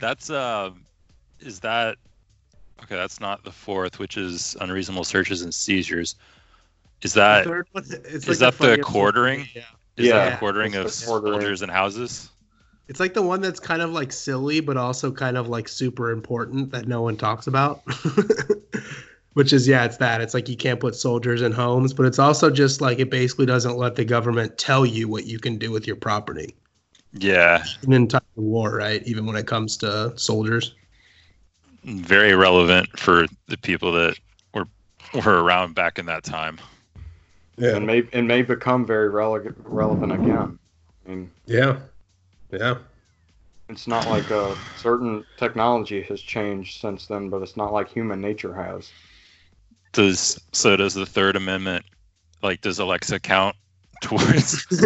That's 0.00 0.30
um, 0.30 0.84
is 1.38 1.60
that 1.60 1.96
okay? 2.82 2.96
That's 2.96 3.20
not 3.20 3.44
the 3.44 3.52
fourth, 3.52 4.00
which 4.00 4.16
is 4.16 4.56
unreasonable 4.60 5.04
searches 5.04 5.42
and 5.42 5.54
seizures. 5.54 6.16
Is 7.02 7.14
that 7.14 7.44
third 7.44 7.66
one- 7.72 7.84
it's 7.84 8.28
is 8.28 8.28
like 8.28 8.38
that 8.38 8.58
the 8.58 8.76
the 8.76 8.82
quartering? 8.82 9.46
Yeah. 9.54 9.62
Is 9.96 10.06
Yeah, 10.06 10.12
that 10.16 10.30
the 10.32 10.36
quartering 10.38 10.74
of 10.76 10.84
the 10.84 11.04
quartering. 11.06 11.32
soldiers 11.40 11.62
and 11.62 11.70
houses? 11.70 12.30
It's 12.88 13.00
like 13.00 13.14
the 13.14 13.22
one 13.22 13.40
that's 13.40 13.60
kind 13.60 13.82
of 13.82 13.90
like 13.90 14.12
silly, 14.12 14.60
but 14.60 14.76
also 14.76 15.10
kind 15.12 15.36
of 15.36 15.48
like 15.48 15.68
super 15.68 16.10
important 16.10 16.70
that 16.72 16.86
no 16.88 17.02
one 17.02 17.16
talks 17.16 17.46
about. 17.46 17.82
Which 19.34 19.52
is, 19.54 19.66
yeah, 19.66 19.84
it's 19.84 19.96
that. 19.96 20.20
It's 20.20 20.34
like 20.34 20.46
you 20.48 20.56
can't 20.56 20.78
put 20.78 20.94
soldiers 20.94 21.40
in 21.40 21.52
homes, 21.52 21.94
but 21.94 22.04
it's 22.04 22.18
also 22.18 22.50
just 22.50 22.82
like 22.82 22.98
it 22.98 23.10
basically 23.10 23.46
doesn't 23.46 23.78
let 23.78 23.94
the 23.94 24.04
government 24.04 24.58
tell 24.58 24.84
you 24.84 25.08
what 25.08 25.24
you 25.24 25.38
can 25.38 25.56
do 25.56 25.70
with 25.70 25.86
your 25.86 25.96
property. 25.96 26.54
Yeah, 27.14 27.64
Even 27.82 27.92
in 27.94 28.08
time 28.08 28.20
of 28.36 28.42
war, 28.42 28.76
right? 28.76 29.02
Even 29.06 29.24
when 29.26 29.36
it 29.36 29.46
comes 29.46 29.76
to 29.78 30.12
soldiers. 30.16 30.74
very 31.84 32.34
relevant 32.34 32.88
for 32.98 33.26
the 33.48 33.56
people 33.56 33.92
that 33.92 34.18
were 34.54 34.66
were 35.14 35.42
around 35.42 35.74
back 35.74 35.98
in 35.98 36.06
that 36.06 36.24
time. 36.24 36.58
Yeah. 37.56 37.76
And 37.76 37.86
may 37.86 37.98
it 38.12 38.22
may 38.22 38.42
become 38.42 38.86
very 38.86 39.10
rele- 39.10 39.54
relevant 39.64 40.12
again. 40.12 40.58
I 41.06 41.08
mean, 41.10 41.30
Yeah. 41.46 41.78
Yeah. 42.50 42.76
it's 43.68 43.86
not 43.86 44.06
like 44.08 44.30
a 44.30 44.56
certain 44.78 45.24
technology 45.36 46.02
has 46.02 46.20
changed 46.20 46.80
since 46.80 47.06
then, 47.06 47.28
but 47.30 47.42
it's 47.42 47.56
not 47.56 47.72
like 47.72 47.88
human 47.88 48.20
nature 48.20 48.54
has. 48.54 48.90
Does 49.92 50.40
so 50.52 50.76
does 50.76 50.94
the 50.94 51.06
Third 51.06 51.36
Amendment 51.36 51.84
like 52.42 52.60
does 52.62 52.78
Alexa 52.78 53.20
count 53.20 53.54
towards 54.02 54.64
the 54.70 54.76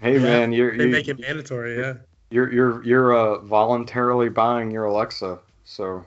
Hey 0.00 0.18
man, 0.18 0.52
you're 0.52 0.76
They 0.76 0.84
you, 0.84 0.90
make 0.90 1.08
it 1.08 1.18
mandatory, 1.18 1.78
yeah. 1.78 1.94
you're 2.30 2.52
you're 2.52 2.84
you're 2.84 3.14
uh, 3.16 3.38
voluntarily 3.40 4.28
buying 4.28 4.70
your 4.70 4.84
Alexa, 4.84 5.38
so 5.64 6.04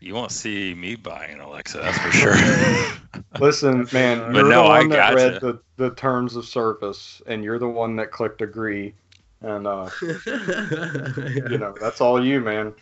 You 0.00 0.14
won't 0.14 0.32
see 0.32 0.74
me 0.74 0.94
buying 0.94 1.40
Alexa, 1.40 1.78
that's 1.78 1.98
for 1.98 2.10
sure. 2.12 3.22
Listen, 3.40 3.88
man, 3.92 4.32
But 4.32 4.40
you're 4.40 4.48
no, 4.48 4.62
the 4.64 4.68
I 4.68 4.78
one 4.78 4.88
that 4.90 5.14
read 5.14 5.40
the, 5.40 5.60
the 5.76 5.90
terms 5.90 6.36
of 6.36 6.44
service, 6.44 7.20
and 7.26 7.42
you're 7.42 7.58
the 7.58 7.68
one 7.68 7.96
that 7.96 8.10
clicked 8.10 8.42
agree, 8.42 8.94
and 9.40 9.66
uh, 9.66 9.90
you 10.00 11.58
know 11.58 11.74
that's 11.80 12.00
all 12.00 12.24
you, 12.24 12.40
man. 12.40 12.74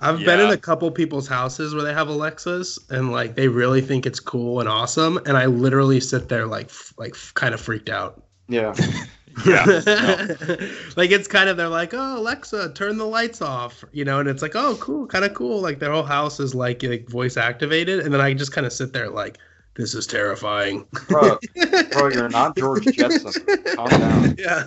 I've 0.00 0.18
been 0.20 0.40
in 0.40 0.50
a 0.50 0.56
couple 0.56 0.90
people's 0.90 1.28
houses 1.28 1.74
where 1.74 1.82
they 1.82 1.92
have 1.92 2.08
Alexas 2.08 2.78
and 2.88 3.12
like 3.12 3.34
they 3.34 3.48
really 3.48 3.82
think 3.82 4.06
it's 4.06 4.18
cool 4.18 4.60
and 4.60 4.68
awesome 4.68 5.18
and 5.26 5.36
I 5.36 5.44
literally 5.44 6.00
sit 6.00 6.30
there 6.30 6.46
like 6.46 6.66
f- 6.66 6.94
like 6.96 7.12
f- 7.12 7.32
kind 7.34 7.52
of 7.52 7.60
freaked 7.60 7.90
out. 7.90 8.22
Yeah, 8.48 8.74
yeah. 9.46 9.64
like 10.96 11.10
it's 11.10 11.28
kind 11.28 11.48
of 11.48 11.56
they're 11.56 11.68
like, 11.68 11.94
"Oh, 11.94 12.18
Alexa, 12.18 12.72
turn 12.74 12.96
the 12.96 13.06
lights 13.06 13.42
off." 13.42 13.84
You 13.92 14.04
know, 14.04 14.20
and 14.20 14.28
it's 14.28 14.42
like, 14.42 14.56
"Oh, 14.56 14.76
cool, 14.80 15.06
kind 15.06 15.24
of 15.24 15.34
cool." 15.34 15.60
Like 15.60 15.78
their 15.78 15.92
whole 15.92 16.02
house 16.02 16.40
is 16.40 16.54
like 16.54 16.82
like 16.82 17.08
voice 17.08 17.36
activated 17.36 18.00
and 18.00 18.12
then 18.12 18.20
I 18.20 18.34
just 18.34 18.52
kind 18.52 18.66
of 18.66 18.72
sit 18.72 18.92
there 18.92 19.08
like 19.08 19.38
this 19.74 19.94
is 19.94 20.06
terrifying. 20.06 20.86
bro, 21.08 21.38
bro, 21.92 22.08
you're 22.08 22.28
not 22.28 22.56
George 22.56 22.84
Jetson. 22.84 23.32
Calm 23.74 23.88
down. 23.88 24.34
yeah. 24.38 24.66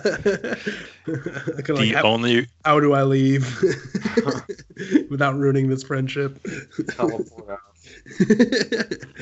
Like, 1.06 1.66
The 1.66 1.92
how, 1.94 2.02
only 2.02 2.46
how 2.64 2.80
do 2.80 2.94
I 2.94 3.02
leave 3.02 3.46
without 5.10 5.36
ruining 5.36 5.68
this 5.68 5.82
friendship? 5.82 6.42
Teleport 6.96 7.50
out. 7.50 7.60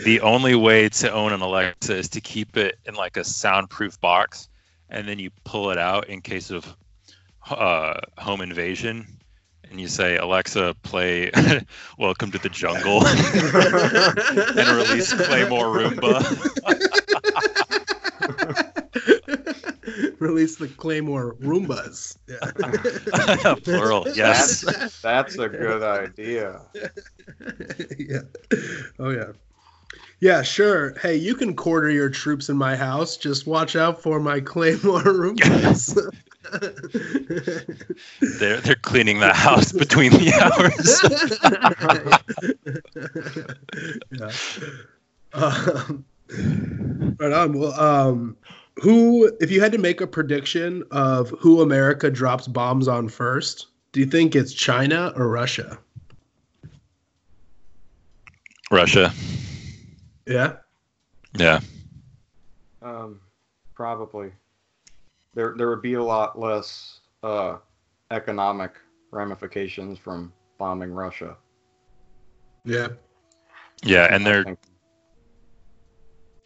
the 0.04 0.20
only 0.22 0.54
way 0.54 0.88
to 0.88 1.12
own 1.12 1.32
an 1.32 1.40
Alexa 1.40 1.94
is 1.94 2.08
to 2.10 2.20
keep 2.20 2.56
it 2.56 2.78
in 2.86 2.94
like 2.94 3.16
a 3.16 3.24
soundproof 3.24 4.00
box, 4.00 4.48
and 4.92 5.08
then 5.08 5.18
you 5.18 5.30
pull 5.42 5.70
it 5.70 5.78
out 5.78 6.08
in 6.08 6.20
case 6.20 6.50
of 6.50 6.76
uh, 7.50 7.94
home 8.18 8.42
invasion, 8.42 9.18
and 9.68 9.80
you 9.80 9.88
say, 9.88 10.16
"Alexa, 10.16 10.76
play 10.82 11.32
Welcome 11.98 12.30
to 12.30 12.38
the 12.38 12.50
Jungle," 12.50 13.04
and 13.06 14.68
release 14.76 15.12
Claymore 15.12 15.74
Roomba. 15.74 16.22
Release 20.20 20.56
the 20.56 20.68
Claymore 20.68 21.34
Roombas. 21.40 22.16
Yeah. 22.28 23.54
Plural, 23.64 24.06
yes. 24.14 24.60
That's, 24.60 25.00
that's 25.02 25.38
a 25.38 25.48
good 25.48 25.82
idea. 25.82 26.60
yeah. 27.98 28.20
Oh 29.00 29.10
yeah. 29.10 29.32
Yeah, 30.22 30.42
sure. 30.42 30.94
Hey, 31.00 31.16
you 31.16 31.34
can 31.34 31.56
quarter 31.56 31.90
your 31.90 32.08
troops 32.08 32.48
in 32.48 32.56
my 32.56 32.76
house. 32.76 33.16
Just 33.16 33.48
watch 33.48 33.74
out 33.74 34.00
for 34.00 34.20
my 34.20 34.38
Claymore 34.38 35.00
Roombas. 35.02 35.98
They're 38.38 38.60
they're 38.60 38.74
cleaning 38.76 39.18
the 39.18 39.34
house 39.34 39.72
between 39.82 40.12
the 40.12 40.32
hours. 40.38 41.00
yeah. 44.12 44.30
Um, 45.32 46.04
right 47.18 47.32
on. 47.32 47.58
Well, 47.58 47.80
um, 47.80 48.36
who, 48.76 49.26
if 49.40 49.50
you 49.50 49.60
had 49.60 49.72
to 49.72 49.78
make 49.78 50.00
a 50.00 50.06
prediction 50.06 50.84
of 50.92 51.30
who 51.40 51.62
America 51.62 52.10
drops 52.10 52.46
bombs 52.46 52.86
on 52.86 53.08
first, 53.08 53.66
do 53.90 53.98
you 53.98 54.06
think 54.06 54.36
it's 54.36 54.52
China 54.52 55.12
or 55.16 55.28
Russia? 55.28 55.78
Russia. 58.70 59.12
Yeah. 60.32 60.56
Yeah. 61.34 61.60
Um, 62.80 63.20
probably. 63.74 64.32
There, 65.34 65.54
there 65.56 65.68
would 65.68 65.82
be 65.82 65.94
a 65.94 66.02
lot 66.02 66.38
less 66.38 67.00
uh, 67.22 67.58
economic 68.10 68.72
ramifications 69.10 69.98
from 69.98 70.32
bombing 70.58 70.92
Russia. 70.92 71.36
Yeah. 72.64 72.88
Yeah, 73.84 74.06
and 74.10 74.26
I 74.26 74.30
they're 74.30 74.56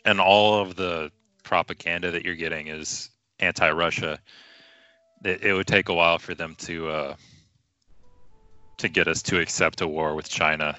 and 0.04 0.20
all 0.20 0.60
of 0.60 0.76
the 0.76 1.10
propaganda 1.42 2.10
that 2.10 2.24
you're 2.24 2.36
getting 2.36 2.68
is 2.68 3.10
anti-Russia. 3.40 4.18
It, 5.24 5.42
it 5.42 5.52
would 5.52 5.66
take 5.66 5.88
a 5.88 5.94
while 5.94 6.18
for 6.18 6.34
them 6.34 6.54
to 6.60 6.88
uh, 6.88 7.16
to 8.78 8.88
get 8.88 9.08
us 9.08 9.22
to 9.22 9.40
accept 9.40 9.80
a 9.80 9.86
war 9.86 10.14
with 10.14 10.28
China, 10.28 10.76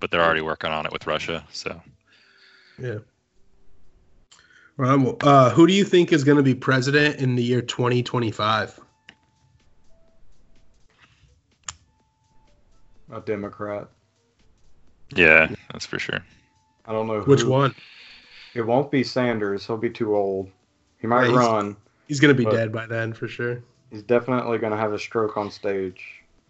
but 0.00 0.10
they're 0.10 0.22
already 0.22 0.42
working 0.42 0.70
on 0.70 0.86
it 0.86 0.92
with 0.92 1.06
Russia. 1.06 1.44
So 1.50 1.80
Yeah. 2.80 2.98
Right. 4.76 4.94
Well, 4.96 5.16
Uh, 5.22 5.50
who 5.50 5.66
do 5.66 5.72
you 5.72 5.84
think 5.84 6.12
is 6.12 6.22
going 6.24 6.36
to 6.36 6.42
be 6.42 6.54
president 6.54 7.16
in 7.20 7.34
the 7.34 7.42
year 7.42 7.60
2025? 7.62 8.78
a 13.10 13.20
Democrat. 13.20 13.88
yeah, 15.16 15.48
that's 15.72 15.86
for 15.86 15.98
sure. 15.98 16.20
I 16.84 16.92
don't 16.92 17.06
know 17.06 17.20
Which 17.22 17.42
one? 17.44 17.74
It 18.54 18.62
won't 18.62 18.90
be 18.90 19.02
Sanders. 19.02 19.66
He'll 19.66 19.76
be 19.78 19.90
too 19.90 20.14
old. 20.14 20.50
He 21.00 21.06
might 21.06 21.20
Right, 21.22 21.26
he's- 21.30 21.38
run. 21.38 21.76
He's 22.06 22.20
going 22.20 22.34
to 22.34 22.44
be 22.44 22.50
dead 22.50 22.72
by 22.72 22.86
then 22.86 23.12
for 23.12 23.28
sure. 23.28 23.62
He's 23.90 24.02
definitely 24.02 24.58
going 24.58 24.72
to 24.72 24.78
have 24.78 24.92
a 24.94 24.98
stroke 24.98 25.36
on 25.36 25.50
stage. 25.50 26.02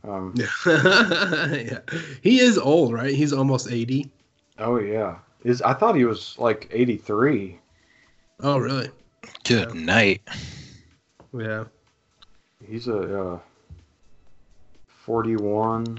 Um, 0.04 0.32
yeah. 0.66 1.78
He 2.22 2.38
is 2.40 2.56
old, 2.58 2.92
right? 2.92 3.12
He's 3.14 3.32
almost 3.32 3.70
80. 3.70 4.10
Oh 4.58 4.78
yeah. 4.78 5.18
Is 5.44 5.62
I 5.62 5.72
thought 5.74 5.94
he 5.94 6.04
was 6.04 6.36
like 6.38 6.68
83. 6.72 7.58
Oh, 8.40 8.58
really? 8.58 8.90
Good 9.44 9.74
night. 9.74 10.22
Yeah. 11.32 11.64
He's 12.66 12.88
a 12.88 13.32
uh, 13.34 13.38
41. 14.86 15.98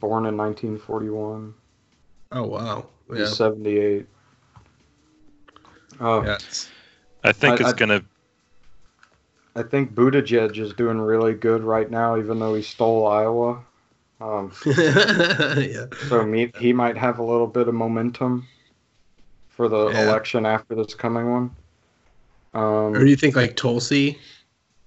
Born 0.00 0.26
in 0.26 0.36
1941. 0.36 1.54
Oh, 2.32 2.42
wow. 2.42 2.86
Yeah. 3.10 3.18
He's 3.18 3.36
78. 3.36 4.06
Oh, 6.00 6.24
Yeah. 6.24 6.38
I 7.24 7.32
think 7.32 7.60
I- 7.60 7.64
it's 7.64 7.72
I- 7.72 7.76
gonna. 7.76 8.02
I 9.54 9.62
think 9.62 9.94
Buttigieg 9.94 10.58
is 10.58 10.74
doing 10.74 11.00
really 11.00 11.32
good 11.32 11.62
right 11.62 11.90
now, 11.90 12.18
even 12.18 12.38
though 12.38 12.54
he 12.54 12.60
stole 12.60 13.06
Iowa. 13.06 13.64
Um, 14.20 14.52
yeah. 14.66 15.86
So 16.08 16.24
me, 16.24 16.50
he 16.58 16.72
might 16.72 16.96
have 16.96 17.18
a 17.18 17.22
little 17.22 17.46
bit 17.46 17.68
of 17.68 17.74
momentum 17.74 18.46
for 19.48 19.68
the 19.68 19.90
Yeah. 19.90 20.08
election 20.08 20.46
after 20.46 20.74
this 20.74 20.94
coming 20.94 21.30
one. 21.30 21.50
Um, 22.54 22.94
Or 22.96 23.00
do 23.00 23.06
you 23.06 23.16
think 23.16 23.36
like 23.36 23.56
Tulsi 23.56 24.18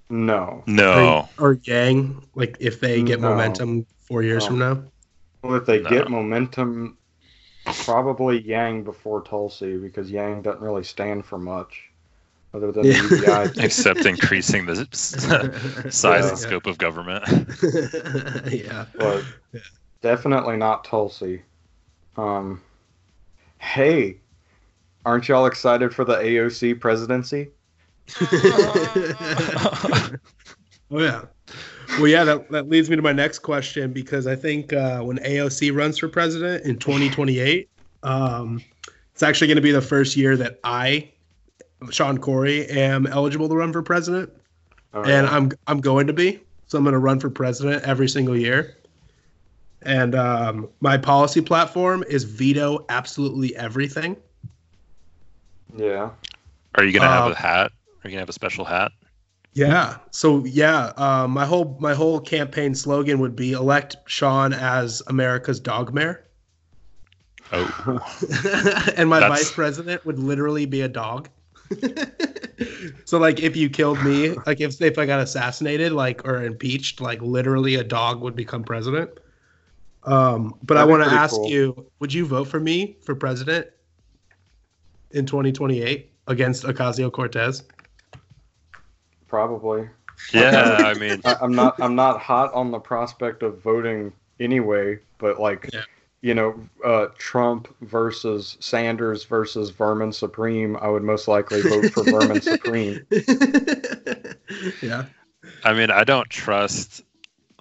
no. 0.09 0.63
No. 0.65 1.29
or, 1.37 1.49
or 1.51 1.59
Yang, 1.63 2.27
like 2.33 2.57
if 2.59 2.79
they 2.79 3.03
get 3.03 3.19
No. 3.19 3.29
momentum 3.29 3.85
four 3.99 4.23
years 4.23 4.43
No. 4.43 4.49
from 4.49 4.59
now? 4.59 4.83
Well, 5.43 5.55
if 5.55 5.65
they 5.65 5.81
No. 5.81 5.89
get 5.89 6.09
momentum, 6.09 6.97
probably 7.65 8.41
Yang 8.41 8.83
before 8.83 9.21
Tulsi 9.21 9.77
because 9.77 10.09
Yang 10.09 10.41
doesn't 10.43 10.61
really 10.61 10.83
stand 10.83 11.25
for 11.25 11.37
much 11.37 11.88
other 12.53 12.71
than 12.71 12.85
Yeah. 12.85 13.01
the 13.07 13.49
UBI. 13.55 13.63
Except 13.65 14.05
increasing 14.05 14.65
the 14.65 14.87
size 15.89 16.23
Yeah. 16.23 16.29
and 16.29 16.37
scope 16.37 16.65
of 16.65 16.77
government. 16.77 17.23
yeah. 18.51 18.85
but 18.97 19.23
definitely 20.01 20.57
not 20.57 20.83
Tulsi. 20.85 21.41
Um, 22.17 22.61
hey, 23.59 24.17
aren't 25.05 25.27
y'all 25.27 25.45
excited 25.45 25.93
for 25.93 26.03
the 26.03 26.15
AOC 26.15 26.79
presidency? 26.79 27.49
oh 30.91 30.99
yeah. 30.99 31.21
Well, 31.97 32.07
yeah, 32.07 32.23
that, 32.23 32.49
that 32.51 32.69
leads 32.69 32.89
me 32.89 32.95
to 32.95 33.01
my 33.01 33.11
next 33.11 33.39
question 33.39 33.91
because 33.91 34.27
I 34.27 34.35
think 34.35 34.73
uh, 34.73 35.01
when 35.01 35.17
AOC 35.19 35.75
runs 35.75 35.97
for 35.97 36.07
president 36.07 36.63
in 36.65 36.77
2028, 36.77 37.67
um, 38.03 38.61
it's 39.13 39.23
actually 39.23 39.47
going 39.47 39.55
to 39.57 39.61
be 39.61 39.71
the 39.71 39.81
first 39.81 40.15
year 40.15 40.37
that 40.37 40.59
I, 40.63 41.09
Sean 41.91 42.17
Corey, 42.17 42.67
am 42.67 43.07
eligible 43.07 43.47
to 43.49 43.55
run 43.55 43.71
for 43.73 43.81
president, 43.81 44.31
Oh, 44.93 45.03
and. 45.03 45.27
I'm 45.27 45.51
I'm 45.67 45.79
going 45.81 46.07
to 46.07 46.13
be. 46.13 46.39
So 46.67 46.77
I'm 46.77 46.83
going 46.83 46.93
to 46.93 46.99
run 46.99 47.19
for 47.19 47.29
president 47.29 47.83
every 47.83 48.07
single 48.09 48.37
year. 48.37 48.75
And 49.83 50.13
um, 50.13 50.67
my 50.81 50.97
policy 50.97 51.41
platform 51.41 52.03
is 52.09 52.23
veto 52.25 52.85
absolutely 52.89 53.55
everything. 53.55 54.17
yeah. 55.75 56.09
Are 56.75 56.83
you 56.83 56.91
gonna 56.93 57.07
have 57.07 57.27
Uh, 57.27 57.31
a 57.31 57.35
hat? 57.35 57.71
Are 57.71 58.07
you 58.07 58.11
gonna 58.11 58.19
have 58.19 58.29
a 58.29 58.33
special 58.33 58.65
hat? 58.65 58.91
Yeah. 59.53 59.97
So 60.11 60.43
yeah, 60.45 60.91
uh, 60.97 61.27
my 61.27 61.45
whole 61.45 61.77
my 61.79 61.93
whole 61.93 62.19
campaign 62.19 62.75
slogan 62.75 63.19
would 63.19 63.35
be 63.35 63.53
elect 63.53 63.95
Sean 64.05 64.53
as 64.53 65.01
America's 65.07 65.59
dog 65.59 65.93
mayor, 65.93 66.23
Oh, 67.51 67.65
and 68.97 69.09
my 69.09 69.19
That's- 69.19 69.39
vice 69.39 69.51
president 69.51 70.05
would 70.05 70.19
literally 70.19 70.65
be 70.65 70.81
a 70.81 70.87
dog. 70.89 71.29
so 73.05 73.17
like, 73.19 73.39
if 73.39 73.55
you 73.55 73.69
killed 73.69 74.03
me, 74.03 74.35
like 74.45 74.59
if 74.61 74.81
if 74.81 74.97
I 74.97 75.05
got 75.05 75.19
assassinated, 75.19 75.91
like 75.91 76.25
or 76.27 76.43
impeached, 76.43 77.01
like 77.01 77.21
literally 77.21 77.75
a 77.75 77.83
dog 77.83 78.21
would 78.21 78.35
become 78.35 78.63
president. 78.63 79.09
Um, 80.03 80.55
but 80.63 80.77
I 80.77 80.81
That'd 80.81 80.87
be 80.87 80.99
want 80.99 81.09
to 81.09 81.15
ask 81.15 81.35
cool. 81.35 81.49
you: 81.49 81.85
Would 81.99 82.13
you 82.13 82.25
vote 82.25 82.47
for 82.47 82.59
me 82.59 82.97
for 83.01 83.15
president 83.15 83.67
in 85.11 85.25
2028 85.25 86.11
against 86.27 86.63
Ocasio 86.63 87.11
Cortez? 87.11 87.63
Probably. 89.27 89.87
yeah. 90.33 90.77
I 90.85 90.93
mean, 90.95 91.21
I, 91.25 91.35
I'm 91.41 91.53
not. 91.53 91.79
I'm 91.79 91.95
not 91.95 92.19
hot 92.19 92.53
on 92.53 92.71
the 92.71 92.79
prospect 92.79 93.43
of 93.43 93.61
voting 93.61 94.11
anyway. 94.39 94.99
But 95.17 95.39
like, 95.39 95.69
Yeah. 95.73 95.83
You 96.21 96.33
know, 96.33 96.59
uh, 96.83 97.07
Trump 97.17 97.73
versus 97.81 98.57
Sanders 98.59 99.23
versus 99.23 99.69
Vermin 99.69 100.11
Supreme. 100.11 100.77
I 100.77 100.89
would 100.89 101.03
most 101.03 101.27
likely 101.27 101.61
vote 101.61 101.91
for 101.91 102.03
Vermin 102.03 102.41
Supreme. 102.41 103.05
yeah. 104.81 105.05
I 105.63 105.73
mean, 105.73 105.91
I 105.91 106.03
don't 106.03 106.29
trust 106.29 107.03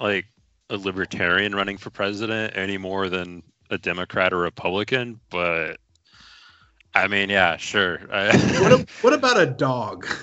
like 0.00 0.26
a 0.70 0.76
libertarian 0.76 1.54
running 1.54 1.78
for 1.78 1.90
president 1.90 2.56
any 2.56 2.78
more 2.78 3.09
than 3.09 3.42
a 3.70 3.78
Democrat 3.78 4.32
or 4.32 4.38
Republican, 4.38 5.20
but 5.30 5.78
I 6.94 7.06
mean, 7.06 7.30
yeah, 7.30 7.56
sure. 7.56 8.00
What, 8.09 8.72
a, 8.72 8.86
what 9.02 9.12
about 9.12 9.40
a 9.40 9.46
dog? 9.46 10.06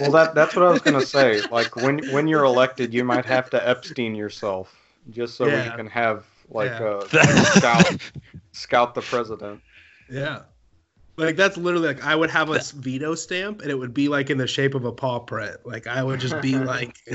Well, 0.00 0.12
that 0.12 0.34
that's 0.34 0.56
what 0.56 0.64
I 0.64 0.70
was 0.70 0.80
gonna 0.80 1.04
say. 1.04 1.42
Like 1.50 1.76
when 1.76 1.98
when 2.10 2.26
you're 2.26 2.44
elected, 2.44 2.94
you 2.94 3.04
might 3.04 3.26
have 3.26 3.50
to 3.50 3.68
Epstein 3.68 4.14
yourself 4.14 4.74
just 5.10 5.36
so 5.36 5.46
Yeah. 5.46 5.64
you 5.64 5.70
can 5.72 5.86
have 5.88 6.24
like 6.50 6.70
Yeah. 6.70 6.84
uh, 6.84 7.44
scout 7.44 7.96
scout 8.52 8.94
the 8.94 9.02
president. 9.02 9.60
Yeah. 10.10 10.42
Like 11.16 11.36
that's 11.36 11.56
literally 11.56 11.88
like 11.88 12.04
I 12.04 12.14
would 12.16 12.30
have 12.30 12.48
a 12.50 12.60
veto 12.76 13.14
stamp 13.14 13.60
and 13.62 13.70
it 13.70 13.74
would 13.78 13.92
be 13.92 14.08
like 14.08 14.30
in 14.30 14.38
the 14.38 14.46
shape 14.46 14.74
of 14.74 14.84
a 14.84 14.92
paw 14.92 15.18
print. 15.18 15.58
Like 15.64 15.86
I 15.86 16.02
would 16.02 16.18
just 16.20 16.40
be 16.40 16.56
like 16.56 16.96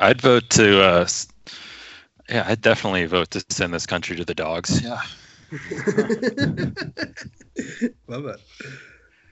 I'd 0.00 0.20
vote 0.20 0.48
to. 0.50 0.82
Uh, 0.82 1.06
yeah, 2.28 2.44
I'd 2.46 2.60
definitely 2.60 3.06
vote 3.06 3.30
to 3.32 3.44
send 3.48 3.72
this 3.72 3.86
country 3.86 4.16
to 4.16 4.24
the 4.24 4.34
dogs. 4.34 4.82
Yeah. 4.82 5.00
Love 8.06 8.26
it. 8.26 8.40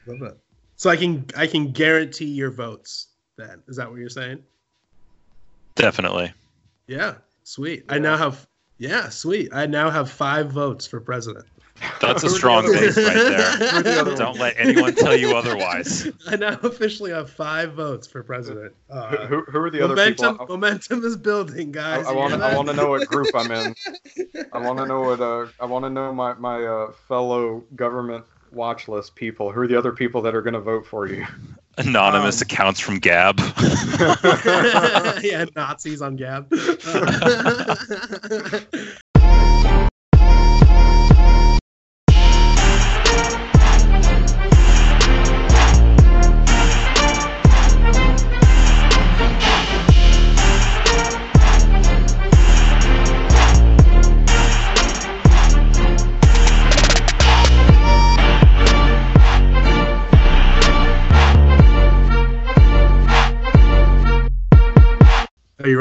Love 0.07 0.23
it. 0.23 0.39
So 0.77 0.91
I 0.91 0.97
can 0.97 1.27
I 1.37 1.47
can 1.47 1.73
guarantee 1.73 2.27
your 2.27 2.51
votes 2.51 3.09
then. 3.37 3.63
Is 3.69 3.77
that 3.77 3.91
what 3.91 3.99
you're 3.99 4.09
saying? 4.09 4.43
Definitely. 5.75 6.33
Yeah. 6.87 7.15
Sweet. 7.45 7.85
I 7.89 7.99
now 7.99 8.17
have 8.17 8.47
yeah, 8.79 9.09
sweet. 9.09 9.49
I 9.55 9.67
now 9.67 9.91
have 9.91 10.11
5 10.11 10.51
votes 10.53 10.87
for 10.87 11.01
president. 11.01 11.47
That's 12.01 12.23
a 12.25 12.29
Who 12.29 12.35
are 12.35 12.39
the 12.39 12.39
strong 12.39 12.73
base 12.73 12.97
right 12.97 13.17
Who 13.17 13.83
the 13.83 14.05
there. 14.05 14.17
Don't 14.17 14.39
let 14.39 14.55
anyone 14.59 14.95
tell 14.95 15.15
you 15.17 15.37
otherwise. 15.37 16.09
I 16.27 16.37
now 16.37 16.59
officially 16.63 17.11
have 17.11 17.31
5 17.31 17.73
votes 17.75 18.07
for 18.07 18.23
president. 18.23 18.75
Uh, 18.91 19.27
Who, 19.27 19.43
who 19.43 19.59
are 19.59 19.71
the 19.71 19.83
other 19.83 19.95
momentum, 19.95 20.39
people? 20.39 20.47
momentum 20.57 21.05
is 21.05 21.17
building, 21.17 21.73
guys. 21.73 22.07
I 22.07 22.13
You 22.13 22.19
want 22.19 22.35
to 22.35 22.41
I 22.41 22.55
want 22.55 22.69
to 22.69 22.75
know 22.75 22.89
what 22.91 23.07
group 23.07 23.29
I'm 23.35 23.51
in. 23.51 23.75
I 24.53 24.59
want 24.59 24.79
to 24.79 24.87
know 24.87 25.01
what 25.03 25.21
uh 25.21 25.47
I 25.61 25.67
want 25.67 25.85
to 25.85 25.91
know 25.91 26.13
my 26.13 26.35
my 26.35 26.65
uh, 26.65 26.93
fellow 27.09 27.65
government 27.75 28.25
watch 28.53 28.89
list 28.89 29.15
people. 29.15 29.53
Who 29.53 29.61
are 29.61 29.67
the 29.67 29.77
other 29.77 29.93
people 29.93 30.23
that 30.23 30.35
are 30.35 30.43
going 30.43 30.55
to 30.55 30.61
vote 30.61 30.87
for 30.87 31.07
you? 31.07 31.27
Anonymous 31.79 32.41
Um, 32.41 32.47
accounts 32.47 32.81
from 32.81 32.99
Gab. 32.99 33.39
yeah, 35.23 35.45
Nazis 35.55 36.01
on 36.01 36.17
Gab. 36.17 36.51
Are 36.53 36.59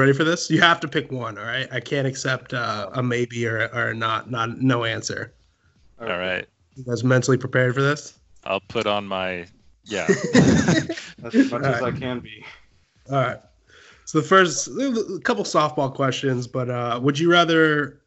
ready 0.05 0.15
for 0.15 0.23
this? 0.23 0.51
You 0.51 0.61
have 0.61 0.79
to 0.81 0.87
pick 0.87 1.11
one. 1.11 1.37
All 1.37 1.45
right. 1.45 1.67
I 1.71 1.79
can't 1.79 2.05
accept 2.05 2.53
uh, 2.53 2.91
a 2.93 3.01
maybe 3.01 3.47
or 3.47 3.69
or 3.73 3.93
not 3.93 4.29
not 4.29 4.61
no 4.61 4.83
answer. 4.83 5.33
All 5.99 6.07
right. 6.07 6.45
You 6.75 6.83
guys 6.83 7.03
mentally 7.03 7.37
prepared 7.37 7.73
for 7.73 7.81
this? 7.81 8.19
I'll 8.43 8.59
put 8.59 8.85
on 8.85 9.07
my 9.07 9.47
yeah. 9.85 10.05
As 10.35 11.51
much 11.51 11.53
All 11.53 11.65
as 11.65 11.81
I 11.81 11.91
can 11.91 12.19
be. 12.19 12.45
All 13.09 13.17
right. 13.17 13.39
So 14.05 14.21
the 14.21 14.27
first 14.27 14.67
a 14.67 15.19
couple 15.23 15.43
softball 15.43 15.91
questions, 15.91 16.45
but 16.45 16.69
uh, 16.69 16.99
would 17.01 17.17
you 17.17 17.31
rather? 17.31 17.99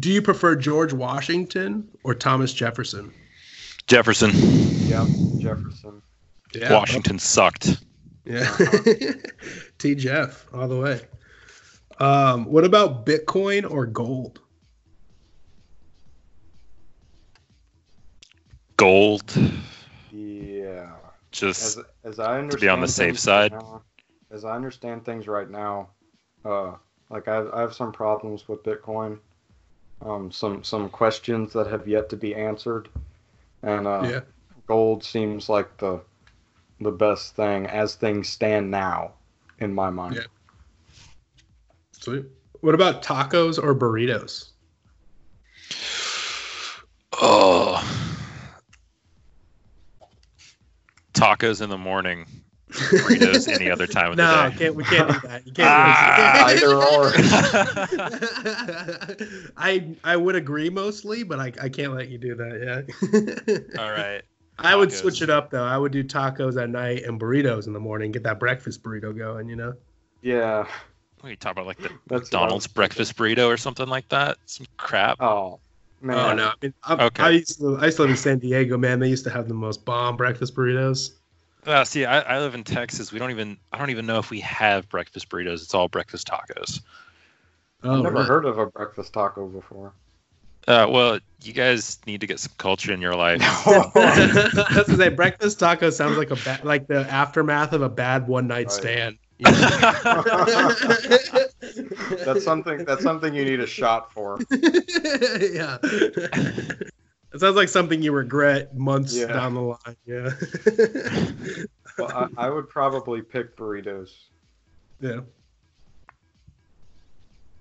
Do 0.00 0.12
you 0.12 0.20
prefer 0.20 0.54
George 0.56 0.92
Washington 0.92 1.88
or 2.04 2.14
Thomas 2.14 2.52
Jefferson? 2.52 3.14
Jefferson. 3.86 4.32
Yeah, 4.34 5.06
Jefferson. 5.38 6.02
Yeah. 6.54 6.74
Washington 6.74 7.18
sucked. 7.18 7.82
Yeah. 8.26 8.54
T 9.78 9.94
Jeff 9.94 10.46
all 10.52 10.68
the 10.68 10.76
way. 10.78 11.00
Um, 11.98 12.44
what 12.46 12.64
about 12.64 13.06
Bitcoin 13.06 13.68
or 13.68 13.86
gold? 13.86 14.40
Gold. 18.76 19.34
Yeah. 20.12 20.90
Just 21.30 21.78
As 21.78 21.84
as 22.04 22.18
I 22.18 22.38
understand 22.38 22.50
to 22.52 22.56
be 22.58 22.68
on 22.68 22.80
the 22.80 22.88
safe 22.88 23.06
things 23.14 23.22
side. 23.22 23.52
right 23.52 23.62
now- 23.62 23.82
as 24.30 24.44
I 24.44 24.54
understand 24.54 25.06
things 25.06 25.26
right 25.26 25.48
now, 25.48 25.88
uh, 26.44 26.74
like 27.08 27.28
I 27.28 27.36
have, 27.36 27.50
I 27.54 27.60
have 27.62 27.72
some 27.74 27.92
problems 27.92 28.46
with 28.46 28.62
Bitcoin. 28.62 29.18
Um, 30.02 30.30
some 30.30 30.62
some 30.62 30.90
questions 30.90 31.52
that 31.54 31.66
have 31.66 31.88
yet 31.88 32.08
to 32.10 32.16
be 32.16 32.34
answered, 32.34 32.88
and 33.62 33.86
uh, 33.86 34.02
Yeah. 34.04 34.20
gold 34.66 35.02
seems 35.02 35.48
like 35.48 35.76
the 35.78 36.00
the 36.80 36.92
best 36.92 37.34
thing 37.34 37.66
as 37.66 37.94
things 37.96 38.28
stand 38.28 38.70
now, 38.70 39.14
in 39.60 39.74
my 39.74 39.90
mind. 39.90 40.16
Yeah. 40.16 40.22
Sweet. 41.92 42.24
What 42.60 42.74
about 42.74 43.02
tacos 43.02 43.62
or 43.62 43.74
burritos? 43.74 44.50
Oh. 47.20 47.82
Tacos 51.14 51.60
in 51.62 51.70
the 51.70 51.78
morning 51.78 52.26
burritos 52.70 53.48
any 53.48 53.70
other 53.70 53.86
time 53.86 54.12
of 54.12 54.18
no, 54.18 54.44
the 54.44 54.50
day. 54.50 54.56
can't 54.58 54.74
we 54.74 54.84
can't 54.84 55.08
do 55.10 55.18
that. 55.28 55.46
You 55.46 55.52
can't 55.52 55.68
Ah. 55.68 56.46
Either 56.48 56.74
or. 56.74 57.12
I 59.56 59.96
I 60.04 60.16
would 60.16 60.36
agree 60.36 60.70
mostly, 60.70 61.22
but 61.22 61.40
I, 61.40 61.52
I 61.60 61.68
can't 61.68 61.94
let 61.94 62.08
you 62.08 62.18
do 62.18 62.34
that. 62.36 63.66
Yeah. 63.76 63.82
All 63.82 63.90
right. 63.90 64.22
I 64.58 64.74
would 64.74 64.88
Tacos. 64.88 65.00
switch 65.00 65.22
it 65.22 65.30
up 65.30 65.50
though. 65.50 65.64
I 65.64 65.76
would 65.78 65.92
do 65.92 66.02
tacos 66.02 66.60
at 66.60 66.68
night 66.70 67.04
and 67.04 67.20
burritos 67.20 67.66
in 67.66 67.72
the 67.72 67.80
morning. 67.80 68.10
Get 68.12 68.24
that 68.24 68.40
breakfast 68.40 68.82
burrito 68.82 69.16
going. 69.16 69.48
You 69.48 69.56
know. 69.56 69.74
Yeah. 70.22 70.66
What 71.20 71.28
are 71.28 71.30
you 71.30 71.36
talking 71.36 71.62
about? 71.62 71.66
Like 71.66 71.78
the 71.78 71.90
That's 72.06 72.10
what 72.10 72.12
I 72.12 72.18
McDonald's 72.18 72.66
breakfast 72.66 73.16
burrito 73.16 73.46
or 73.48 73.56
something 73.56 73.88
like 73.88 74.08
that? 74.08 74.38
Some 74.46 74.66
crap. 74.76 75.20
Oh 75.20 75.60
man. 76.00 76.16
Oh 76.16 76.34
no! 76.34 76.48
I, 76.48 76.54
mean, 76.62 76.74
I, 76.84 77.06
Okay. 77.06 77.22
I 77.22 77.30
used 77.30 77.58
to 77.60 77.76
I 77.78 77.86
used 77.86 77.96
to 77.96 78.02
live 78.02 78.10
in 78.10 78.16
San 78.16 78.38
Diego, 78.38 78.76
man. 78.76 78.98
They 78.98 79.08
used 79.08 79.24
to 79.24 79.30
have 79.30 79.48
the 79.48 79.54
most 79.54 79.84
bomb 79.84 80.16
breakfast 80.16 80.54
burritos. 80.54 81.12
Uh, 81.66 81.84
see, 81.84 82.04
I, 82.04 82.20
I 82.20 82.38
live 82.38 82.54
in 82.54 82.64
Texas. 82.64 83.12
We 83.12 83.18
don't 83.18 83.30
even 83.30 83.58
I 83.72 83.78
don't 83.78 83.90
even 83.90 84.06
know 84.06 84.18
if 84.18 84.30
we 84.30 84.40
have 84.40 84.88
breakfast 84.88 85.28
burritos. 85.28 85.62
It's 85.62 85.74
all 85.74 85.88
breakfast 85.88 86.28
tacos. 86.28 86.80
Oh, 87.84 87.98
I've 87.98 88.02
never 88.02 88.16
really? 88.16 88.26
heard 88.26 88.44
of 88.44 88.58
a 88.58 88.66
breakfast 88.66 89.12
taco 89.12 89.46
before. 89.46 89.92
Uh, 90.68 90.86
well, 90.90 91.18
you 91.42 91.52
guys 91.54 91.98
need 92.06 92.20
to 92.20 92.26
get 92.26 92.38
some 92.38 92.52
culture 92.58 92.92
in 92.92 93.00
your 93.00 93.14
life. 93.14 93.40
I 93.66 93.90
was 94.76 94.86
gonna 94.86 94.96
say 94.98 95.08
breakfast 95.08 95.58
taco 95.58 95.88
sounds 95.90 96.18
like 96.18 96.30
a 96.30 96.36
ba- 96.36 96.60
like 96.62 96.86
the 96.86 97.00
aftermath 97.10 97.72
of 97.72 97.80
a 97.82 97.88
bad 97.88 98.28
one 98.28 98.46
night 98.46 98.66
Right. 98.66 98.72
stand. 98.72 99.18
That's 102.24 102.44
something. 102.44 102.84
That's 102.84 103.02
something 103.02 103.34
you 103.34 103.44
need 103.46 103.60
a 103.60 103.66
shot 103.66 104.12
for. 104.12 104.38
yeah. 104.50 105.78
It 107.30 107.40
sounds 107.40 107.56
like 107.56 107.68
something 107.68 108.02
you 108.02 108.12
regret 108.12 108.76
months 108.76 109.14
Yeah. 109.16 109.26
down 109.28 109.54
the 109.54 109.60
line. 109.60 109.96
Yeah. 110.06 110.30
Well, 111.98 112.30
I, 112.36 112.46
I 112.46 112.50
would 112.50 112.68
probably 112.68 113.22
pick 113.22 113.56
burritos. 113.56 114.10
yeah. 115.00 115.20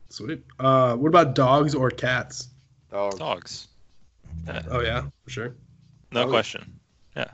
Sweet. 0.09 0.43
Uh, 0.59 0.95
what 0.95 1.09
about 1.09 1.35
dogs 1.35 1.75
or 1.75 1.89
cats? 1.91 2.49
Dog. 2.91 3.17
Dogs. 3.19 3.67
Yeah, 4.45 4.61
Oh 4.69 4.79
yeah, 4.81 5.03
for 5.23 5.29
sure. 5.29 5.55
no 6.11 6.23
Oh. 6.23 6.29
question. 6.29 6.79
Yeah. 7.15 7.31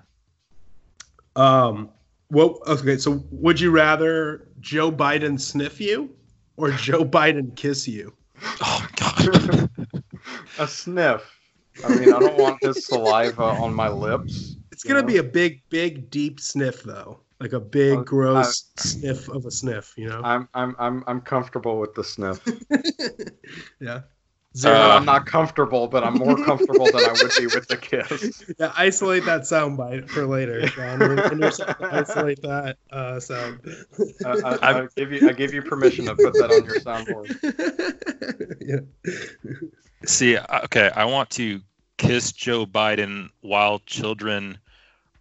Um, 1.35 1.89
Well, 2.29 2.59
Okay, 2.67 2.97
so 2.97 3.23
would 3.31 3.59
you 3.59 3.69
rather 3.71 4.47
Joe 4.59 4.91
Biden 4.91 5.39
sniff 5.39 5.79
you 5.79 6.09
or 6.57 6.71
Joe 6.87 7.05
Biden 7.05 7.55
kiss 7.55 7.87
you? 7.87 8.13
Oh 8.61 8.87
God. 8.95 9.69
A 10.59 10.67
sniff. 10.67 11.21
I 11.83 11.95
mean, 11.95 12.13
I 12.13 12.19
don't 12.19 12.37
want 12.39 12.63
his 12.63 12.85
saliva 12.85 13.43
on 13.43 13.73
my 13.73 13.89
lips. 13.89 14.55
It's 14.71 14.83
gonna 14.83 14.99
Yeah. 15.01 15.05
be 15.05 15.17
a 15.17 15.23
big, 15.23 15.61
big, 15.69 16.09
deep 16.09 16.39
sniff 16.39 16.83
though, 16.83 17.19
like 17.39 17.53
a 17.53 17.59
big, 17.59 17.99
Uh, 17.99 18.03
gross 18.03 18.71
sniff 18.77 19.27
of 19.29 19.45
a 19.45 19.51
sniff. 19.51 19.93
You 19.97 20.09
know? 20.09 20.21
I'm 20.23 20.47
I'm 20.53 20.75
I'm 20.79 21.03
I'm 21.07 21.21
comfortable 21.21 21.79
with 21.79 21.93
the 21.93 22.03
sniff. 22.03 22.41
yeah. 23.79 24.01
Zero. 24.55 24.75
Uh, 24.75 24.89
I'm 24.89 25.05
not 25.05 25.25
comfortable, 25.25 25.87
but 25.87 26.03
I'm 26.03 26.13
more 26.13 26.35
comfortable 26.45 26.85
than 26.85 27.03
I 27.03 27.13
would 27.13 27.31
be 27.37 27.47
with 27.47 27.67
the 27.67 27.77
kiss. 27.77 28.43
Yeah, 28.59 28.71
isolate 28.77 29.25
that 29.25 29.47
sound 29.47 29.77
bite 29.77 30.09
for 30.09 30.27
later, 30.27 30.67
John. 30.67 30.99
When 30.99 31.39
you're 31.39 31.51
saying 31.51 31.73
isolate 31.79 32.41
that 32.43 32.77
uh, 32.91 33.19
sound. 33.19 33.61
I, 34.23 34.29
I, 34.29 34.81
I 34.81 34.87
give 34.95 35.11
you 35.11 35.27
I 35.27 35.33
give 35.33 35.53
you 35.53 35.63
permission 35.63 36.05
to 36.05 36.15
put 36.15 36.33
that 36.33 36.51
on 36.51 36.65
your 36.65 36.79
soundboard. 36.81 37.29
yeah. 38.61 38.81
See, 40.05 40.37
uh, 40.37 40.65
okay, 40.65 40.91
I 40.95 41.05
want 41.05 41.31
to 41.31 41.61
kiss 41.97 42.31
Joe 42.31 42.65
Biden 42.65 43.29
while 43.41 43.79
children 43.79 44.59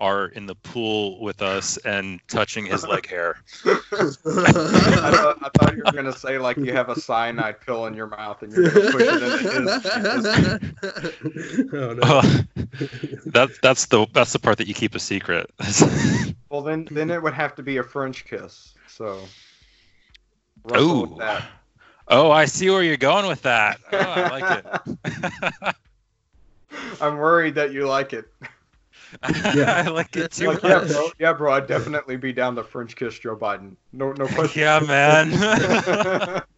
are 0.03 0.27
in 0.27 0.45
the 0.47 0.55
pool 0.57 1.21
with 1.21 1.43
us 1.43 1.77
and 1.79 2.21
touching 2.27 2.67
his 2.67 2.85
leg 2.85 3.09
hair. 3.09 3.37
I, 3.65 3.71
thought, 3.71 5.39
I 5.41 5.49
thought 5.57 5.77
you 5.77 5.85
were 5.87 5.93
gonna 5.93 6.13
say 6.13 6.39
like 6.39 6.57
you 6.57 6.73
have 6.73 6.89
a 6.89 7.01
cyanide 7.01 7.61
pill 7.61 7.87
in 7.87 7.95
your 7.95 8.09
mouth 8.09 8.43
and 8.43 8.53
you're 8.53 8.69
gonna 8.69 8.91
push 8.91 9.03
it 9.03 9.23
into 9.23 9.39
his. 9.39 9.53
his 11.63 11.73
oh, 11.73 11.95
no. 11.95 12.03
Uh, 12.03 12.23
that 13.27 13.51
that's 13.63 13.87
the 13.87 14.05
that's 14.13 14.33
the 14.33 14.41
part 14.41 14.59
that 14.59 14.67
you 14.67 14.75
keep 14.75 14.97
a 14.97 14.99
secret. 14.99 15.49
well, 16.51 16.63
then 16.63 16.89
then 16.91 17.09
it 17.09 17.23
would 17.23 17.35
have 17.35 17.55
to 17.55 17.63
be 17.63 17.77
a 17.77 17.85
French 17.85 18.25
kiss. 18.25 18.75
So. 18.89 19.21
wrestle 20.65 20.91
Ooh. 20.91 21.03
with 21.03 21.19
that. 21.21 21.45
oh, 22.09 22.33
I 22.33 22.47
see 22.47 22.71
where 22.71 22.83
you're 22.83 22.97
going 22.97 23.29
with 23.29 23.43
that. 23.43 23.79
Oh, 23.93 23.99
I 23.99 24.41
like 24.41 24.65
it. 25.05 25.77
I'm 27.01 27.19
worried 27.19 27.55
that 27.55 27.73
you 27.73 27.87
like 27.87 28.13
it. 28.13 28.27
I 29.23 29.89
like 29.89 30.17
it 30.17 30.33
too. 30.33 30.49
Like, 30.49 30.63
yeah, 30.63 30.85
bro. 30.85 31.11
Yeah, 31.19 31.33
bro. 31.33 31.53
I'd 31.53 31.67
definitely 31.67 32.17
be 32.17 32.33
down 32.33 32.57
to 32.57 32.65
French 32.65 32.97
kiss 32.97 33.19
Joe 33.19 33.37
Biden. 33.37 33.77
No, 33.93 34.13
no 34.13 34.27
question. 34.35 34.63
Yeah, 34.63 34.81
man. 34.81 36.43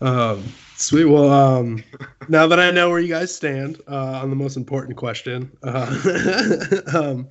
Um, 0.00 0.44
sweet. 0.76 1.04
Well, 1.04 1.30
um, 1.30 1.84
now 2.28 2.46
that 2.46 2.58
I 2.58 2.70
know 2.70 2.88
where 2.88 3.00
you 3.00 3.08
guys 3.08 3.34
stand 3.34 3.80
uh, 3.86 4.20
on 4.22 4.30
the 4.30 4.36
most 4.36 4.56
important 4.56 4.96
question, 4.96 5.50
uh, 5.62 6.82
um, 6.94 7.28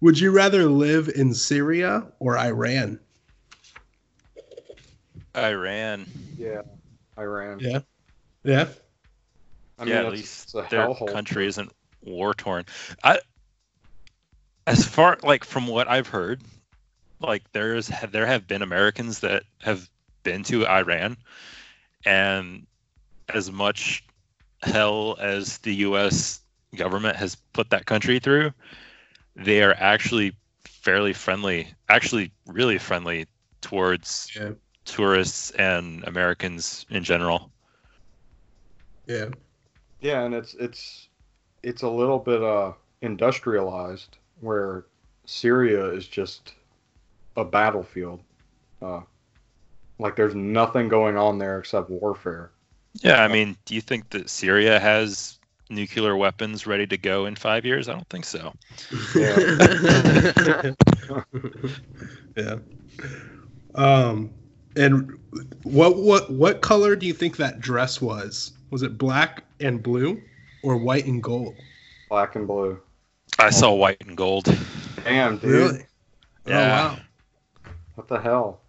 would 0.00 0.18
you 0.18 0.32
rather 0.32 0.64
live 0.64 1.08
in 1.14 1.32
Syria 1.32 2.06
or 2.18 2.36
Iran? 2.36 2.98
Iran. 5.36 6.06
yeah, 6.36 6.62
Iran. 7.16 7.60
Yeah. 7.60 7.80
Yeah. 8.42 8.68
I 9.80 9.84
mean, 9.84 9.94
yeah, 9.94 10.02
at 10.02 10.12
least 10.12 10.52
their 10.52 10.86
hellhole. 10.86 11.10
country 11.10 11.46
isn't 11.46 11.72
war 12.02 12.34
torn. 12.34 12.66
I, 13.02 13.18
as 14.66 14.86
far 14.86 15.18
like 15.22 15.42
from 15.42 15.66
what 15.66 15.88
I've 15.88 16.06
heard, 16.06 16.42
like 17.20 17.50
there's 17.52 17.90
there 18.10 18.26
have 18.26 18.46
been 18.46 18.60
Americans 18.60 19.20
that 19.20 19.44
have 19.62 19.88
been 20.22 20.42
to 20.44 20.66
Iran, 20.66 21.16
and 22.04 22.66
as 23.30 23.50
much 23.50 24.04
hell 24.62 25.16
as 25.18 25.58
the 25.58 25.74
U.S. 25.76 26.40
government 26.76 27.16
has 27.16 27.36
put 27.54 27.70
that 27.70 27.86
country 27.86 28.18
through, 28.18 28.52
they 29.34 29.62
are 29.62 29.74
actually 29.78 30.36
fairly 30.64 31.14
friendly, 31.14 31.68
actually 31.88 32.32
really 32.46 32.76
friendly 32.76 33.26
towards 33.62 34.30
Yeah. 34.36 34.52
tourists 34.84 35.50
and 35.52 36.04
Americans 36.04 36.84
in 36.90 37.02
general. 37.02 37.50
Yeah. 39.06 39.30
Yeah, 40.00 40.22
and 40.22 40.34
it's 40.34 40.54
it's 40.54 41.08
it's 41.62 41.82
a 41.82 41.88
little 41.88 42.18
bit 42.18 42.42
uh 42.42 42.72
industrialized 43.02 44.16
where 44.40 44.84
Syria 45.26 45.86
is 45.86 46.06
just 46.08 46.54
a 47.36 47.44
battlefield. 47.44 48.20
Uh, 48.82 49.00
like 49.98 50.16
there's 50.16 50.34
nothing 50.34 50.88
going 50.88 51.16
on 51.16 51.38
there 51.38 51.58
except 51.58 51.90
warfare. 51.90 52.50
Yeah, 52.94 53.22
I 53.22 53.28
mean, 53.28 53.56
do 53.66 53.74
you 53.74 53.80
think 53.80 54.10
that 54.10 54.28
Syria 54.28 54.80
has 54.80 55.38
nuclear 55.68 56.16
weapons 56.16 56.66
ready 56.66 56.86
to 56.86 56.96
go 56.96 57.26
in 57.26 57.36
five 57.36 57.64
years? 57.64 57.88
I 57.88 57.92
don't 57.92 58.08
think 58.08 58.24
so. 58.24 58.52
yeah. 62.36 62.56
Um, 63.74 64.30
and 64.74 65.16
what 65.62 65.96
what 65.96 66.30
what 66.30 66.60
color 66.60 66.96
do 66.96 67.06
you 67.06 67.12
think 67.12 67.36
that 67.36 67.60
dress 67.60 68.00
was? 68.00 68.52
Was 68.70 68.82
it 68.82 68.96
black 68.98 69.44
and 69.60 69.82
blue, 69.82 70.20
or 70.62 70.76
white 70.76 71.06
and 71.06 71.22
gold? 71.22 71.54
Black 72.08 72.36
and 72.36 72.46
blue. 72.46 72.80
I 73.38 73.50
saw 73.50 73.72
white 73.74 73.96
and 74.06 74.16
gold. 74.16 74.46
Damn, 75.04 75.38
dude. 75.38 75.50
Really? 75.50 75.78
Oh, 76.46 76.50
yeah. 76.50 76.98
What 77.94 78.08
the 78.08 78.20
hell? 78.20 78.60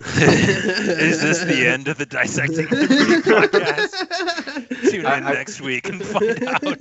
Is 0.00 1.20
this 1.20 1.40
the 1.42 1.66
end 1.66 1.88
of 1.88 1.98
the 1.98 2.06
dissecting 2.06 2.68
liberty 2.68 3.20
podcast? 3.28 4.90
Tune 4.90 5.00
in 5.00 5.06
I- 5.06 5.16
I- 5.16 5.32
next 5.32 5.60
week 5.60 5.88
and 5.88 6.00
find 6.04 6.44
out. 6.44 6.80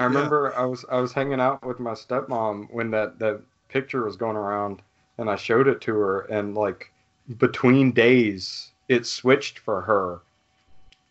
I 0.00 0.04
remember 0.04 0.52
I 0.56 0.64
was 0.64 0.84
I 0.90 0.98
was 0.98 1.12
hanging 1.12 1.40
out 1.40 1.64
with 1.64 1.78
my 1.78 1.92
stepmom 1.92 2.72
when 2.72 2.90
that 2.90 3.20
that 3.20 3.40
picture 3.68 4.04
was 4.04 4.16
going 4.16 4.36
around, 4.36 4.82
and 5.18 5.30
I 5.30 5.36
showed 5.36 5.68
it 5.68 5.80
to 5.82 5.94
her, 5.94 6.20
and 6.22 6.56
like 6.56 6.90
between 7.38 7.92
days, 7.92 8.72
it 8.88 9.06
switched 9.06 9.60
for 9.60 9.80
her. 9.82 10.20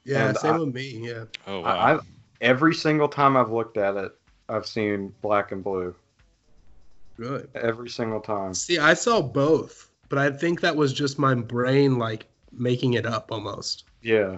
Yeah, 0.08 0.30
And 0.30 0.38
same 0.38 0.54
I- 0.54 0.60
with 0.60 0.74
me. 0.74 1.00
Yeah. 1.04 1.26
Oh 1.46 1.62
I, 1.64 1.96
I 1.96 2.00
every 2.42 2.74
single 2.74 3.10
time 3.10 3.36
I've 3.36 3.52
looked 3.52 3.78
at 3.78 3.96
it, 3.98 4.14
I've 4.50 4.66
seen 4.66 5.14
black 5.22 5.52
and 5.52 5.64
blue. 5.64 5.94
Good. 7.18 7.50
Every 7.56 7.90
single 7.90 8.22
time. 8.22 8.54
See, 8.54 8.78
I 8.78 8.94
saw 8.94 9.22
both, 9.22 9.90
but 10.10 10.18
I 10.20 10.30
think 10.32 10.62
that 10.62 10.76
was 10.76 10.94
just 10.94 11.20
my 11.20 11.34
brain 11.36 11.98
like 11.98 12.28
making 12.52 12.94
it 12.94 13.06
up 13.06 13.32
almost. 13.32 13.84
Yeah. 14.02 14.38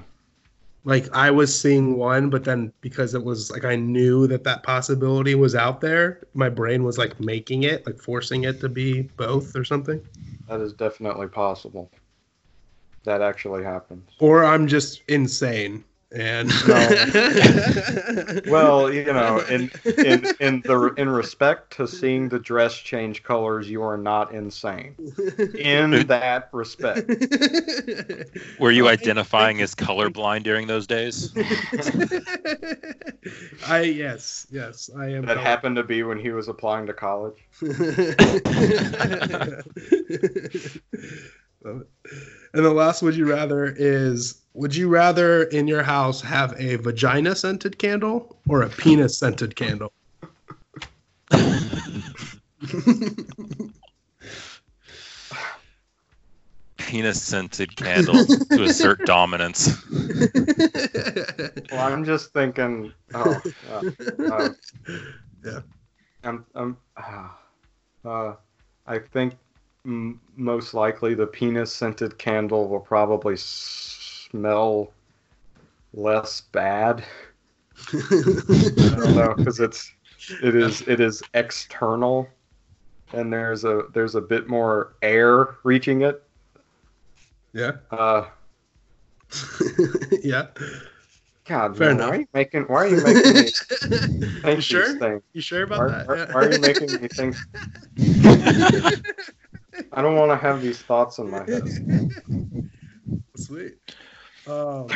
Like 0.85 1.13
I 1.13 1.29
was 1.29 1.57
seeing 1.59 1.97
one, 1.97 2.29
but 2.29 2.45
then 2.45 2.71
because 2.81 3.13
it 3.13 3.23
was 3.23 3.51
like 3.51 3.65
I 3.65 3.75
knew 3.75 4.27
that 4.27 4.45
that 4.45 4.63
possibility 4.63 5.35
was 5.35 5.53
out 5.53 5.81
there, 5.81 6.21
my 6.33 6.49
brain 6.49 6.83
was 6.83 6.97
like 6.97 7.19
making 7.19 7.63
it, 7.63 7.85
like 7.85 7.99
forcing 7.99 8.45
it 8.45 8.61
to 8.61 8.69
be 8.69 9.03
both 9.17 9.55
or 9.55 9.65
something. 9.65 10.01
That 10.47 10.61
is 10.61 10.73
definitely 10.73 11.27
possible. 11.27 11.91
That 13.03 13.21
actually 13.21 13.63
happens. 13.63 14.09
Or 14.19 14.43
I'm 14.43 14.67
just 14.67 15.03
insane 15.07 15.83
and 16.11 16.49
well, 18.47 18.91
you 18.91 19.13
know, 19.13 19.43
in 19.47 19.69
in 19.85 20.25
in 20.39 20.61
the 20.61 20.91
in 20.97 21.07
respect 21.07 21.71
to 21.73 21.87
seeing 21.87 22.29
the 22.29 22.39
dress 22.39 22.75
change 22.75 23.21
colors, 23.21 23.69
you 23.69 23.83
are 23.83 23.97
not 23.97 24.33
insane. 24.33 24.95
In 25.55 26.07
that 26.07 26.49
respect, 26.51 27.07
Were 28.59 28.71
you 28.71 28.87
identifying 28.87 29.61
as 29.61 29.75
colorblind 29.75 30.41
during 30.43 30.65
those 30.65 30.87
days? 30.87 31.31
I 33.67 33.81
yes 33.81 34.47
yes 34.49 34.89
I 34.97 35.09
am. 35.09 35.25
that 35.25 35.37
happened 35.37 35.75
to 35.75 35.83
be 35.83 36.01
when 36.01 36.17
he 36.17 36.31
was 36.31 36.47
applying 36.47 36.87
to 36.87 36.93
college. 36.93 37.37
And 41.63 41.85
the 42.53 42.71
last 42.71 43.01
would 43.01 43.15
you 43.15 43.29
rather 43.29 43.65
is 43.65 44.41
would 44.53 44.75
you 44.75 44.87
rather 44.87 45.43
in 45.43 45.67
your 45.67 45.83
house 45.83 46.21
have 46.21 46.59
a 46.59 46.77
vagina 46.77 47.35
scented 47.35 47.77
candle 47.77 48.37
or 48.47 48.63
a 48.63 48.69
penis 48.69 49.17
scented 49.17 49.55
candle? 49.55 49.91
Penis 56.77 57.21
scented 57.21 57.75
candle 57.75 58.25
to 58.25 58.63
assert 58.63 59.05
dominance. 59.05 59.77
Well, 61.71 61.93
I'm 61.93 62.03
just 62.03 62.33
thinking. 62.33 62.91
Oh, 63.13 63.41
uh, 63.69 63.81
uh, 64.31 64.49
yeah. 65.45 65.59
I'm. 66.23 66.45
I'm. 66.55 66.77
Uh, 66.97 67.29
uh, 68.03 68.35
I 68.87 68.99
think 68.99 69.35
m- 69.85 70.19
most 70.35 70.73
likely 70.73 71.13
the 71.13 71.27
penis 71.27 71.71
scented 71.71 72.17
candle 72.17 72.67
will 72.67 72.79
probably 72.79 73.35
smell 73.37 74.91
less 75.93 76.41
bad. 76.41 77.03
I 77.93 77.99
don't 78.97 79.15
know 79.15 79.33
because 79.37 79.59
it's 79.59 79.91
it 80.43 80.55
is 80.55 80.81
it 80.87 80.99
is 80.99 81.23
external, 81.33 82.27
and 83.13 83.31
there's 83.31 83.63
a 83.63 83.83
there's 83.93 84.15
a 84.15 84.21
bit 84.21 84.47
more 84.47 84.95
air 85.01 85.57
reaching 85.63 86.01
it. 86.01 86.21
Yeah. 87.53 87.71
Uh, 87.89 88.25
yeah. 90.23 90.47
God, 91.47 91.75
Fair 91.77 91.95
man, 91.95 91.95
enough. 91.95 92.09
why 92.09 92.15
are 92.15 92.19
you 92.19 92.27
making 92.33 92.63
why 92.63 92.75
are 92.85 92.87
you 92.87 93.01
making 93.01 93.33
me 93.33 93.49
think 94.43 94.55
You 94.57 94.61
sure? 94.61 94.87
these 94.87 94.95
things? 94.99 95.21
You 95.33 95.41
sure 95.41 95.63
about 95.63 95.79
why, 95.79 95.87
that? 95.87 96.07
Why, 96.07 96.15
Yeah. 96.15 96.33
why 96.33 96.41
are 96.43 96.51
you 96.53 96.59
making 96.61 96.91
me 97.01 97.07
think? 97.07 97.35
I 99.91 100.01
don't 100.01 100.15
want 100.15 100.31
to 100.31 100.37
have 100.37 100.61
these 100.61 100.79
thoughts 100.79 101.17
in 101.19 101.29
my 101.31 101.43
head. 101.45 101.63
Sweet. 103.35 103.73
Um, 104.47 104.87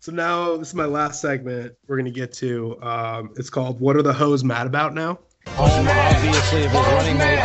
so 0.00 0.12
now 0.12 0.56
this 0.56 0.68
is 0.68 0.74
my 0.74 0.84
last 0.84 1.20
segment. 1.20 1.74
We're 1.86 1.96
gonna 1.96 2.10
get 2.10 2.32
to. 2.34 2.80
Um, 2.82 3.32
it's 3.36 3.50
called 3.50 3.80
"What 3.80 3.96
Are 3.96 4.02
the 4.02 4.12
Hoes 4.12 4.44
Mad 4.44 4.66
About 4.66 4.94
Now?" 4.94 5.18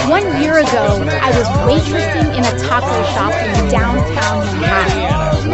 One 0.09 0.23
year 0.41 0.57
ago, 0.59 0.99
I 1.21 1.29
was 1.37 1.47
waitressing 1.69 2.35
in 2.35 2.43
a 2.43 2.59
taco 2.67 3.03
shop 3.13 3.31
in 3.33 3.69
downtown 3.69 4.59
Manhattan. 4.59 5.51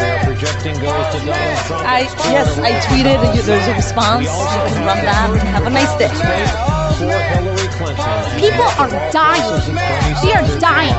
I 1.85 2.01
yes, 2.31 2.57
I 2.59 2.71
tweeted. 2.87 3.35
you- 3.35 3.41
There's 3.41 3.67
a 3.67 3.73
response. 3.75 4.23
You 4.23 4.29
can 4.29 4.85
run 4.85 5.03
that. 5.05 5.37
Have 5.47 5.67
a 5.67 5.69
nice 5.69 5.93
day. 5.97 6.66
People 6.97 8.63
are 8.79 8.89
dying. 9.11 9.75
They 10.23 10.33
are 10.33 10.59
dying. 10.59 10.95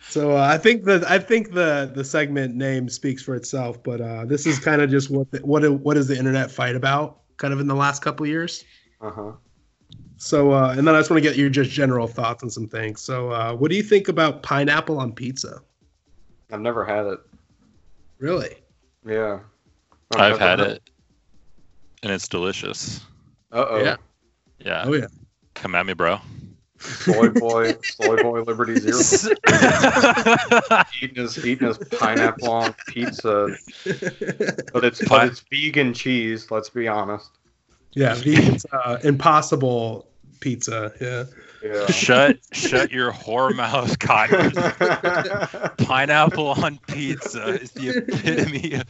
So 0.00 0.36
uh, 0.36 0.46
I 0.48 0.56
think 0.58 0.84
the 0.84 1.04
I 1.08 1.18
think 1.18 1.52
the 1.52 1.90
the 1.92 2.04
segment 2.04 2.54
name 2.54 2.88
speaks 2.88 3.20
for 3.20 3.34
itself. 3.34 3.82
But 3.82 4.00
uh, 4.00 4.26
this 4.26 4.46
is 4.46 4.60
kind 4.60 4.80
of 4.80 4.90
just 4.90 5.10
what 5.10 5.28
the, 5.32 5.38
what 5.38 5.64
it- 5.64 5.72
what 5.72 5.96
is 5.96 6.06
the 6.06 6.16
internet 6.16 6.52
fight 6.52 6.76
about? 6.76 7.20
Kind 7.36 7.52
of 7.52 7.58
in 7.58 7.66
the 7.66 7.74
last 7.74 8.00
couple 8.00 8.24
of 8.24 8.30
years. 8.30 8.64
Uh 9.00 9.10
huh. 9.10 9.32
So 10.18 10.52
uh, 10.52 10.74
and 10.78 10.86
then 10.86 10.94
I 10.94 11.00
just 11.00 11.10
want 11.10 11.20
to 11.22 11.28
get 11.28 11.36
your 11.36 11.50
just 11.50 11.70
general 11.72 12.06
thoughts 12.06 12.44
on 12.44 12.50
some 12.50 12.68
things. 12.68 13.00
So 13.00 13.30
uh, 13.32 13.54
what 13.54 13.72
do 13.72 13.76
you 13.76 13.82
think 13.82 14.06
about 14.06 14.44
pineapple 14.44 15.00
on 15.00 15.12
pizza? 15.12 15.60
I've 16.52 16.60
never 16.60 16.84
had 16.84 17.06
it. 17.06 17.18
Really? 18.20 18.54
Yeah. 19.04 19.40
I've 20.16 20.38
had 20.38 20.60
it, 20.60 20.90
and 22.04 22.12
it's 22.12 22.28
delicious. 22.28 23.04
Uh 23.52 23.66
oh. 23.68 23.82
Yeah. 23.82 23.96
Yeah. 24.58 24.84
Oh 24.86 24.94
yeah. 24.94 25.06
Come 25.54 25.74
at 25.74 25.86
me, 25.86 25.94
bro. 25.94 26.20
Soy 26.80 27.30
boy, 27.30 27.74
soy 27.82 28.22
boy, 28.22 28.42
Liberty 28.42 28.76
Zero. 28.76 28.98
eating 31.02 31.16
his 31.16 31.44
eating 31.44 31.66
his 31.66 31.78
pineapple 31.78 32.50
on 32.50 32.74
pizza, 32.86 33.48
but 34.72 34.84
it's 34.84 35.06
but 35.08 35.26
it's 35.26 35.42
vegan 35.50 35.92
cheese. 35.92 36.50
Let's 36.52 36.70
be 36.70 36.86
honest. 36.86 37.30
Yeah, 37.94 38.14
vegan's 38.14 38.64
uh, 38.72 38.98
impossible 39.02 40.08
pizza. 40.40 40.92
Yeah. 41.00 41.24
Yeah. 41.62 41.86
Shut 41.86 42.38
shut 42.52 42.92
your 42.92 43.12
whore 43.12 43.54
mouth, 43.54 43.98
Cotton. 43.98 44.52
Pineapple 45.86 46.48
on 46.48 46.78
pizza 46.86 47.60
is 47.60 47.72
the 47.72 47.98
epitome 47.98 48.74
of, 48.74 48.84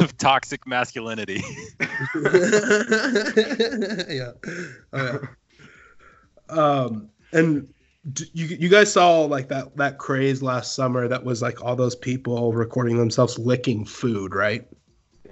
of 0.00 0.16
toxic 0.18 0.66
masculinity. 0.66 1.42
yeah. 4.10 4.32
Oh, 4.92 5.18
yeah. 5.18 5.18
Um, 6.48 7.08
and 7.32 7.66
d- 8.12 8.30
you 8.34 8.46
you 8.46 8.68
guys 8.68 8.92
saw 8.92 9.22
like 9.22 9.48
that 9.48 9.76
that 9.76 9.98
craze 9.98 10.42
last 10.42 10.74
summer 10.74 11.08
that 11.08 11.24
was 11.24 11.40
like 11.40 11.64
all 11.64 11.76
those 11.76 11.96
people 11.96 12.52
recording 12.52 12.98
themselves 12.98 13.38
licking 13.38 13.84
food, 13.84 14.34
right? 14.34 14.66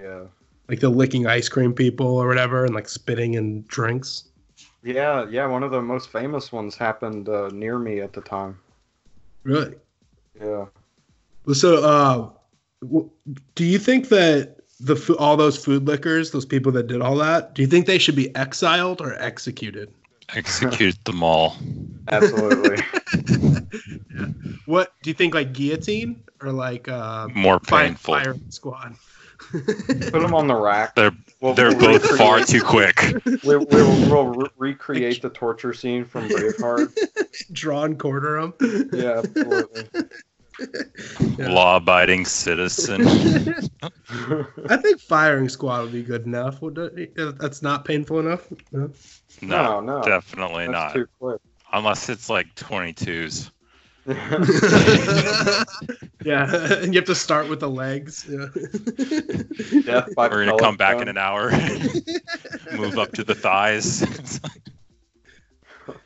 Yeah. 0.01 0.25
Like 0.69 0.81
the 0.81 0.89
licking 0.89 1.27
ice 1.27 1.49
cream 1.49 1.75
people 1.75 2.07
or 2.07 2.27
whatever, 2.29 2.65
and 2.65 2.75
like 2.75 2.89
spitting 2.89 3.35
in 3.35 3.65
drinks. 3.67 4.30
Yeah, 4.83 5.27
yeah. 5.29 5.47
One 5.47 5.63
of 5.63 5.71
the 5.71 5.83
most 5.83 6.09
famous 6.11 6.53
ones 6.53 6.77
happened 6.77 7.29
uh, 7.29 7.49
near 7.53 7.79
me 7.79 8.01
at 8.01 8.13
the 8.13 8.21
time. 8.23 8.59
Really? 9.43 9.75
Yeah. 10.41 10.67
Well, 11.45 11.55
So, 11.55 11.85
uh, 11.85 12.31
w- 12.83 13.11
do 13.55 13.65
you 13.65 13.79
think 13.79 14.09
that 14.09 14.57
the 14.81 14.97
fo- 14.97 15.17
all 15.17 15.37
those 15.37 15.63
food 15.63 15.87
lickers, 15.87 16.31
those 16.31 16.47
people 16.47 16.73
that 16.73 16.87
did 16.87 17.03
all 17.03 17.17
that, 17.17 17.55
do 17.55 17.63
you 17.63 17.69
think 17.69 17.87
they 17.87 17.99
should 17.99 18.17
be 18.17 18.35
exiled 18.37 19.01
or 19.01 19.15
executed? 19.21 19.93
Execute 20.35 20.97
them 21.05 21.23
all. 21.23 21.57
Absolutely. 22.09 22.83
What 24.67 24.93
do 25.03 25.11
you 25.11 25.15
think, 25.15 25.35
like 25.35 25.53
guillotine 25.53 26.23
or 26.41 26.53
like 26.53 26.87
uh, 26.87 27.29
More 27.35 27.59
fi- 27.59 27.89
painful. 27.89 28.15
firing 28.15 28.41
squad? 28.51 28.95
Put 30.11 30.13
them 30.13 30.35
on 30.35 30.47
the 30.47 30.55
rack. 30.55 30.95
They're 30.95 31.13
We'll- 31.41 31.55
they're 31.55 31.71
we'll 31.75 31.99
both 31.99 32.19
far 32.19 32.45
too 32.45 32.63
quick. 32.63 33.01
We, 33.25 33.57
we, 33.57 33.57
will 33.57 34.11
we'll 34.11 34.27
re- 34.27 34.49
recreate 34.59 35.23
the 35.23 35.31
torture 35.31 35.73
scene 35.73 36.05
from 36.05 36.29
Braveheart. 36.29 36.95
Draw 37.53 37.85
and 37.85 37.99
quarter 37.99 38.41
them. 38.41 38.89
Yeah, 38.93 39.23
absolutely. 39.25 39.89
Law-abiding 41.39 42.27
citizen. 42.27 43.03
I 44.69 44.77
think 44.77 45.01
firing 45.01 45.49
squad 45.49 45.83
would 45.85 45.93
be 45.93 46.03
good 46.03 46.27
enough. 46.27 46.61
Would 46.61 46.75
that- 46.75 47.11
uh, 47.19 47.33
That's 47.41 47.63
not 47.63 47.85
painful 47.87 48.21
enough. 48.21 48.47
No? 48.73 48.91
No, 49.41 49.81
No, 49.81 49.81
no. 49.81 50.03
definitely 50.03 50.67
That's 50.67 50.73
not. 50.73 50.93
too 50.95 51.07
quick. 51.19 51.41
Unless 51.73 52.09
it's 52.11 52.29
like 52.29 52.55
22s. 52.57 53.51
yeah, 56.25 56.73
and 56.83 56.95
you 56.95 56.99
have 57.01 57.07
to 57.07 57.15
start 57.15 57.49
with 57.49 57.61
the 57.61 57.69
legs. 57.69 58.27
Yeah. 58.29 58.47
Death 59.83 60.15
by 60.15 60.29
We're 60.29 60.47
gonna 60.47 60.59
come 60.59 60.77
back 60.77 60.95
gun. 60.95 61.03
in 61.03 61.09
an 61.09 61.19
hour. 61.19 61.51
Move 62.77 62.99
up 62.99 63.13
to 63.13 63.25
the 63.25 63.35
thighs. 63.35 64.03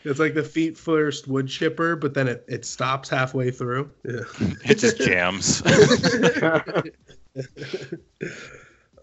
It's 0.03 0.19
like 0.19 0.35
the 0.35 0.43
feet 0.43 0.77
first 0.77 1.29
wood 1.29 1.47
chipper, 1.49 1.95
but 1.95 2.15
then 2.15 2.27
it, 2.27 2.45
it 2.49 2.65
stops 2.65 3.09
halfway 3.09 3.51
through. 3.51 3.91
Yeah. 4.05 4.23
it 4.65 4.79
just 4.79 4.99
jams. 4.99 5.63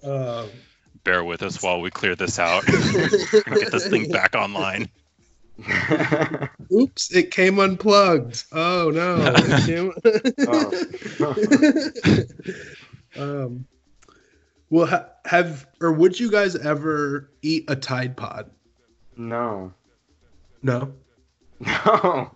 Um, 0.03 0.49
Bear 1.03 1.23
with 1.23 1.43
us 1.43 1.61
while 1.61 1.81
we 1.81 1.89
clear 1.89 2.15
this 2.15 2.39
out. 2.39 2.63
We're 2.67 3.59
get 3.59 3.71
this 3.71 3.87
thing 3.87 4.09
back 4.11 4.35
online. 4.35 4.89
oops, 6.71 7.15
it 7.15 7.31
came 7.31 7.59
unplugged. 7.59 8.43
Oh 8.51 8.91
no. 8.93 9.33
It 9.35 9.95
came... 13.15 13.15
um, 13.23 13.65
well, 14.69 14.87
ha- 14.87 15.07
have 15.25 15.67
or 15.81 15.91
would 15.91 16.17
you 16.19 16.31
guys 16.31 16.55
ever 16.55 17.31
eat 17.41 17.65
a 17.67 17.75
Tide 17.75 18.15
Pod? 18.15 18.49
No. 19.17 19.73
No. 20.63 20.93
No. 21.59 22.31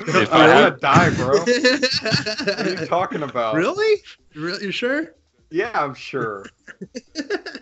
If 0.00 0.32
I 0.32 0.50
I 0.50 0.62
want 0.62 0.74
to 0.74 0.80
die, 0.80 1.10
bro. 1.10 1.38
what 1.38 2.66
are 2.66 2.70
you 2.70 2.86
talking 2.86 3.22
about? 3.22 3.54
Really? 3.54 4.00
Really? 4.34 4.64
You 4.64 4.72
sure? 4.72 5.14
Yeah, 5.50 5.70
I'm 5.74 5.94
sure. 5.94 6.46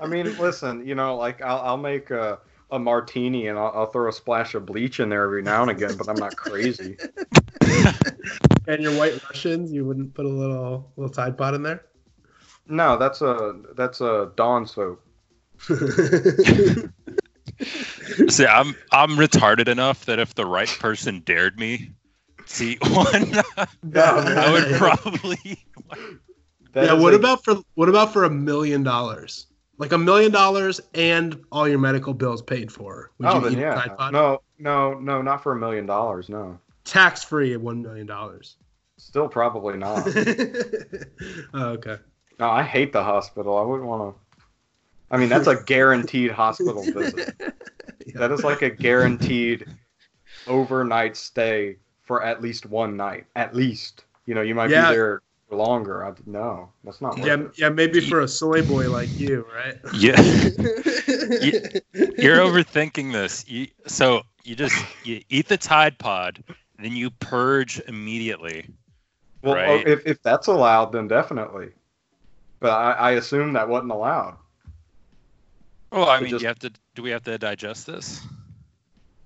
I 0.01 0.07
mean, 0.07 0.39
listen, 0.39 0.87
you 0.87 0.95
know, 0.95 1.17
like 1.17 1.43
I'll, 1.43 1.61
I'll 1.61 1.77
make 1.77 2.11
a, 2.11 2.39
a 2.73 2.79
martini 2.79 3.47
and 3.47 3.59
I'll, 3.59 3.73
I'll 3.75 3.87
throw 3.87 4.09
a 4.09 4.13
splash 4.13 4.55
of 4.55 4.67
bleach 4.67 4.99
in 4.99 5.09
there 5.09 5.25
every 5.25 5.43
now 5.43 5.63
and 5.63 5.71
again, 5.71 5.97
but 5.97 6.09
I'm 6.09 6.17
not 6.17 6.35
crazy. 6.37 6.97
And 8.69 8.83
your 8.83 8.97
White 8.97 9.21
Russians, 9.25 9.73
you 9.73 9.85
wouldn't 9.85 10.15
put 10.15 10.25
a 10.25 10.29
little 10.29 10.93
little 10.97 11.13
Tide 11.13 11.37
Pod 11.37 11.55
in 11.55 11.63
there? 11.63 11.85
No, 12.69 12.97
that's 12.97 13.21
a 13.21 13.57
that's 13.75 14.01
a 14.01 14.31
Dawn 14.37 14.67
soap. 14.67 15.05
See, 18.29 18.47
I'm 18.47 18.77
I'm 18.93 19.11
retarded 19.17 19.69
enough 19.69 20.05
that 20.07 20.19
if 20.21 20.35
the 20.35 20.47
right 20.47 20.69
person 20.69 21.21
dared 21.25 21.59
me 21.59 21.91
to 22.47 22.65
eat 22.65 22.79
one, 22.91 23.43
I 23.95 24.53
would 24.53 24.75
probably. 24.79 25.59
That 26.73 26.85
yeah. 26.87 26.93
What 26.93 27.15
a- 27.15 27.17
about 27.17 27.45
for 27.45 27.57
what 27.75 27.89
about 27.89 28.13
for 28.13 28.25
a 28.25 28.31
million 28.31 28.83
dollars? 28.85 29.49
Like 29.83 29.91
a 29.91 29.99
million 29.99 30.31
dollars 30.31 30.81
and 30.95 31.43
all 31.51 31.67
your 31.67 31.81
medical 31.81 32.15
bills 32.15 32.41
paid 32.41 32.71
for. 32.71 33.11
Would 33.19 33.29
oh, 33.29 33.35
you 33.39 33.51
then 33.51 33.59
yeah. 33.59 34.11
No, 34.13 34.41
no, 34.61 34.95
no, 35.01 35.21
not 35.23 35.43
for 35.43 35.55
a 35.55 35.59
million 35.59 35.87
dollars. 35.87 36.29
No, 36.29 36.57
Tax 36.85 37.25
free 37.25 37.53
at 37.53 37.61
one 37.61 37.83
million 37.83 38.07
dollars. 38.07 38.59
still 38.97 39.27
probably 39.27 39.77
not. 39.77 40.07
oh, 41.55 41.71
okay. 41.71 41.97
no, 42.39 42.49
I 42.49 42.63
hate 42.63 42.93
the 42.93 43.03
hospital. 43.03 43.59
I 43.59 43.63
wouldn't 43.63 43.89
want 43.89 44.15
to. 44.15 44.45
I 45.11 45.17
mean, 45.19 45.29
that's 45.29 45.49
a 45.49 45.61
guaranteed 45.65 46.31
hospital 46.31 46.85
visit. 46.85 47.35
That 48.15 48.31
is 48.31 48.45
like 48.45 48.63
a 48.63 48.71
guaranteed 48.71 49.67
overnight 50.47 51.17
stay 51.17 51.77
for 52.03 52.23
at 52.23 52.41
least 52.43 52.67
one 52.67 52.97
night. 52.97 53.27
At 53.37 53.55
least, 53.55 54.05
you 54.27 54.35
know, 54.35 54.43
you 54.43 54.55
might 54.55 54.71
Yeah. 54.71 54.91
be 54.91 54.97
there 54.97 55.23
longer. 55.53 56.05
I, 56.05 56.13
no, 56.27 56.71
that's 56.85 57.01
not. 57.01 57.17
Worth 57.17 57.27
Yeah, 57.27 57.41
it. 57.41 57.59
yeah, 57.59 57.69
maybe 57.69 58.01
for 58.01 58.21
a 58.21 58.29
soy 58.29 58.63
boy 58.63 58.91
like 58.91 59.09
you, 59.19 59.47
right? 59.55 59.77
Yeah. 59.95 60.21
you, 61.43 61.61
you're 62.19 62.39
overthinking 62.39 63.13
this. 63.13 63.49
You, 63.49 63.69
so 63.87 64.23
you 64.45 64.57
just 64.57 64.85
you 65.05 65.23
eat 65.29 65.49
the 65.49 65.57
Tide 65.57 65.99
Pod, 65.99 66.43
then 66.79 66.97
you 66.97 67.11
purge 67.11 67.81
immediately. 67.89 68.67
Well, 69.43 69.55
right? 69.55 69.85
oh, 69.87 69.91
if 69.91 70.07
if 70.07 70.23
that's 70.23 70.47
allowed, 70.47 70.93
then 70.93 71.09
definitely. 71.09 71.71
But 72.61 72.71
I, 72.71 72.93
I 72.93 73.11
assume 73.13 73.53
that 73.55 73.69
wasn't 73.69 73.91
allowed. 73.93 74.37
Well, 75.91 76.09
I 76.09 76.21
mean, 76.21 76.31
just- 76.31 76.43
you 76.43 76.49
have 76.49 76.59
to. 76.61 76.73
Do 76.95 77.03
we 77.03 77.11
have 77.11 77.25
to 77.25 77.39
digest 77.39 77.87
this? 77.87 78.21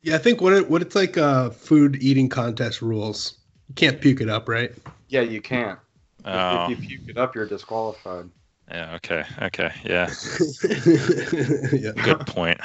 Yeah, 0.03 0.15
I 0.15 0.19
think 0.19 0.41
what 0.41 0.53
it, 0.53 0.71
what 0.71 0.83
it's 0.83 0.95
like 0.95 1.19
uh 1.19 1.51
food 1.51 1.97
eating 2.01 2.29
contest 2.29 2.81
rules. 2.81 3.39
You 3.69 3.75
can't 3.75 4.01
puke 4.01 4.21
it 4.21 4.29
up, 4.29 4.49
right? 4.49 4.73
Yeah, 5.09 5.23
you 5.23 5.41
can't. 5.41 5.79
If- 6.27 6.33
Oh, 6.35 6.65
If, 6.71 6.71
you 6.71 6.89
puke 6.89 7.09
it 7.09 7.19
up, 7.19 7.35
you're 7.35 7.47
disqualified. 7.47 8.29
yeah. 8.71 8.95
Okay. 8.97 9.25
Okay. 9.43 9.71
Yeah. 9.85 10.11
yeah. 11.73 11.93
Good 11.93 12.27
point. 12.27 12.61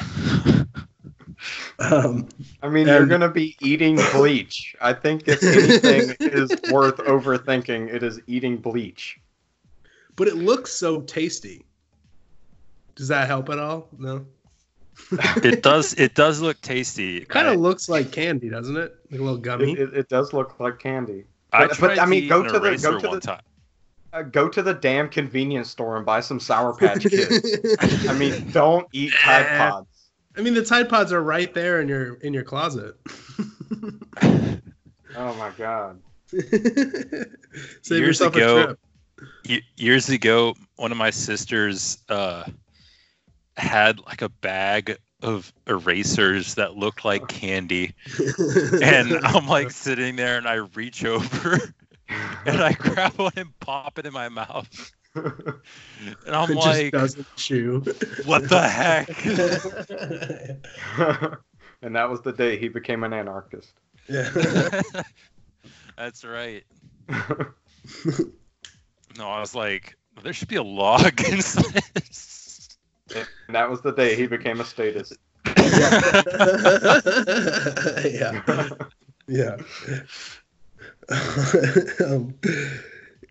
Um, 1.80 2.28
I 2.62 2.70
mean, 2.70 2.88
you're 2.88 3.06
going 3.08 3.22
to 3.22 3.30
be 3.30 3.56
eating 3.62 4.00
bleach. 4.14 4.76
I 4.82 4.94
think 4.94 5.28
if 5.28 5.42
anything 5.44 6.16
is 6.20 6.52
worth 6.72 6.98
overthinking, 6.98 7.92
it 7.94 8.04
is 8.04 8.20
eating 8.28 8.58
bleach. 8.58 9.20
but 10.16 10.28
it 10.28 10.36
looks 10.36 10.72
so 10.72 11.02
tasty. 11.02 11.66
Does 12.96 13.08
that 13.08 13.28
help 13.28 13.50
at 13.50 13.58
all? 13.58 13.88
No. 13.98 14.26
It 15.38 15.64
does. 15.72 15.94
It 15.96 16.14
does 16.14 16.42
look 16.42 16.60
tasty. 16.62 17.18
It 17.18 17.30
kind 17.30 17.48
I- 17.48 17.54
of 17.54 17.60
looks 17.60 17.90
like 17.90 18.12
candy, 18.12 18.50
doesn't 18.50 18.78
it? 18.78 18.96
Like 19.10 19.20
a 19.20 19.24
little 19.24 19.38
gummy. 19.40 19.72
It, 19.74 19.80
it, 19.80 19.94
it 19.96 20.10
does 20.10 20.34
look 20.34 20.60
like 20.60 20.78
candy. 20.80 21.26
I 21.54 21.68
But, 21.68 21.76
tried 21.76 21.88
but 21.96 22.00
I 22.00 22.06
mean, 22.06 22.24
to 22.24 22.28
go 22.30 22.42
eat 22.46 22.48
to 22.50 22.60
the 22.60 22.68
eraser 22.68 22.92
go 22.92 23.00
to 23.00 23.08
one 23.08 23.16
the 23.16 23.22
time. 23.22 23.42
Uh, 24.14 24.22
go 24.24 24.48
to 24.50 24.62
the 24.62 24.74
damn 24.74 25.10
convenience 25.10 25.70
store 25.70 25.98
and 25.98 26.06
buy 26.06 26.20
some 26.20 26.40
Sour 26.40 26.76
Patch 26.76 27.04
Kids. 27.10 27.78
I 28.08 28.14
mean, 28.18 28.50
don't 28.52 28.88
eat 28.94 29.14
Tide. 29.22 29.48
Pods. 29.58 29.88
I 30.38 30.42
mean, 30.42 30.54
the 30.54 30.64
Tide 30.64 30.88
Pods 30.90 31.12
are 31.12 31.22
right 31.24 31.54
there 31.54 31.82
in 31.82 31.88
your 31.88 32.16
in 32.16 32.34
your 32.34 32.44
closet. 32.44 32.96
Oh 35.14 35.34
my 35.36 35.52
god. 35.58 36.00
Save 36.30 36.42
Years 37.90 38.20
yourself 38.22 38.36
ago- 38.36 38.60
a 38.60 38.64
trip. 38.68 38.80
Ye- 39.44 39.64
years 39.76 40.08
ago, 40.10 40.56
one 40.78 40.92
of 40.92 40.98
my 40.98 41.10
sisters 41.10 41.98
uh, 42.08 42.46
had 43.58 44.00
like 44.06 44.22
a 44.22 44.30
bag 44.30 44.98
of 45.22 45.52
erasers 45.68 46.56
that 46.56 46.78
looked 46.78 47.04
like 47.04 47.28
candy, 47.28 47.94
and 48.82 49.14
I'm 49.24 49.48
like 49.48 49.70
sitting 49.72 50.16
there, 50.16 50.38
and 50.38 50.48
I 50.48 50.56
reach 50.76 51.04
over, 51.04 51.60
and 52.46 52.62
I 52.62 52.74
grab 52.74 53.14
one 53.14 53.32
and 53.36 53.60
pop 53.60 54.00
it 54.00 54.06
in 54.06 54.14
my 54.14 54.30
mouth, 54.30 54.92
and 55.16 55.26
I'm 56.28 56.52
it 56.52 56.56
like, 56.56 56.92
just 56.92 56.94
doesn't 56.94 57.36
chew. 57.36 57.84
"What 58.26 58.50
the 58.50 58.68
heck?" 58.68 59.26
and 61.82 61.96
that 61.96 62.10
was 62.10 62.22
the 62.22 62.34
day 62.34 62.58
he 62.58 62.68
became 62.68 63.04
an 63.04 63.14
anarchist. 63.14 63.74
yeah. 64.08 64.30
That's 65.98 66.24
right. 66.24 66.64
No, 69.18 69.30
I 69.30 69.40
was 69.40 69.54
like, 69.54 69.98
there 70.24 70.34
should 70.34 70.48
be 70.48 70.56
a 70.56 70.64
law 70.64 71.04
against 71.06 71.58
this. 71.74 72.78
And 73.14 73.56
that 73.56 73.70
was 73.70 73.82
the 73.82 73.92
day 73.92 74.16
he 74.16 74.26
became 74.26 74.62
a 74.62 74.66
statist. 74.66 75.18
yeah. 78.06 78.42
Yeah. 79.28 79.58
um, 82.06 82.34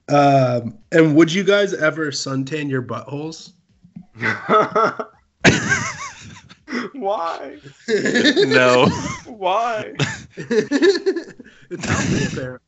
um, 0.08 0.78
and 0.92 1.14
would 1.16 1.32
you 1.32 1.44
guys 1.44 1.72
ever 1.74 2.10
suntan 2.10 2.68
your 2.68 2.82
buttholes? 2.82 3.52
Why? 6.92 7.56
no. 7.88 8.86
Why? 9.26 9.94
it's 10.36 11.84
healthy, 11.84 12.26
apparently. 12.26 12.60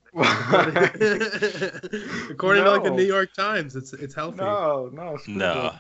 According 2.30 2.64
to 2.64 2.70
like 2.70 2.84
the 2.84 2.90
New 2.90 3.04
York 3.04 3.32
Times, 3.34 3.76
it's 3.76 3.92
it's 3.92 4.14
healthy. 4.14 4.38
No, 4.38 4.90
no, 4.92 5.16
screw 5.18 5.34
No. 5.34 5.74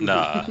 Nah. 0.00 0.46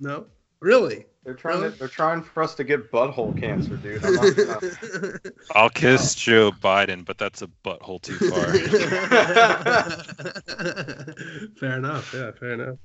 No? 0.00 0.26
Really? 0.60 1.06
They're 1.24 1.34
trying 1.34 1.60
Really? 1.60 1.72
to 1.72 1.78
they're 1.78 1.88
trying 1.88 2.22
for 2.22 2.42
us 2.42 2.54
to 2.56 2.64
get 2.64 2.90
butthole 2.90 3.38
cancer, 3.38 3.76
dude. 3.76 4.02
I'm 4.04 4.14
not 4.14 4.34
gonna- 4.36 5.20
I'll 5.54 5.68
kiss 5.70 6.14
Joe 6.14 6.50
Biden, 6.52 7.04
but 7.04 7.18
that's 7.18 7.42
a 7.42 7.48
butthole 7.64 8.00
too 8.00 8.16
far. 8.30 8.52
fair 11.58 11.76
enough. 11.78 12.12
Yeah, 12.14 12.30
fair 12.32 12.52
enough. 12.54 12.78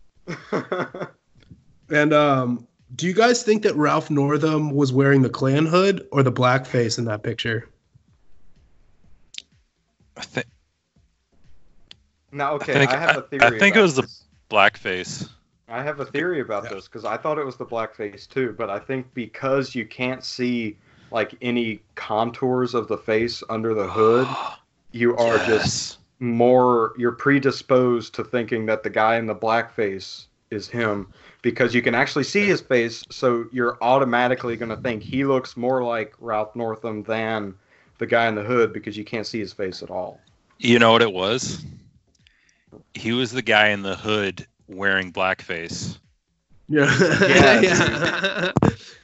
And 1.90 2.14
um, 2.14 2.68
do 2.96 3.08
you 3.08 3.14
guys 3.14 3.44
think 3.44 3.64
that 3.64 3.76
Ralph 3.76 4.10
Northam 4.10 4.72
was 4.72 4.92
wearing 4.94 5.22
the 5.22 5.30
Klan 5.30 5.66
hood 5.66 6.08
or 6.12 6.24
the 6.24 6.32
blackface 6.32 6.98
in 6.98 7.06
that 7.06 7.24
picture? 7.24 7.70
I 10.18 10.22
think 10.22 10.48
now, 12.32 12.52
I 12.52 12.56
okay, 12.56 12.74
think 12.74 12.92
I, 12.92 12.98
have 13.00 13.18
a 13.18 13.20
I- 13.20 13.28
theory. 13.28 13.46
I 13.46 13.50
think 13.60 13.76
it 13.76 13.80
about 13.80 13.82
was 13.84 13.96
the 13.96 14.08
blackface. 14.50 15.30
I 15.68 15.82
have 15.82 16.00
a 16.00 16.06
theory 16.06 16.42
about 16.42 16.70
this 16.70 16.88
because 16.88 17.06
I 17.06 17.18
thought 17.18 17.38
it 17.38 17.46
was 17.46 17.56
the 17.56 17.66
blackface 17.66 18.28
too, 18.28 18.54
but 18.58 18.70
I 18.70 18.80
think 18.80 19.14
because 19.14 19.74
you 19.74 19.86
can't 19.86 20.24
see 20.24 20.78
like 21.12 21.36
any 21.42 21.80
contours 21.96 22.74
of 22.74 22.88
the 22.88 22.98
face 22.98 23.44
under 23.50 23.74
the 23.74 23.88
hood, 23.88 24.28
you 24.92 25.16
are 25.18 25.38
just 25.46 26.00
more 26.20 26.94
you're 26.98 27.12
predisposed 27.12 28.14
to 28.16 28.24
thinking 28.24 28.66
that 28.66 28.84
the 28.84 28.90
guy 28.90 29.18
in 29.18 29.26
the 29.26 29.36
blackface 29.36 30.26
is 30.52 30.68
him 30.68 31.12
because 31.42 31.74
you 31.74 31.82
can 31.82 31.96
actually 31.96 32.24
see 32.24 32.46
his 32.46 32.62
face, 32.62 33.04
so 33.10 33.46
you're 33.52 33.78
automatically 33.82 34.56
going 34.56 34.70
to 34.70 34.78
think 34.78 35.02
he 35.04 35.26
looks 35.26 35.58
more 35.58 35.84
like 35.84 36.14
Ralph 36.20 36.56
Northam 36.56 37.04
than 37.04 37.56
the 37.98 38.06
guy 38.06 38.28
in 38.28 38.36
the 38.36 38.44
hood 38.44 38.74
because 38.74 38.96
you 38.96 39.04
can't 39.04 39.26
see 39.26 39.40
his 39.40 39.54
face 39.54 39.82
at 39.82 39.90
all. 39.90 40.20
You 40.60 40.80
know 40.80 40.92
what 40.92 41.02
it 41.02 41.12
was? 41.12 41.66
He 42.94 43.12
was 43.12 43.32
the 43.32 43.42
guy 43.42 43.70
in 43.70 43.82
the 43.82 43.96
hood 43.96 44.48
wearing 44.68 45.12
blackface. 45.14 45.98
Yeah. 46.70 46.90
Yeah, 47.28 47.60
yeah. 47.62 48.52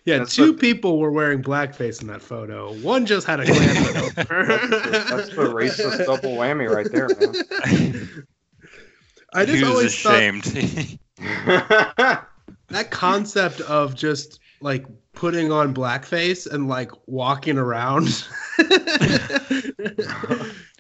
Yeah, 0.06 0.20
That's 0.20 0.34
two 0.34 0.54
the- 0.54 0.58
people 0.58 0.98
were 0.98 1.12
wearing 1.12 1.44
blackface 1.44 2.02
in 2.02 2.08
that 2.08 2.22
photo. 2.22 2.74
One 2.76 3.06
just 3.06 3.28
had 3.28 3.42
a 3.42 3.46
Klan 3.46 3.88
over. 3.98 4.14
That's 4.16 5.30
the 5.36 5.52
racist 5.54 6.06
double 6.06 6.38
whammy 6.38 6.74
right 6.74 6.90
there, 6.90 7.10
man. 7.10 8.26
I 9.34 9.46
just 9.46 9.58
he 9.58 9.64
was 9.64 9.70
always 9.70 10.02
thought 10.02 10.16
ashamed. 10.16 11.00
that 12.70 12.92
concept 12.92 13.60
of 13.62 13.94
just 13.94 14.40
like 14.62 14.86
putting 15.14 15.52
on 15.52 15.74
blackface 15.76 16.48
and 16.50 16.70
like 16.70 16.92
walking 17.08 17.58
around 17.58 18.26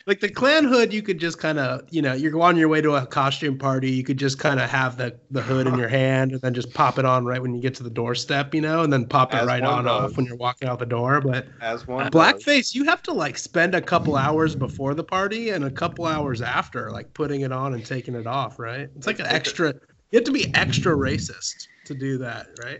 like 0.06 0.20
the 0.20 0.30
Klan 0.30 0.66
hood 0.66 0.94
you 0.94 1.02
could 1.02 1.20
just 1.20 1.40
kind 1.40 1.60
of 1.60 1.82
you 1.90 2.02
know 2.02 2.14
you're 2.14 2.40
on 2.42 2.58
your 2.58 2.68
way 2.68 2.82
to 2.82 2.96
a 2.96 3.06
costume 3.06 3.58
party 3.58 3.92
you 3.92 4.04
could 4.04 4.18
just 4.18 4.40
kind 4.40 4.60
of 4.60 4.70
have 4.70 4.98
the, 4.98 5.18
the 5.32 5.42
hood 5.42 5.68
in 5.68 5.78
your 5.78 5.88
hand 5.88 6.32
and 6.32 6.42
then 6.42 6.54
just 6.54 6.74
pop 6.74 7.00
it 7.00 7.06
on 7.06 7.26
right 7.26 7.42
when 7.42 7.54
you 7.54 7.62
get 7.62 7.74
to 7.76 7.84
the 7.84 7.90
doorstep 7.90 8.54
you 8.54 8.62
know 8.62 8.84
and 8.84 8.92
then 8.92 9.06
pop 9.06 9.34
it 9.34 9.38
As 9.38 9.48
right 9.48 9.64
on 9.64 9.86
does. 9.86 10.12
off 10.12 10.18
when 10.18 10.26
you're 10.26 10.36
walking 10.38 10.68
out 10.68 10.80
the 10.80 10.86
door 10.86 11.22
but 11.22 11.48
As 11.62 11.88
one 11.88 12.10
does. 12.10 12.12
blackface 12.12 12.74
you 12.74 12.84
have 12.86 13.02
to 13.04 13.14
like 13.14 13.38
spend 13.38 13.76
a 13.76 13.82
couple 13.82 14.16
hours 14.16 14.56
before 14.56 14.94
the 14.94 15.04
party 15.04 15.50
and 15.52 15.66
a 15.66 15.72
couple 15.72 16.06
hours 16.06 16.42
after 16.42 16.92
like 16.92 17.14
putting 17.14 17.42
it 17.42 17.52
on 17.52 17.74
and 17.74 17.86
taking 17.86 18.16
it 18.16 18.28
off 18.28 18.60
right 18.60 18.90
it's 18.96 19.08
like 19.08 19.20
an 19.20 19.28
extra 19.28 19.74
you 20.12 20.18
have 20.18 20.24
to 20.26 20.32
be 20.32 20.54
extra 20.56 20.96
racist 20.96 21.69
to 21.90 21.94
do 21.96 22.18
that 22.18 22.48
right 22.64 22.80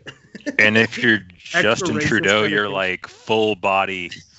And 0.58 0.78
if 0.78 0.98
you're 0.98 1.20
Justin 1.38 1.98
racist 1.98 2.08
Trudeau, 2.08 2.44
you're 2.44 2.66
thing. 2.66 2.74
like 2.74 3.08
full 3.08 3.56
body. 3.56 4.10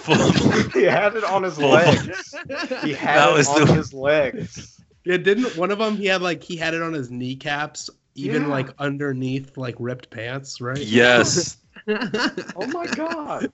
full, 0.00 0.32
he 0.72 0.82
had 0.82 1.14
it 1.14 1.24
on 1.24 1.42
his 1.44 1.54
full- 1.56 1.70
legs. 1.70 2.34
He 2.82 2.92
had 2.92 3.18
That 3.18 3.30
it 3.30 3.34
was 3.36 3.48
on 3.48 3.66
the- 3.68 3.74
his 3.74 3.94
legs. 3.94 4.80
Yeah, 5.04 5.16
didn't 5.18 5.56
one 5.56 5.70
of 5.70 5.78
them? 5.78 5.96
He 5.96 6.06
had 6.06 6.22
like 6.22 6.42
he 6.42 6.56
had 6.56 6.74
it 6.74 6.82
on 6.82 6.92
his 6.92 7.10
kneecaps, 7.10 7.88
even 8.14 8.42
Yeah. 8.42 8.48
like 8.48 8.68
underneath 8.78 9.56
like 9.56 9.74
ripped 9.78 10.10
pants, 10.10 10.60
right? 10.60 10.78
Yes. 10.78 11.56
oh 11.88 12.66
my 12.68 12.86
god. 12.86 13.50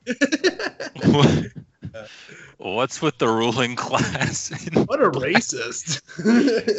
What's 2.58 3.00
with 3.00 3.18
the 3.18 3.28
ruling 3.28 3.76
class? 3.76 4.50
What 4.86 5.02
a 5.02 5.10
black? 5.10 5.30
racist! 5.30 6.02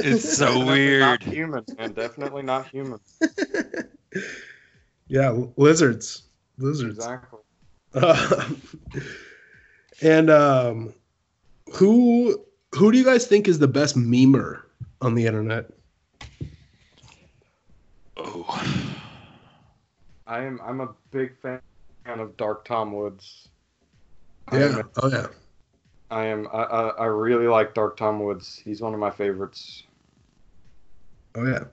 It's 0.05 0.37
so 0.37 0.45
Definitely 0.45 0.65
weird. 0.65 0.99
Not 1.01 1.23
human, 1.23 1.65
man. 1.77 1.93
Definitely 1.93 2.43
not 2.43 2.67
human. 2.67 2.99
yeah, 5.07 5.37
lizards, 5.57 6.23
lizards. 6.57 6.97
Exactly. 6.97 7.39
Um, 7.93 8.61
and 10.01 10.29
um, 10.29 10.93
who 11.73 12.43
who 12.75 12.91
do 12.91 12.97
you 12.97 13.05
guys 13.05 13.25
think 13.27 13.47
is 13.47 13.59
the 13.59 13.67
best 13.67 13.95
memer 13.97 14.61
on 15.01 15.15
the 15.15 15.25
internet? 15.25 15.71
Oh, 18.17 18.45
I 20.27 20.41
am. 20.43 20.59
I'm 20.63 20.81
a 20.81 20.89
big 21.11 21.39
fan 21.41 21.61
of 22.05 22.37
Dark 22.37 22.65
Tom 22.65 22.91
Woods. 22.91 23.47
I 24.51 24.59
Yeah. 24.59 24.79
am- 24.79 24.89
Oh 25.01 25.07
yeah. 25.09 25.27
I 26.11 26.25
am. 26.25 26.47
I, 26.51 26.63
I, 26.63 26.87
I 26.89 27.05
really 27.05 27.47
like 27.47 27.73
Dark 27.75 27.95
Tom 27.97 28.19
Woods. 28.19 28.59
He's 28.63 28.81
one 28.81 28.93
of 28.93 28.99
my 28.99 29.11
favorites. 29.11 29.83
Oh 31.35 31.45
yeah. 31.45 31.65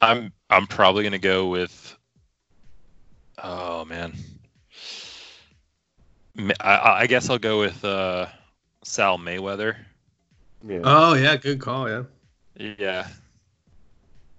I'm 0.00 0.32
I'm 0.48 0.66
probably 0.66 1.04
gonna 1.04 1.18
go 1.18 1.48
with. 1.48 1.96
Oh 3.42 3.84
man. 3.84 4.14
I, 6.60 7.00
I 7.02 7.06
guess 7.06 7.28
I'll 7.28 7.38
go 7.38 7.58
with 7.60 7.84
uh, 7.84 8.26
Sal 8.84 9.18
Mayweather. 9.18 9.76
Yeah. 10.66 10.80
Oh 10.84 11.14
yeah. 11.14 11.36
Good 11.36 11.60
call. 11.60 11.88
Yeah. 11.88 12.04
Yeah. 12.56 13.08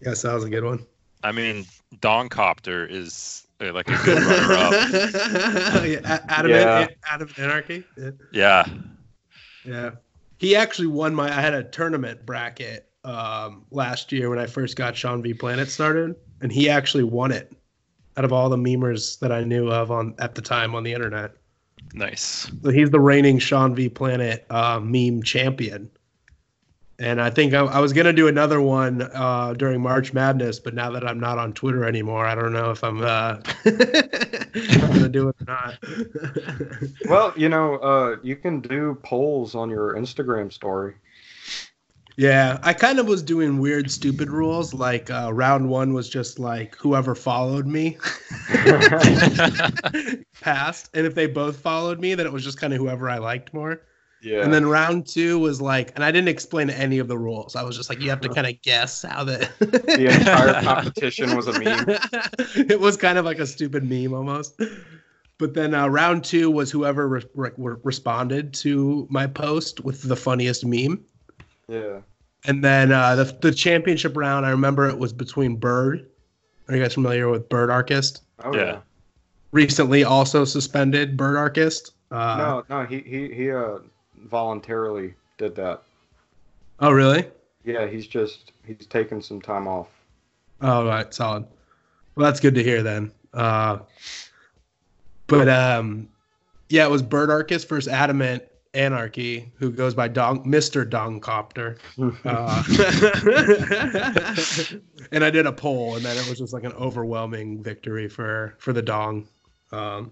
Yeah. 0.01 0.13
Sounds 0.15 0.43
a 0.43 0.49
good 0.49 0.63
one. 0.63 0.85
I 1.23 1.31
mean, 1.31 1.65
Dongcopter 1.97 2.89
is 2.89 3.45
uh, 3.61 3.73
like 3.73 3.89
a 3.89 3.97
good 4.03 4.21
runner-up. 4.23 4.71
yeah, 5.85 6.19
Adam, 6.29 6.51
Yeah. 6.51 6.87
Adam 7.09 7.29
Anarchy. 7.37 7.83
Yeah. 7.97 8.11
Yeah. 8.31 8.65
Yeah. 9.65 9.91
He 10.37 10.55
actually 10.55 10.87
won 10.87 11.13
my 11.13 11.27
I 11.27 11.41
had 11.41 11.53
a 11.53 11.63
tournament 11.63 12.25
bracket 12.25 12.85
um 13.03 13.65
last 13.71 14.11
year 14.11 14.29
when 14.29 14.39
I 14.39 14.45
first 14.45 14.75
got 14.75 14.95
Sean 14.95 15.21
V 15.21 15.33
Planet 15.33 15.69
started 15.69 16.15
and 16.41 16.51
he 16.51 16.69
actually 16.69 17.03
won 17.03 17.31
it 17.31 17.51
out 18.17 18.25
of 18.25 18.33
all 18.33 18.49
the 18.49 18.57
memers 18.57 19.19
that 19.19 19.31
I 19.31 19.43
knew 19.43 19.69
of 19.69 19.91
on 19.91 20.13
at 20.19 20.35
the 20.35 20.41
time 20.41 20.75
on 20.75 20.83
the 20.83 20.93
internet. 20.93 21.31
Nice. 21.93 22.51
So 22.63 22.69
he's 22.71 22.89
the 22.89 22.99
reigning 22.99 23.39
Sean 23.39 23.73
V 23.75 23.89
Planet 23.89 24.45
uh, 24.49 24.79
meme 24.81 25.23
champion. 25.23 25.89
And 26.99 27.21
I 27.21 27.29
think 27.29 27.53
I, 27.53 27.59
I 27.59 27.79
was 27.79 27.93
gonna 27.93 28.11
do 28.11 28.27
another 28.27 28.61
one 28.61 29.01
uh, 29.13 29.53
during 29.53 29.81
March 29.81 30.11
Madness, 30.11 30.59
but 30.59 30.73
now 30.73 30.91
that 30.91 31.07
I'm 31.07 31.19
not 31.19 31.37
on 31.37 31.53
Twitter 31.53 31.85
anymore, 31.85 32.25
I 32.25 32.35
don't 32.35 32.51
know 32.51 32.71
if 32.71 32.83
I'm 32.83 33.01
uh, 33.01 33.35
gonna 33.63 35.09
do 35.09 35.29
it 35.29 35.35
or 35.39 35.45
not. 35.47 35.77
Well, 37.07 37.33
you 37.35 37.49
know, 37.49 37.77
uh, 37.77 38.17
you 38.21 38.35
can 38.35 38.59
do 38.59 38.99
polls 39.03 39.55
on 39.55 39.69
your 39.69 39.95
Instagram 39.95 40.51
story. 40.51 40.95
Yeah, 42.17 42.59
I 42.63 42.73
kind 42.73 42.99
of 42.99 43.07
was 43.07 43.23
doing 43.23 43.59
weird, 43.59 43.89
stupid 43.89 44.29
rules. 44.29 44.73
Like 44.73 45.09
uh, 45.09 45.31
round 45.33 45.69
one 45.69 45.93
was 45.93 46.09
just 46.09 46.37
like 46.37 46.75
whoever 46.75 47.15
followed 47.15 47.65
me 47.65 47.97
passed, 50.41 50.89
and 50.93 51.05
if 51.07 51.15
they 51.15 51.27
both 51.27 51.57
followed 51.61 51.99
me, 52.01 52.15
then 52.15 52.25
it 52.25 52.33
was 52.33 52.43
just 52.43 52.59
kind 52.59 52.73
of 52.73 52.79
whoever 52.79 53.09
I 53.09 53.19
liked 53.19 53.53
more. 53.53 53.81
Yeah. 54.21 54.43
And 54.43 54.53
then 54.53 54.65
round 54.65 55.07
two 55.07 55.39
was 55.39 55.61
like, 55.61 55.91
and 55.95 56.03
I 56.03 56.11
didn't 56.11 56.27
explain 56.27 56.69
any 56.69 56.99
of 56.99 57.07
the 57.07 57.17
rules. 57.17 57.55
I 57.55 57.63
was 57.63 57.77
just 57.77 57.89
like, 57.89 58.01
you 58.01 58.09
have 58.09 58.19
to 58.21 58.29
kind 58.29 58.45
of 58.47 58.61
guess 58.61 59.03
how 59.03 59.23
the 59.23 59.49
the 59.59 60.07
entire 60.13 60.61
competition 60.63 61.35
was 61.35 61.47
a 61.47 61.53
meme. 61.53 61.85
it 62.69 62.79
was 62.79 62.97
kind 62.97 63.17
of 63.17 63.23
like 63.25 63.39
a 63.39 63.47
stupid 63.47 63.83
meme 63.89 64.13
almost. 64.13 64.59
But 65.37 65.53
then 65.53 65.73
uh, 65.73 65.87
round 65.87 66.25
two 66.25 66.51
was 66.51 66.69
whoever 66.69 67.07
re- 67.07 67.23
re- 67.33 67.75
responded 67.83 68.53
to 68.55 69.07
my 69.09 69.25
post 69.25 69.79
with 69.85 70.01
the 70.03 70.17
funniest 70.17 70.65
meme. 70.65 71.01
Yeah. 71.69 72.01
And 72.45 72.61
then 72.63 72.91
uh, 72.91 73.15
the 73.15 73.23
the 73.41 73.53
championship 73.53 74.17
round, 74.17 74.45
I 74.45 74.49
remember 74.49 74.89
it 74.89 74.97
was 74.97 75.13
between 75.13 75.55
Bird. 75.55 76.09
Are 76.67 76.75
you 76.75 76.81
guys 76.81 76.93
familiar 76.93 77.29
with 77.29 77.47
Bird 77.47 77.69
Archist? 77.69 78.23
Oh 78.43 78.53
Yeah. 78.53 78.65
yeah. 78.65 78.79
Recently, 79.51 80.03
also 80.03 80.45
suspended 80.45 81.15
Bird 81.17 81.37
Archist. 81.37 81.93
Uh, 82.11 82.63
No, 82.69 82.79
no, 82.81 82.85
he 82.85 82.99
he 82.99 83.33
he 83.33 83.51
uh 83.51 83.77
voluntarily 84.25 85.15
did 85.37 85.55
that. 85.55 85.81
Oh, 86.79 86.91
really? 86.91 87.25
Yeah, 87.63 87.87
he's 87.87 88.07
just 88.07 88.51
he's 88.65 88.85
taken 88.87 89.21
some 89.21 89.41
time 89.41 89.67
off. 89.67 89.87
All 90.61 90.85
right, 90.85 91.13
solid. 91.13 91.45
Well, 92.15 92.25
that's 92.25 92.39
good 92.39 92.55
to 92.55 92.63
hear 92.63 92.83
then. 92.83 93.11
Uh, 93.33 93.79
but 95.27 95.47
um, 95.47 96.09
yeah, 96.69 96.85
it 96.85 96.89
was 96.89 97.01
Bird 97.01 97.29
Archist 97.29 97.67
versus 97.69 97.91
Adamant 97.91 98.43
Anarchy, 98.73 99.51
who 99.57 99.71
goes 99.71 99.93
by 99.93 100.07
Dong, 100.07 100.43
Mr. 100.45 100.87
Dongcopter. 100.87 101.77
Uh, 102.25 102.63
and 105.11 105.23
I 105.23 105.29
did 105.29 105.45
a 105.45 105.51
poll, 105.51 105.95
and 105.95 106.03
then 106.03 106.17
it 106.17 106.27
was 106.29 106.39
just 106.39 106.53
like 106.53 106.63
an 106.63 106.73
overwhelming 106.73 107.61
victory 107.63 108.07
for 108.07 108.55
for 108.57 108.73
the 108.73 108.81
Dong. 108.81 109.27
Um. 109.71 110.11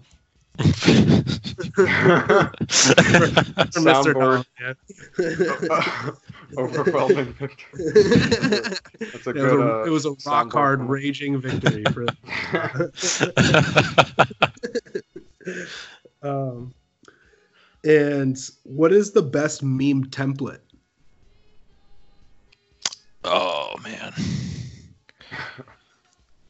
Soundboard. 3.74 4.44
yeah. 4.60 4.74
Overwhelming 6.58 7.32
victory. 7.34 7.80
That's 9.12 9.26
a 9.26 9.30
it, 9.30 9.34
good. 9.34 9.42
was 9.42 9.52
a, 9.52 9.80
uh, 9.80 9.84
it 9.84 9.90
was 9.90 10.04
a 10.06 10.10
rock 10.10 10.18
soundboard 10.18 10.52
hard, 10.52 10.78
moment. 10.80 10.90
raging 10.90 11.40
victory 11.40 11.84
for. 11.84 12.06
um, 16.28 16.74
and 17.84 18.36
what 18.64 18.92
is 18.92 19.12
the 19.12 19.22
best 19.22 19.62
meme 19.62 20.06
template? 20.06 20.60
Oh 23.24 23.76
man. 23.82 24.12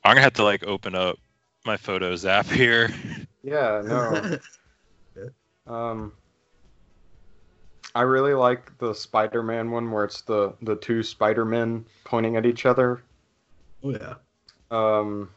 I'm 0.05 0.13
gonna 0.13 0.21
have 0.21 0.35
to 0.35 0.45
like 0.45 0.65
open 0.65 0.95
up 0.95 1.19
my 1.67 1.77
photos 1.77 2.25
app 2.25 2.47
here. 2.47 2.91
Yeah, 3.43 3.83
no. 5.17 5.73
um, 5.73 6.13
I 7.95 8.03
really 8.03 8.35
like 8.35 8.77
the 8.79 8.93
Spider-Man 8.93 9.71
one 9.71 9.91
where 9.91 10.05
it's 10.05 10.23
the 10.23 10.55
the 10.63 10.77
two 10.77 11.03
Spider-Men 11.03 11.85
pointing 12.05 12.37
at 12.37 12.47
each 12.47 12.67
other. 12.67 13.03
Oh 13.83 13.91
yeah. 13.91 14.15
Um, 14.71 15.31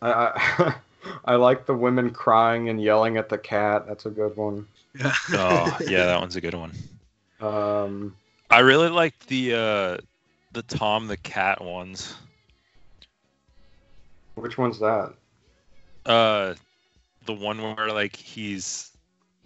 I 0.00 0.12
I, 0.12 0.74
I 1.24 1.34
like 1.36 1.66
the 1.66 1.74
women 1.74 2.10
crying 2.10 2.68
and 2.68 2.80
yelling 2.80 3.16
at 3.16 3.28
the 3.28 3.38
cat. 3.38 3.86
That's 3.86 4.06
a 4.06 4.10
good 4.10 4.36
one. 4.36 4.66
Yeah. 4.94 5.14
Oh 5.30 5.78
yeah, 5.86 6.06
that 6.06 6.20
one's 6.20 6.36
a 6.36 6.40
good 6.40 6.54
one. 6.54 6.72
Um, 7.40 8.16
I 8.50 8.60
really 8.60 8.88
liked 8.88 9.26
the 9.28 9.54
uh 9.54 9.96
the 10.52 10.62
Tom 10.62 11.06
the 11.06 11.16
cat 11.16 11.62
ones. 11.62 12.14
Which 14.40 14.58
one's 14.58 14.78
that? 14.78 15.14
Uh 16.06 16.54
the 17.26 17.34
one 17.34 17.60
where 17.60 17.92
like 17.92 18.16
he's 18.16 18.90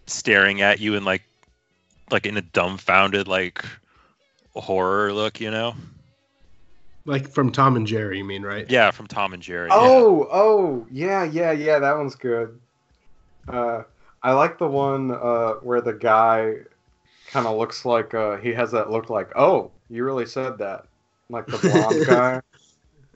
staring 0.06 0.62
at 0.62 0.80
you 0.80 0.94
and 0.94 1.04
like 1.04 1.22
like 2.10 2.26
in 2.26 2.36
a 2.36 2.42
dumbfounded 2.42 3.26
like 3.26 3.64
horror 4.54 5.12
look, 5.12 5.40
you 5.40 5.50
know? 5.50 5.74
Like 7.04 7.28
from 7.28 7.50
Tom 7.50 7.74
and 7.76 7.86
Jerry, 7.86 8.18
you 8.18 8.24
mean, 8.24 8.42
right? 8.42 8.70
Yeah, 8.70 8.90
from 8.92 9.08
Tom 9.08 9.32
and 9.32 9.42
Jerry. 9.42 9.68
yeah. 9.68 9.74
Oh, 9.76 10.28
oh, 10.30 10.86
yeah, 10.90 11.24
yeah, 11.24 11.50
yeah. 11.50 11.80
That 11.80 11.96
one's 11.96 12.14
good. 12.14 12.60
Uh, 13.48 13.82
I 14.22 14.32
like 14.32 14.58
the 14.58 14.68
one 14.68 15.10
uh, 15.10 15.54
where 15.62 15.80
the 15.80 15.94
guy 15.94 16.58
kind 17.26 17.46
of 17.46 17.58
looks 17.58 17.84
like 17.84 18.14
uh, 18.14 18.36
he 18.36 18.52
has 18.52 18.70
that 18.70 18.90
look 18.90 19.10
like, 19.10 19.32
oh, 19.34 19.72
you 19.90 20.04
really 20.04 20.26
said 20.26 20.58
that, 20.58 20.86
like 21.28 21.46
the 21.46 21.58
blonde 21.58 22.06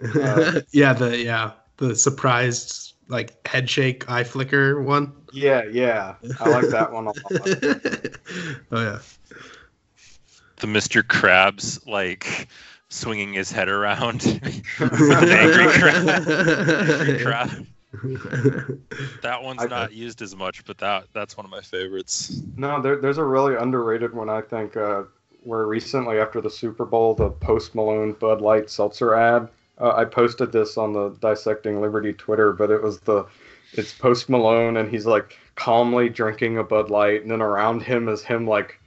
guy. 0.13 0.21
Uh, 0.21 0.61
yeah, 0.73 0.93
the 0.93 1.17
yeah, 1.17 1.53
the 1.77 1.95
surprised 1.95 2.95
like 3.09 3.47
head 3.47 3.69
shake, 3.69 4.11
eye 4.11 4.25
flicker 4.25 4.81
one. 4.83 5.13
Yeah, 5.33 5.65
yeah, 5.71 6.15
I 6.41 6.49
like 6.49 6.69
that 6.69 6.93
one 6.93 7.07
a 7.07 7.09
lot. 7.09 7.17
oh 8.73 8.83
yeah. 8.83 8.99
The 10.57 10.67
Mr. 10.67 11.03
Krabs 11.03 11.87
like 11.87 12.49
swinging 12.89 13.33
his 13.35 13.53
head 13.53 13.69
around. 13.69 14.23
Angry 14.81 15.67
crab. 15.73 17.21
crab. 17.23 17.67
That 19.23 19.43
one's 19.43 19.63
I- 19.63 19.67
not 19.67 19.93
used 19.93 20.23
as 20.23 20.35
much, 20.35 20.65
but 20.65 20.79
that 20.79 21.07
that's 21.13 21.37
one 21.37 21.45
of 21.45 21.51
my 21.51 21.61
favorites. 21.61 22.41
No, 22.57 22.81
there, 22.81 22.97
there's 22.97 23.19
a 23.19 23.25
really 23.25 23.55
underrated 23.57 24.15
one 24.15 24.29
I 24.31 24.41
think. 24.41 24.77
Uh, 24.77 25.05
where 25.45 25.67
recently 25.67 26.19
after 26.19 26.41
the 26.41 26.51
Super 26.51 26.85
Bowl, 26.85 27.15
the 27.15 27.31
Post 27.31 27.75
Malone 27.77 28.13
Bud 28.15 28.41
Light 28.41 28.69
seltzer 28.69 29.15
ad. 29.15 29.49
Uh, 29.81 29.95
I 29.95 30.05
posted 30.05 30.53
this 30.53 30.77
on 30.79 30.93
the 30.93 31.11
Dissecting 31.21 31.81
Liberty 31.81 32.13
Twitter, 32.13 32.53
but 32.53 32.71
it 32.71 32.83
was 32.83 33.01
the 33.01 33.27
it's 33.73 33.93
Post 33.93 34.29
Malone, 34.29 34.77
and 34.77 34.91
he's 34.91 35.07
like 35.07 35.39
calmly 35.55 36.09
drinking 36.09 36.59
a 36.59 36.65
Bud 36.65 36.91
Light, 36.91 37.23
and 37.23 37.31
then 37.31 37.43
around 37.43 37.83
him 37.83 38.09
is 38.09 38.23
him 38.23 38.47
like 38.47 38.81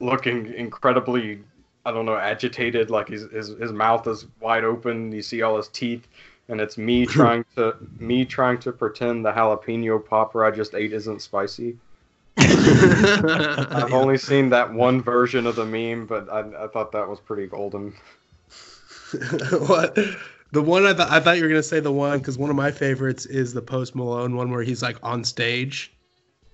looking 0.00 0.52
incredibly, 0.54 1.42
I 1.84 1.92
don't 1.92 2.06
know, 2.06 2.16
agitated, 2.16 2.90
like 2.90 3.08
his 3.08 3.30
his, 3.30 3.48
his 3.48 3.72
mouth 3.72 4.06
is 4.06 4.26
wide 4.40 4.64
open. 4.64 5.12
You 5.12 5.22
see 5.22 5.42
all 5.42 5.56
his 5.56 5.68
teeth, 5.68 6.08
and 6.48 6.60
it's 6.60 6.76
me 6.76 7.06
trying 7.18 7.44
to 7.56 7.76
me 7.98 8.24
trying 8.24 8.58
to 8.60 8.72
pretend 8.72 9.24
the 9.24 9.32
jalapeno 9.32 10.04
popper 10.04 10.44
I 10.44 10.50
just 10.50 10.74
ate 10.74 10.92
isn't 10.92 11.22
spicy. 11.22 11.76
I've 12.38 13.92
only 13.92 14.16
seen 14.16 14.48
that 14.50 14.72
one 14.72 15.02
version 15.02 15.46
of 15.46 15.54
the 15.54 15.66
meme, 15.66 16.06
but 16.06 16.30
I, 16.30 16.64
I 16.64 16.66
thought 16.66 16.90
that 16.92 17.06
was 17.06 17.20
pretty 17.20 17.46
golden. 17.46 17.94
what? 19.68 19.98
The 20.52 20.62
one 20.62 20.84
I 20.84 20.92
thought 20.94 21.10
I 21.10 21.20
thought 21.20 21.36
you 21.38 21.42
were 21.44 21.48
gonna 21.48 21.62
say 21.62 21.80
the 21.80 21.92
one 21.92 22.18
because 22.18 22.36
one 22.38 22.50
of 22.50 22.56
my 22.56 22.70
favorites 22.70 23.24
is 23.26 23.54
the 23.54 23.62
Post 23.62 23.94
Malone 23.94 24.36
one 24.36 24.50
where 24.50 24.62
he's 24.62 24.82
like 24.82 24.98
on 25.02 25.24
stage. 25.24 25.92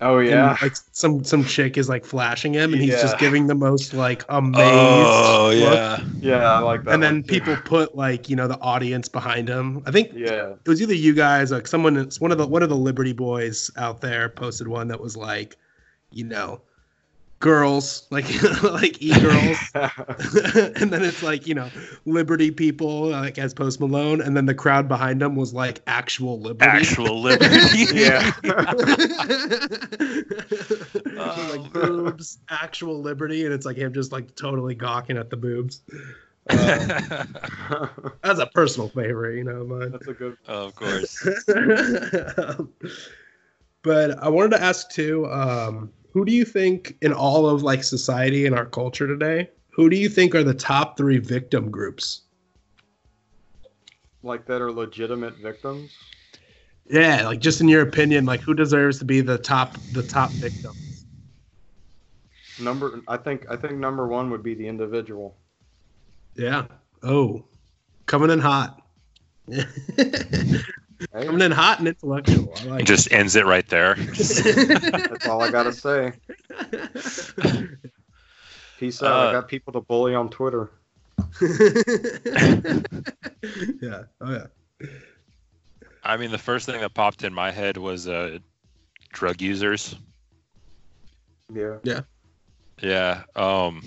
Oh 0.00 0.20
yeah, 0.20 0.50
and, 0.52 0.62
like 0.62 0.76
some 0.92 1.24
some 1.24 1.44
chick 1.44 1.76
is 1.76 1.88
like 1.88 2.04
flashing 2.04 2.52
him, 2.54 2.72
and 2.72 2.80
he's 2.80 2.92
Yeah. 2.92 3.02
just 3.02 3.18
giving 3.18 3.48
the 3.48 3.56
most 3.56 3.94
like 3.94 4.24
amazed. 4.28 4.62
Oh, 4.64 5.50
look. 5.52 5.60
yeah. 5.74 6.04
Yeah, 6.20 6.52
I 6.52 6.58
like 6.60 6.84
that. 6.84 6.94
And 6.94 7.02
then 7.02 7.24
too. 7.24 7.28
people 7.32 7.56
put 7.64 7.96
like 7.96 8.28
you 8.30 8.36
know 8.36 8.46
the 8.46 8.60
audience 8.60 9.08
behind 9.08 9.48
him. 9.48 9.82
I 9.86 9.90
think 9.90 10.12
Yeah. 10.14 10.50
it 10.64 10.68
was 10.68 10.80
either 10.80 10.94
you 10.94 11.14
guys 11.14 11.50
like 11.50 11.66
someone 11.66 11.96
it's 11.96 12.20
one 12.20 12.30
of 12.30 12.38
the 12.38 12.46
one 12.46 12.62
of 12.62 12.68
the 12.68 12.76
Liberty 12.76 13.12
boys 13.12 13.72
out 13.76 14.00
there 14.00 14.28
posted 14.28 14.68
one 14.68 14.86
that 14.86 15.00
was 15.00 15.16
like, 15.16 15.56
you 16.12 16.22
know, 16.24 16.60
girls 17.40 18.06
like 18.10 18.26
like 18.62 19.00
e 19.00 19.18
girls, 19.20 19.58
and 19.74 20.92
then 20.92 21.04
it's 21.04 21.22
like 21.22 21.46
you 21.46 21.54
know 21.54 21.70
Liberty 22.04 22.50
people 22.50 23.08
like 23.08 23.38
as 23.38 23.54
Post 23.54 23.80
Malone, 23.80 24.20
and 24.20 24.36
then 24.36 24.46
the 24.46 24.54
crowd 24.54 24.88
behind 24.88 25.22
him 25.22 25.36
was 25.36 25.54
like 25.54 25.80
actual 25.86 26.40
Liberty. 26.40 26.70
Actual 26.70 27.20
Liberty. 27.20 27.86
Yeah. 27.92 28.32
So, 31.18 31.56
like 31.56 31.72
boobs, 31.72 32.38
actual 32.48 33.00
Liberty, 33.00 33.44
and 33.44 33.54
it's 33.54 33.66
like 33.66 33.76
him 33.76 33.92
just 33.92 34.12
like 34.12 34.34
totally 34.34 34.74
gawking 34.74 35.16
at 35.16 35.30
the 35.30 35.36
boobs. 35.36 35.82
Uh, 36.50 37.16
that's 38.22 38.40
a 38.40 38.46
personal 38.54 38.88
favorite, 38.88 39.36
you 39.36 39.44
know. 39.44 39.64
Mine. 39.64 39.92
That's 39.92 40.08
a 40.08 40.14
good. 40.14 40.36
of 40.46 40.74
course. 40.74 41.28
but 43.82 44.18
I 44.22 44.28
wanted 44.28 44.56
to 44.56 44.62
ask 44.62 44.88
too, 44.90 45.26
um, 45.26 45.92
who 46.18 46.24
do 46.24 46.32
you 46.32 46.44
think 46.44 46.96
in 47.00 47.12
all 47.12 47.48
of 47.48 47.62
like 47.62 47.84
society 47.84 48.44
and 48.44 48.52
our 48.52 48.66
culture 48.66 49.06
today, 49.06 49.48
who 49.70 49.88
do 49.88 49.96
you 49.96 50.08
think 50.08 50.34
are 50.34 50.42
the 50.42 50.52
top 50.52 50.96
three 50.96 51.18
victim 51.18 51.70
groups? 51.70 52.22
like 54.24 54.44
that 54.46 54.60
are 54.60 54.72
legitimate 54.72 55.36
victims. 55.36 55.96
Yeah, 56.90 57.24
like 57.24 57.38
just 57.38 57.60
in 57.60 57.68
your 57.68 57.82
opinion, 57.82 58.26
like 58.26 58.40
who 58.40 58.52
deserves 58.52 58.98
to 58.98 59.04
be 59.04 59.20
the 59.20 59.38
top 59.38 59.78
the 59.92 60.02
top 60.02 60.32
victim? 60.32 60.72
Number, 62.58 63.00
I 63.06 63.16
think, 63.16 63.46
I 63.48 63.54
think 63.54 63.74
number 63.74 64.08
one 64.08 64.28
would 64.30 64.42
be 64.42 64.54
the 64.54 64.66
individual. 64.66 65.36
Yeah. 66.34 66.66
Oh, 67.04 67.44
coming 68.06 68.30
in 68.30 68.40
hot. 68.40 68.82
coming 71.12 71.40
in 71.42 71.52
hot 71.52 71.78
and 71.78 71.88
intellectual. 71.88 72.52
I 72.56 72.64
like 72.64 72.80
It 72.82 72.86
just 72.86 73.12
ends 73.12 73.36
it 73.36 73.46
right 73.46 73.66
there. 73.68 73.94
That's 74.16 75.26
all 75.26 75.42
I 75.42 75.50
gotta 75.50 75.72
say. 75.72 76.12
Peace 78.78 79.02
out. 79.02 79.12
I 79.12 79.26
Uh, 79.28 79.32
got 79.32 79.48
people 79.48 79.72
to 79.74 79.80
bully 79.80 80.14
on 80.14 80.28
Twitter. 80.28 80.70
yeah. 83.80 84.04
Oh 84.20 84.32
yeah. 84.32 84.46
I 86.04 86.16
mean, 86.16 86.30
the 86.30 86.38
first 86.38 86.66
thing 86.66 86.80
that 86.80 86.94
popped 86.94 87.24
in 87.24 87.34
my 87.34 87.50
head 87.50 87.76
was 87.76 88.06
uh, 88.08 88.38
drug 89.12 89.42
users. 89.42 89.96
Yeah. 91.52 91.78
Yeah. 91.82 92.00
Yeah. 92.80 93.22
Um. 93.36 93.82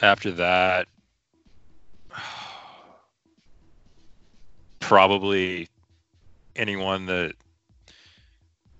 After 0.00 0.30
that, 0.32 0.86
probably 4.88 5.68
anyone 6.56 7.04
that 7.04 7.34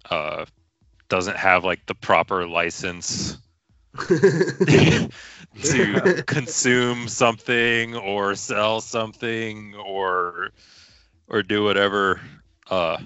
uh 0.08 0.46
doesn't 1.10 1.36
have 1.36 1.64
like 1.64 1.84
the 1.84 1.94
proper 1.94 2.48
license 2.48 3.36
to 4.08 5.10
consume 6.26 7.08
something 7.08 7.94
or 7.94 8.34
sell 8.34 8.80
something 8.80 9.74
or 9.74 10.48
or 11.26 11.42
do 11.42 11.62
whatever 11.62 12.18
uh 12.70 12.96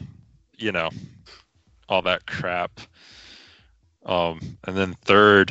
you 0.56 0.70
know 0.70 0.88
all 1.88 2.02
that 2.02 2.24
crap. 2.24 2.80
Um 4.06 4.38
and 4.62 4.76
then 4.76 4.94
third 5.04 5.50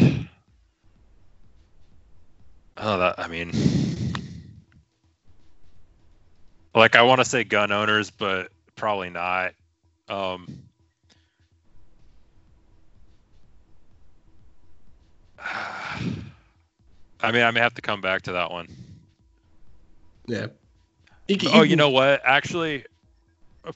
oh 2.78 2.98
that 2.98 3.20
i 3.20 3.28
mean 3.28 3.52
like 6.76 6.96
i 6.96 7.02
want 7.02 7.20
to 7.20 7.26
say 7.26 7.44
gun 7.44 7.72
owners 7.72 8.10
but 8.10 8.52
probably 8.76 9.10
not 9.10 9.54
um 10.10 10.48
I 17.24 17.32
mean, 17.32 17.44
I 17.44 17.52
may 17.52 17.60
have 17.60 17.74
to 17.76 17.82
come 17.82 18.02
back 18.02 18.24
to 18.24 18.32
that 18.34 18.52
one. 18.52 18.68
Yeah. 20.28 20.48
oh, 21.54 21.62
you 21.62 21.76
know 21.76 21.90
what? 21.90 22.22
Actually, 22.26 22.86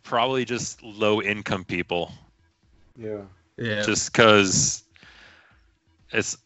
probably 0.04 0.46
just 0.46 0.82
low 0.84 1.22
income 1.22 1.64
people. 1.64 2.12
Yeah. 2.98 3.22
Yeah. 3.58 3.82
Just 3.82 4.12
because 4.12 4.84
it's 6.12 6.38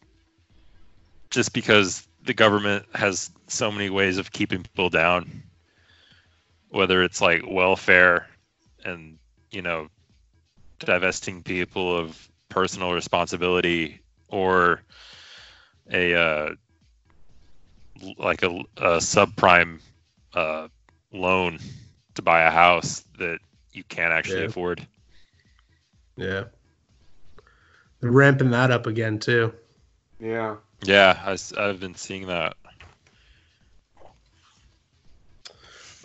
just 1.30 1.52
because 1.52 2.06
the 2.24 2.34
government 2.34 2.84
has 2.94 3.30
so 3.46 3.70
many 3.70 3.88
ways 3.88 4.18
of 4.18 4.32
keeping 4.32 4.62
people 4.62 4.90
down, 4.90 5.42
whether 6.70 7.02
it's 7.02 7.20
like 7.20 7.42
welfare 7.46 8.26
and, 8.84 9.18
you 9.50 9.62
know, 9.62 9.88
divesting 10.78 11.42
people 11.42 11.96
of 11.96 12.28
personal 12.48 12.92
responsibility 12.92 14.00
or 14.28 14.82
a 15.92 16.14
uh, 16.14 16.54
like 18.18 18.42
a, 18.42 18.48
a 18.76 18.98
subprime 18.98 19.80
uh, 20.34 20.68
loan 21.12 21.58
to 22.14 22.22
buy 22.22 22.42
a 22.42 22.50
house 22.50 23.04
that 23.18 23.38
you 23.72 23.84
can't 23.84 24.12
actually 24.12 24.40
Yeah. 24.40 24.46
afford. 24.46 24.86
Yeah. 26.16 26.44
They're 28.00 28.10
ramping 28.10 28.50
that 28.50 28.70
up 28.70 28.86
again 28.86 29.18
too. 29.18 29.52
Yeah. 30.18 30.56
Yeah, 30.82 31.18
I, 31.24 31.62
have 31.62 31.80
been 31.80 31.94
seeing 31.94 32.26
that. 32.28 32.56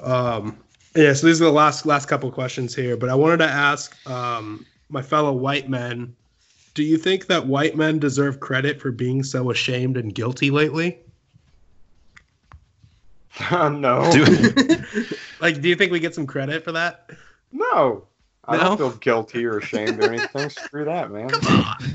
Um, 0.01 0.57
yeah, 0.95 1.13
so 1.13 1.27
these 1.27 1.41
are 1.41 1.45
the 1.45 1.51
last 1.51 1.85
last 1.85 2.07
couple 2.07 2.31
questions 2.31 2.73
here, 2.75 2.95
but 2.95 3.09
I 3.09 3.15
wanted 3.15 3.37
to 3.37 3.49
ask 3.49 3.95
um, 4.09 4.65
my 4.89 5.01
fellow 5.01 5.33
white 5.33 5.69
men: 5.69 6.15
Do 6.73 6.83
you 6.83 6.97
think 6.97 7.27
that 7.27 7.45
white 7.45 7.75
men 7.75 7.99
deserve 7.99 8.39
credit 8.39 8.81
for 8.81 8.91
being 8.91 9.23
so 9.23 9.51
ashamed 9.51 9.97
and 9.97 10.13
guilty 10.13 10.51
lately? 10.51 10.99
no. 13.51 14.09
like, 15.41 15.61
do 15.61 15.67
you 15.67 15.75
think 15.75 15.91
we 15.91 15.99
get 15.99 16.15
some 16.15 16.25
credit 16.25 16.63
for 16.63 16.71
that? 16.71 17.09
No. 17.51 18.05
I 18.47 18.57
No? 18.57 18.63
don't 18.63 18.77
feel 18.77 18.91
guilty 18.97 19.45
or 19.45 19.57
ashamed 19.57 19.99
or 20.03 20.03
anything. 20.13 20.49
Screw 20.49 20.85
that, 20.85 21.11
man. 21.11 21.29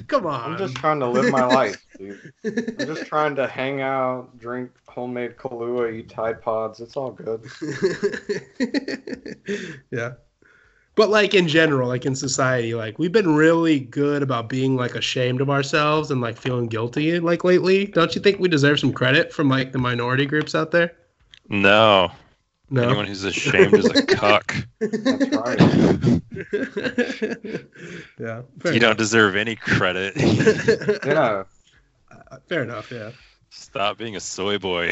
Come 0.09 0.27
on. 0.27 0.53
I'm 0.53 0.59
just 0.59 0.75
trying 0.77 1.01
to 1.01 1.09
live 1.09 1.31
my 1.31 1.45
life, 1.45 1.85
dude. 1.99 2.33
I'm 2.45 2.87
just 2.87 3.07
trying 3.07 3.37
to 3.37 3.47
hang 3.47 3.83
out, 3.83 4.37
drink 4.39 4.71
homemade 4.89 5.37
Kahlua, 5.37 5.93
eat 5.93 6.09
Tide 6.09 6.41
Pods. 6.43 6.81
It's 6.81 6.97
all 6.97 7.13
good. 7.13 7.45
yeah. 9.91 10.13
But 10.97 11.09
like 11.09 11.35
in 11.35 11.49
general, 11.49 11.89
like 11.89 12.05
in 12.05 12.15
society, 12.15 12.75
like 12.75 12.99
we've 12.99 13.13
been 13.13 13.35
really 13.35 13.81
good 13.81 14.23
about 14.23 14.49
being 14.49 14.77
like 14.77 14.95
ashamed 14.97 15.41
of 15.41 15.49
ourselves 15.49 16.11
and 16.11 16.21
like 16.21 16.37
feeling 16.37 16.67
guilty 16.67 17.21
like 17.21 17.45
lately. 17.45 17.87
Don't 17.87 18.15
you 18.15 18.21
think 18.21 18.41
we 18.41 18.49
deserve 18.49 18.81
some 18.81 18.93
credit 18.93 19.33
from 19.33 19.49
like 19.49 19.73
the 19.73 19.79
minority 19.79 20.27
groups 20.27 20.55
out 20.55 20.73
there? 20.73 20.93
No. 21.49 22.11
No. 22.73 22.85
Anyone 22.85 23.07
who's 23.07 23.25
ashamed 23.25 23.75
is 23.75 23.87
a 23.87 24.03
cuck. 24.07 24.55
That's 24.79 25.37
right. 25.37 25.61
yeah. 28.19 28.43
you 28.73 28.79
don't 28.79 28.97
deserve 28.97 29.35
any 29.37 29.57
credit. 29.57 30.15
Yeah. 31.05 31.43
Fair 32.49 32.63
enough, 32.63 32.93
yeah. 32.93 33.11
Stop 33.51 33.99
being 33.99 34.15
a 34.15 34.21
soy 34.21 34.59
boy. 34.59 34.91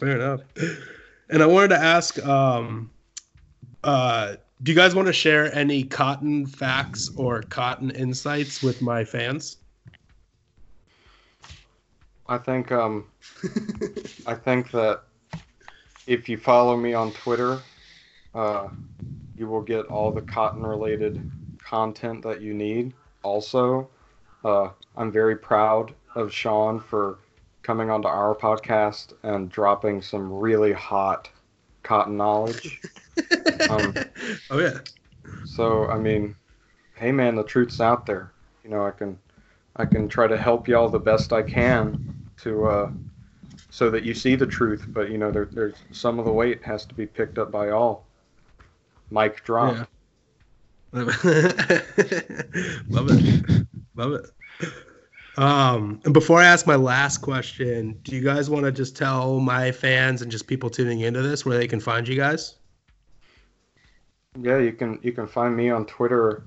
Fair 0.00 0.16
enough. 0.16 0.40
And 1.28 1.42
I 1.42 1.46
wanted 1.46 1.68
to 1.68 1.78
ask, 1.78 2.18
um, 2.24 2.90
uh, 3.84 4.36
do 4.62 4.72
you 4.72 4.76
guys 4.76 4.94
want 4.94 5.06
to 5.06 5.12
share 5.12 5.54
any 5.54 5.84
cotton 5.84 6.46
facts 6.46 7.10
or 7.16 7.42
cotton 7.42 7.90
insights 7.90 8.62
with 8.62 8.80
my 8.80 9.04
fans? 9.04 9.58
I 12.28 12.38
think 12.38 12.72
um 12.72 13.04
I 14.26 14.34
think 14.34 14.70
that 14.72 15.02
if 16.08 16.28
you 16.28 16.36
follow 16.36 16.76
me 16.76 16.94
on 16.94 17.12
Twitter, 17.12 17.60
uh 18.34 18.68
you 19.36 19.46
will 19.46 19.62
get 19.62 19.86
all 19.86 20.10
the 20.10 20.22
cotton 20.22 20.66
related 20.66 21.30
content 21.60 22.22
that 22.22 22.40
you 22.40 22.52
need. 22.54 22.92
Also, 23.22 23.88
uh, 24.44 24.70
I'm 24.96 25.12
very 25.12 25.36
proud 25.36 25.94
of 26.16 26.32
Sean 26.32 26.80
for 26.80 27.18
coming 27.62 27.88
onto 27.90 28.08
our 28.08 28.34
podcast 28.34 29.12
and 29.22 29.48
dropping 29.48 30.02
some 30.02 30.32
really 30.32 30.72
hot 30.72 31.30
cotton 31.84 32.16
knowledge. 32.16 32.80
um, 33.70 33.94
oh 34.50 34.58
yeah. 34.58 34.78
So 35.44 35.86
I 35.88 35.98
mean, 35.98 36.34
hey 36.96 37.12
man, 37.12 37.36
the 37.36 37.44
truth's 37.44 37.80
out 37.80 38.06
there. 38.06 38.32
You 38.64 38.70
know, 38.70 38.84
I 38.84 38.90
can 38.90 39.18
I 39.76 39.84
can 39.84 40.08
try 40.08 40.26
to 40.26 40.36
help 40.36 40.66
y'all 40.66 40.88
the 40.88 40.98
best 40.98 41.32
I 41.32 41.42
can 41.42 42.28
to 42.38 42.66
uh, 42.66 42.90
so 43.78 43.90
that 43.90 44.02
you 44.02 44.12
see 44.12 44.34
the 44.34 44.46
truth. 44.46 44.86
But 44.88 45.08
you 45.08 45.18
know, 45.18 45.30
there, 45.30 45.44
there's 45.44 45.76
some 45.92 46.18
of 46.18 46.24
the 46.24 46.32
weight 46.32 46.60
has 46.64 46.84
to 46.86 46.94
be 46.94 47.06
picked 47.06 47.38
up 47.38 47.52
by 47.52 47.70
all. 47.70 48.06
Mike 49.10 49.44
drop. 49.44 49.88
Yeah. 50.92 51.04
Love 52.88 53.06
it. 53.08 53.66
Love 53.94 54.12
it. 54.14 54.26
Um, 55.36 56.00
and 56.04 56.12
before 56.12 56.40
I 56.40 56.46
ask 56.46 56.66
my 56.66 56.74
last 56.74 57.18
question, 57.18 57.96
do 58.02 58.16
you 58.16 58.20
guys 58.20 58.50
want 58.50 58.64
to 58.64 58.72
just 58.72 58.96
tell 58.96 59.38
my 59.38 59.70
fans 59.70 60.22
and 60.22 60.32
just 60.32 60.48
people 60.48 60.68
tuning 60.68 61.00
into 61.02 61.22
this 61.22 61.46
where 61.46 61.56
they 61.56 61.68
can 61.68 61.78
find 61.78 62.08
you 62.08 62.16
guys? 62.16 62.56
Yeah, 64.40 64.58
you 64.58 64.72
can 64.72 64.98
you 65.02 65.12
can 65.12 65.28
find 65.28 65.56
me 65.56 65.70
on 65.70 65.86
Twitter 65.86 66.42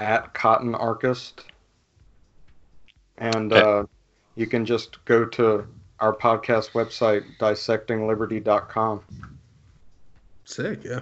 at 0.00 0.34
Cotton 0.34 0.74
Archist, 0.74 1.44
and 3.18 3.52
uh, 3.52 3.84
you 4.34 4.48
can 4.48 4.66
just 4.66 5.04
go 5.04 5.24
to 5.26 5.68
our 6.00 6.14
podcast 6.14 6.70
website 6.72 7.24
dissectingliberty.com. 7.38 9.02
Sick, 10.44 10.84
yeah. 10.84 11.00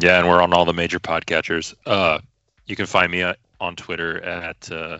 Yeah, 0.00 0.18
and 0.20 0.28
we're 0.28 0.42
on 0.42 0.52
all 0.52 0.64
the 0.64 0.72
major 0.74 0.98
podcatchers. 1.00 1.74
Uh, 1.86 2.18
you 2.66 2.76
can 2.76 2.86
find 2.86 3.10
me 3.10 3.24
on 3.60 3.76
Twitter 3.76 4.22
at 4.22 4.70
uh, 4.70 4.98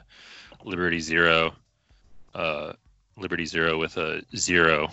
Liberty 0.65 1.01
Zero, 1.01 1.53
uh, 2.35 2.73
Liberty 3.17 3.45
Zero 3.45 3.79
with 3.79 3.97
a 3.99 4.23
zero 4.37 4.89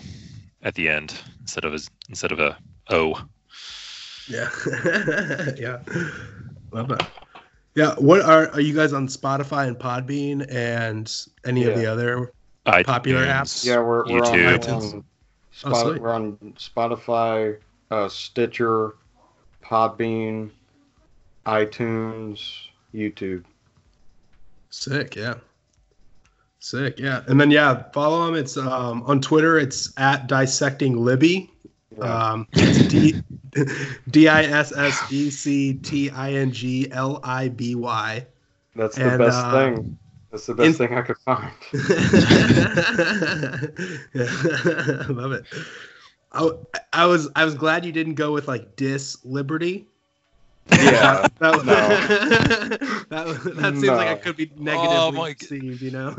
at 0.62 0.74
the 0.74 0.88
end 0.88 1.14
instead 1.40 1.64
of 1.64 1.74
a 1.74 1.78
instead 2.08 2.32
of 2.32 2.40
a 2.40 2.58
O. 2.90 3.14
Yeah, 4.28 4.50
yeah, 5.56 5.78
love 6.72 6.90
it. 6.90 7.02
Yeah, 7.74 7.94
what 7.94 8.20
are 8.22 8.48
are 8.50 8.60
you 8.60 8.74
guys 8.74 8.92
on 8.92 9.06
Spotify 9.08 9.66
and 9.68 9.78
Podbean 9.78 10.46
and 10.52 11.10
any 11.44 11.62
Yeah. 11.62 11.68
of 11.68 11.78
the 11.78 11.86
other 11.86 12.32
iTunes, 12.66 12.84
popular 12.84 13.26
apps? 13.26 13.64
Yeah, 13.64 13.78
we're, 13.78 14.04
we're 14.06 14.24
on, 14.24 14.34
YouTube. 14.34 14.66
we're 14.66 14.74
on, 14.74 15.04
Oh, 15.64 15.98
we're 15.98 16.12
on 16.12 16.36
Spotify, 16.58 17.58
uh, 17.90 18.08
Stitcher, 18.08 18.94
Podbean, 19.64 20.50
iTunes, 21.46 22.68
YouTube. 22.94 23.44
Sick, 24.70 25.16
yeah. 25.16 25.34
Sick, 26.58 26.98
yeah. 26.98 27.22
And 27.28 27.40
then 27.40 27.50
yeah, 27.50 27.84
follow 27.92 28.28
him. 28.28 28.34
It's 28.34 28.56
um 28.56 29.02
on 29.04 29.20
Twitter. 29.20 29.58
It's 29.58 29.92
at 29.96 30.26
dissecting 30.26 30.96
Libby. 30.96 31.50
Um, 32.00 32.46
it's 32.52 32.88
D 32.88 33.22
D 34.10 34.28
I 34.28 34.42
S 34.42 34.76
S 34.76 35.00
E 35.10 35.30
C 35.30 35.74
T 35.74 36.10
I 36.10 36.32
N 36.32 36.50
G 36.50 36.90
L 36.90 37.20
I 37.22 37.48
B 37.48 37.74
Y. 37.74 38.26
That's 38.74 38.96
the 38.96 39.08
And, 39.10 39.18
best 39.18 39.38
uh, 39.38 39.52
thing. 39.52 39.98
That's 40.36 40.46
the 40.48 40.54
best 40.54 40.80
in- 40.80 40.88
thing 40.88 40.98
I 40.98 41.00
could 41.00 41.16
find. 41.16 41.50
I 45.08 45.10
love 45.10 45.32
it. 45.32 45.46
I, 46.30 46.50
I 46.92 47.06
was 47.06 47.30
I 47.34 47.46
was 47.46 47.54
glad 47.54 47.86
you 47.86 47.92
didn't 47.92 48.16
go 48.16 48.32
with 48.32 48.46
like 48.46 48.76
dis 48.76 49.16
liberty. 49.24 49.86
Yeah, 50.70 51.26
that, 51.38 51.64
no. 51.64 51.64
that, 53.08 53.54
that 53.56 53.74
seems 53.76 53.86
like 53.86 54.18
it 54.18 54.22
could 54.22 54.36
be 54.36 54.50
negatively 54.56 54.96
Oh 54.98 55.10
my 55.12 55.28
received, 55.40 55.80
you 55.80 55.90
know. 55.92 56.10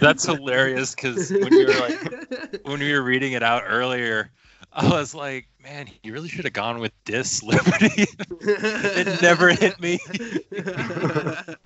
That's 0.00 0.24
hilarious 0.24 0.94
because 0.94 1.30
when 1.30 1.52
you 1.52 1.66
were 1.66 1.74
like 1.74 2.62
when 2.64 2.80
we 2.80 2.90
were 2.94 3.02
reading 3.02 3.32
it 3.32 3.42
out 3.42 3.64
earlier, 3.66 4.30
I 4.72 4.88
was 4.88 5.14
like, 5.14 5.49
man, 5.62 5.86
he 5.86 6.10
really 6.10 6.28
should 6.28 6.44
have 6.44 6.52
gone 6.52 6.80
with 6.80 6.92
this 7.04 7.42
liberty. 7.42 8.06
it 8.40 9.22
never 9.22 9.48
hit 9.50 9.80
me. 9.80 9.98
that, 10.50 11.56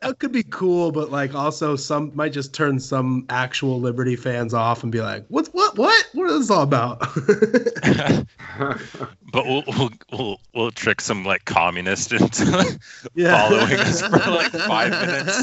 that 0.00 0.16
could 0.18 0.32
be 0.32 0.42
cool, 0.44 0.90
but 0.90 1.10
like 1.10 1.34
also 1.34 1.76
some 1.76 2.10
might 2.14 2.32
just 2.32 2.54
turn 2.54 2.78
some 2.80 3.26
actual 3.28 3.80
Liberty 3.80 4.16
fans 4.16 4.54
off 4.54 4.82
and 4.82 4.90
be 4.90 5.00
like, 5.00 5.24
"What? 5.28 5.48
What? 5.48 5.76
What? 5.76 6.06
What 6.12 6.30
is 6.30 6.40
this 6.48 6.50
all 6.50 6.62
about?" 6.62 7.00
but 9.32 9.46
we'll, 9.46 9.64
we'll 9.66 9.90
we'll 10.12 10.40
we'll 10.54 10.70
trick 10.70 11.00
some 11.00 11.24
like 11.24 11.44
communist 11.44 12.12
into 12.12 12.78
Yeah. 13.14 13.48
following 13.48 13.78
us 13.80 14.00
for 14.02 14.30
like 14.30 14.50
five 14.52 14.90
minutes. 14.90 15.42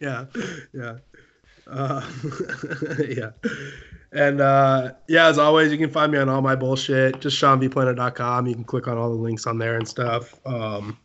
yeah, 0.00 0.26
yeah, 0.72 0.98
uh, 1.68 2.06
yeah. 3.08 3.30
And 4.12 4.40
uh, 4.40 4.92
yeah, 5.08 5.26
as 5.26 5.38
always, 5.38 5.70
you 5.70 5.78
can 5.78 5.90
find 5.90 6.10
me 6.10 6.18
on 6.18 6.28
all 6.28 6.40
my 6.40 6.56
bullshit. 6.56 7.20
Just 7.20 7.40
SeanVPlanet.com. 7.42 8.46
You 8.46 8.54
can 8.54 8.64
click 8.64 8.88
on 8.88 8.96
all 8.96 9.10
the 9.10 9.16
links 9.16 9.46
on 9.46 9.58
there 9.58 9.76
and 9.76 9.86
stuff. 9.86 10.34
Um, 10.46 10.98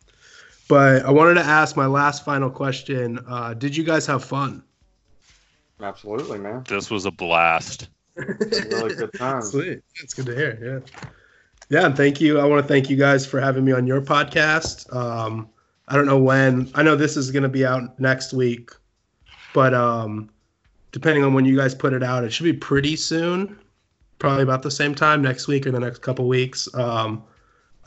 but 0.68 1.04
I 1.04 1.10
wanted 1.10 1.34
to 1.34 1.42
ask 1.42 1.76
my 1.76 1.86
last 1.86 2.24
final 2.24 2.50
question. 2.50 3.20
Uh, 3.28 3.52
did 3.52 3.76
you 3.76 3.84
guys 3.84 4.06
have 4.06 4.24
fun? 4.24 4.62
Absolutely, 5.80 6.38
man. 6.38 6.64
This 6.66 6.90
was 6.90 7.04
a 7.04 7.10
blast. 7.10 7.88
Really 8.14 8.94
good 8.94 9.12
time. 9.18 9.42
Sweet. 9.42 9.82
It's 10.02 10.14
good 10.14 10.26
to 10.26 10.34
hear. 10.34 10.82
Yeah. 10.84 11.10
Yeah. 11.68 11.86
And 11.86 11.96
thank 11.96 12.20
you. 12.20 12.38
I 12.38 12.44
want 12.44 12.62
to 12.62 12.68
thank 12.68 12.88
you 12.88 12.96
guys 12.96 13.26
for 13.26 13.40
having 13.40 13.64
me 13.64 13.72
on 13.72 13.86
your 13.86 14.00
podcast. 14.00 14.90
Um, 14.94 15.48
I 15.88 15.96
don't 15.96 16.06
know 16.06 16.18
when. 16.18 16.70
I 16.74 16.82
know 16.82 16.96
this 16.96 17.16
is 17.16 17.30
going 17.30 17.42
to 17.42 17.48
be 17.48 17.66
out 17.66 17.98
next 18.00 18.32
week, 18.32 18.70
but 19.52 19.74
um, 19.74 20.30
depending 20.94 21.24
on 21.24 21.34
when 21.34 21.44
you 21.44 21.56
guys 21.56 21.74
put 21.74 21.92
it 21.92 22.04
out, 22.04 22.22
it 22.22 22.32
should 22.32 22.44
be 22.44 22.52
pretty 22.52 22.94
soon. 22.94 23.58
Probably 24.20 24.44
about 24.44 24.62
the 24.62 24.70
same 24.70 24.94
time 24.94 25.22
next 25.22 25.48
week 25.48 25.66
or 25.66 25.72
the 25.72 25.80
next 25.80 26.02
couple 26.02 26.28
weeks. 26.28 26.72
Um, 26.72 27.24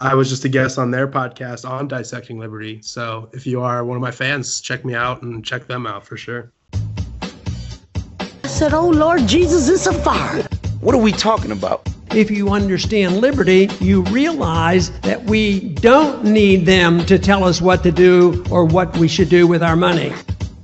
I 0.02 0.14
was 0.14 0.30
just 0.30 0.44
a 0.44 0.50
guest 0.50 0.78
on 0.78 0.92
their 0.92 1.08
podcast 1.08 1.68
on 1.68 1.88
Dissecting 1.88 2.38
Liberty. 2.38 2.82
So 2.82 3.30
if 3.32 3.48
you 3.48 3.62
are 3.62 3.86
one 3.86 3.96
of 3.96 4.02
my 4.02 4.12
fans, 4.12 4.60
check 4.60 4.84
me 4.84 4.94
out 4.94 5.22
and 5.22 5.44
check 5.44 5.68
them 5.68 5.88
out 5.88 6.06
for 6.06 6.18
sure. 6.18 6.52
I 6.74 8.48
said, 8.48 8.74
Oh 8.74 8.90
Lord 8.90 9.26
Jesus, 9.26 9.70
it's 9.70 9.88
a 9.88 9.94
fire. 9.94 10.44
What 10.82 10.94
are 10.94 11.02
we 11.02 11.14
talking 11.14 11.52
about? 11.52 11.88
If 12.12 12.30
you 12.30 12.50
understand 12.50 13.22
liberty, 13.22 13.70
you 13.80 14.02
realize 14.04 14.92
that 15.02 15.24
we 15.24 15.70
don't 15.76 16.26
need 16.26 16.66
them 16.66 17.06
to 17.06 17.18
tell 17.18 17.46
us 17.46 17.62
what 17.62 17.84
to 17.84 17.92
do 17.92 18.44
or 18.52 18.66
what 18.66 18.98
we 18.98 19.08
should 19.08 19.30
do 19.30 19.48
with 19.48 19.64
our 19.64 19.78
money. 19.78 20.12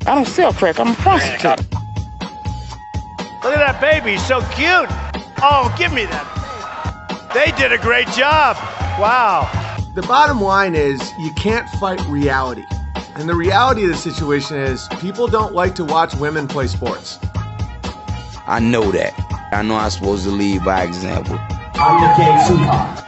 I 0.05 0.15
don't 0.15 0.27
sell 0.27 0.51
crack. 0.51 0.77
I'm 0.77 0.89
a 0.89 0.95
prostitute. 0.95 1.82
Look 3.43 3.53
at 3.57 3.59
that 3.59 3.81
baby, 3.81 4.11
he's 4.11 4.25
so 4.25 4.39
cute. 4.51 4.87
Oh, 5.41 5.73
give 5.77 5.91
me 5.91 6.05
that. 6.05 7.31
They 7.33 7.51
did 7.61 7.73
a 7.73 7.77
great 7.77 8.07
job. 8.07 8.55
Wow. 8.97 9.49
The 9.95 10.01
bottom 10.03 10.39
line 10.39 10.75
is 10.75 11.11
you 11.19 11.31
can't 11.33 11.67
fight 11.71 11.99
reality. 12.07 12.63
And 13.15 13.27
the 13.27 13.35
reality 13.35 13.83
of 13.83 13.89
the 13.89 13.97
situation 13.97 14.55
is 14.57 14.87
people 15.01 15.27
don't 15.27 15.53
like 15.53 15.75
to 15.75 15.83
watch 15.83 16.15
women 16.15 16.47
play 16.47 16.67
sports. 16.67 17.19
I 18.47 18.59
know 18.61 18.91
that. 18.91 19.13
I 19.51 19.61
know 19.61 19.75
I'm 19.75 19.91
supposed 19.91 20.23
to 20.23 20.31
lead 20.31 20.63
by 20.63 20.83
example. 20.83 21.37
I'm 21.75 21.99
the 22.01 22.15
king, 22.15 22.47
sweetheart. 22.47 23.03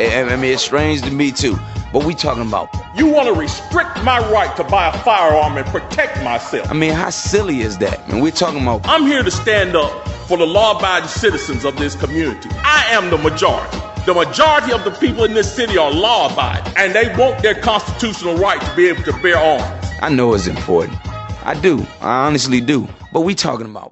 I, 0.00 0.32
I 0.32 0.36
mean, 0.36 0.54
it's 0.54 0.62
strange 0.64 1.02
to 1.02 1.10
me 1.12 1.30
too. 1.30 1.56
But 1.92 2.04
we 2.04 2.14
talking 2.14 2.46
about. 2.46 2.68
You 2.94 3.06
want 3.06 3.28
to 3.28 3.32
restrict 3.32 4.02
my 4.04 4.18
right 4.30 4.54
to 4.56 4.64
buy 4.64 4.88
a 4.88 4.98
firearm 5.02 5.56
and 5.56 5.66
protect 5.68 6.22
myself. 6.22 6.70
I 6.70 6.74
mean, 6.74 6.92
how 6.92 7.10
silly 7.10 7.60
is 7.60 7.78
that? 7.78 8.06
And 8.08 8.20
we're 8.20 8.32
talking 8.32 8.60
about. 8.60 8.86
I'm 8.86 9.06
here 9.06 9.22
to 9.22 9.30
stand 9.30 9.74
up 9.74 10.08
for 10.26 10.36
the 10.36 10.46
law-abiding 10.46 11.08
citizens 11.08 11.64
of 11.64 11.76
this 11.76 11.94
community. 11.94 12.50
I 12.56 12.84
am 12.90 13.08
the 13.08 13.16
majority. 13.16 13.78
The 14.04 14.14
majority 14.14 14.72
of 14.72 14.84
the 14.84 14.90
people 14.90 15.24
in 15.24 15.32
this 15.32 15.54
city 15.54 15.78
are 15.78 15.90
law-abiding, 15.90 16.74
and 16.76 16.94
they 16.94 17.14
want 17.16 17.42
their 17.42 17.54
constitutional 17.54 18.36
right 18.36 18.60
to 18.60 18.76
be 18.76 18.88
able 18.88 19.02
to 19.04 19.12
bear 19.22 19.38
arms. 19.38 19.88
I 20.02 20.10
know 20.10 20.34
it's 20.34 20.46
important. 20.46 20.98
I 21.46 21.58
do. 21.58 21.86
I 22.00 22.26
honestly 22.26 22.60
do. 22.60 22.86
But 23.12 23.22
we 23.22 23.34
talking 23.34 23.66
about 23.66 23.86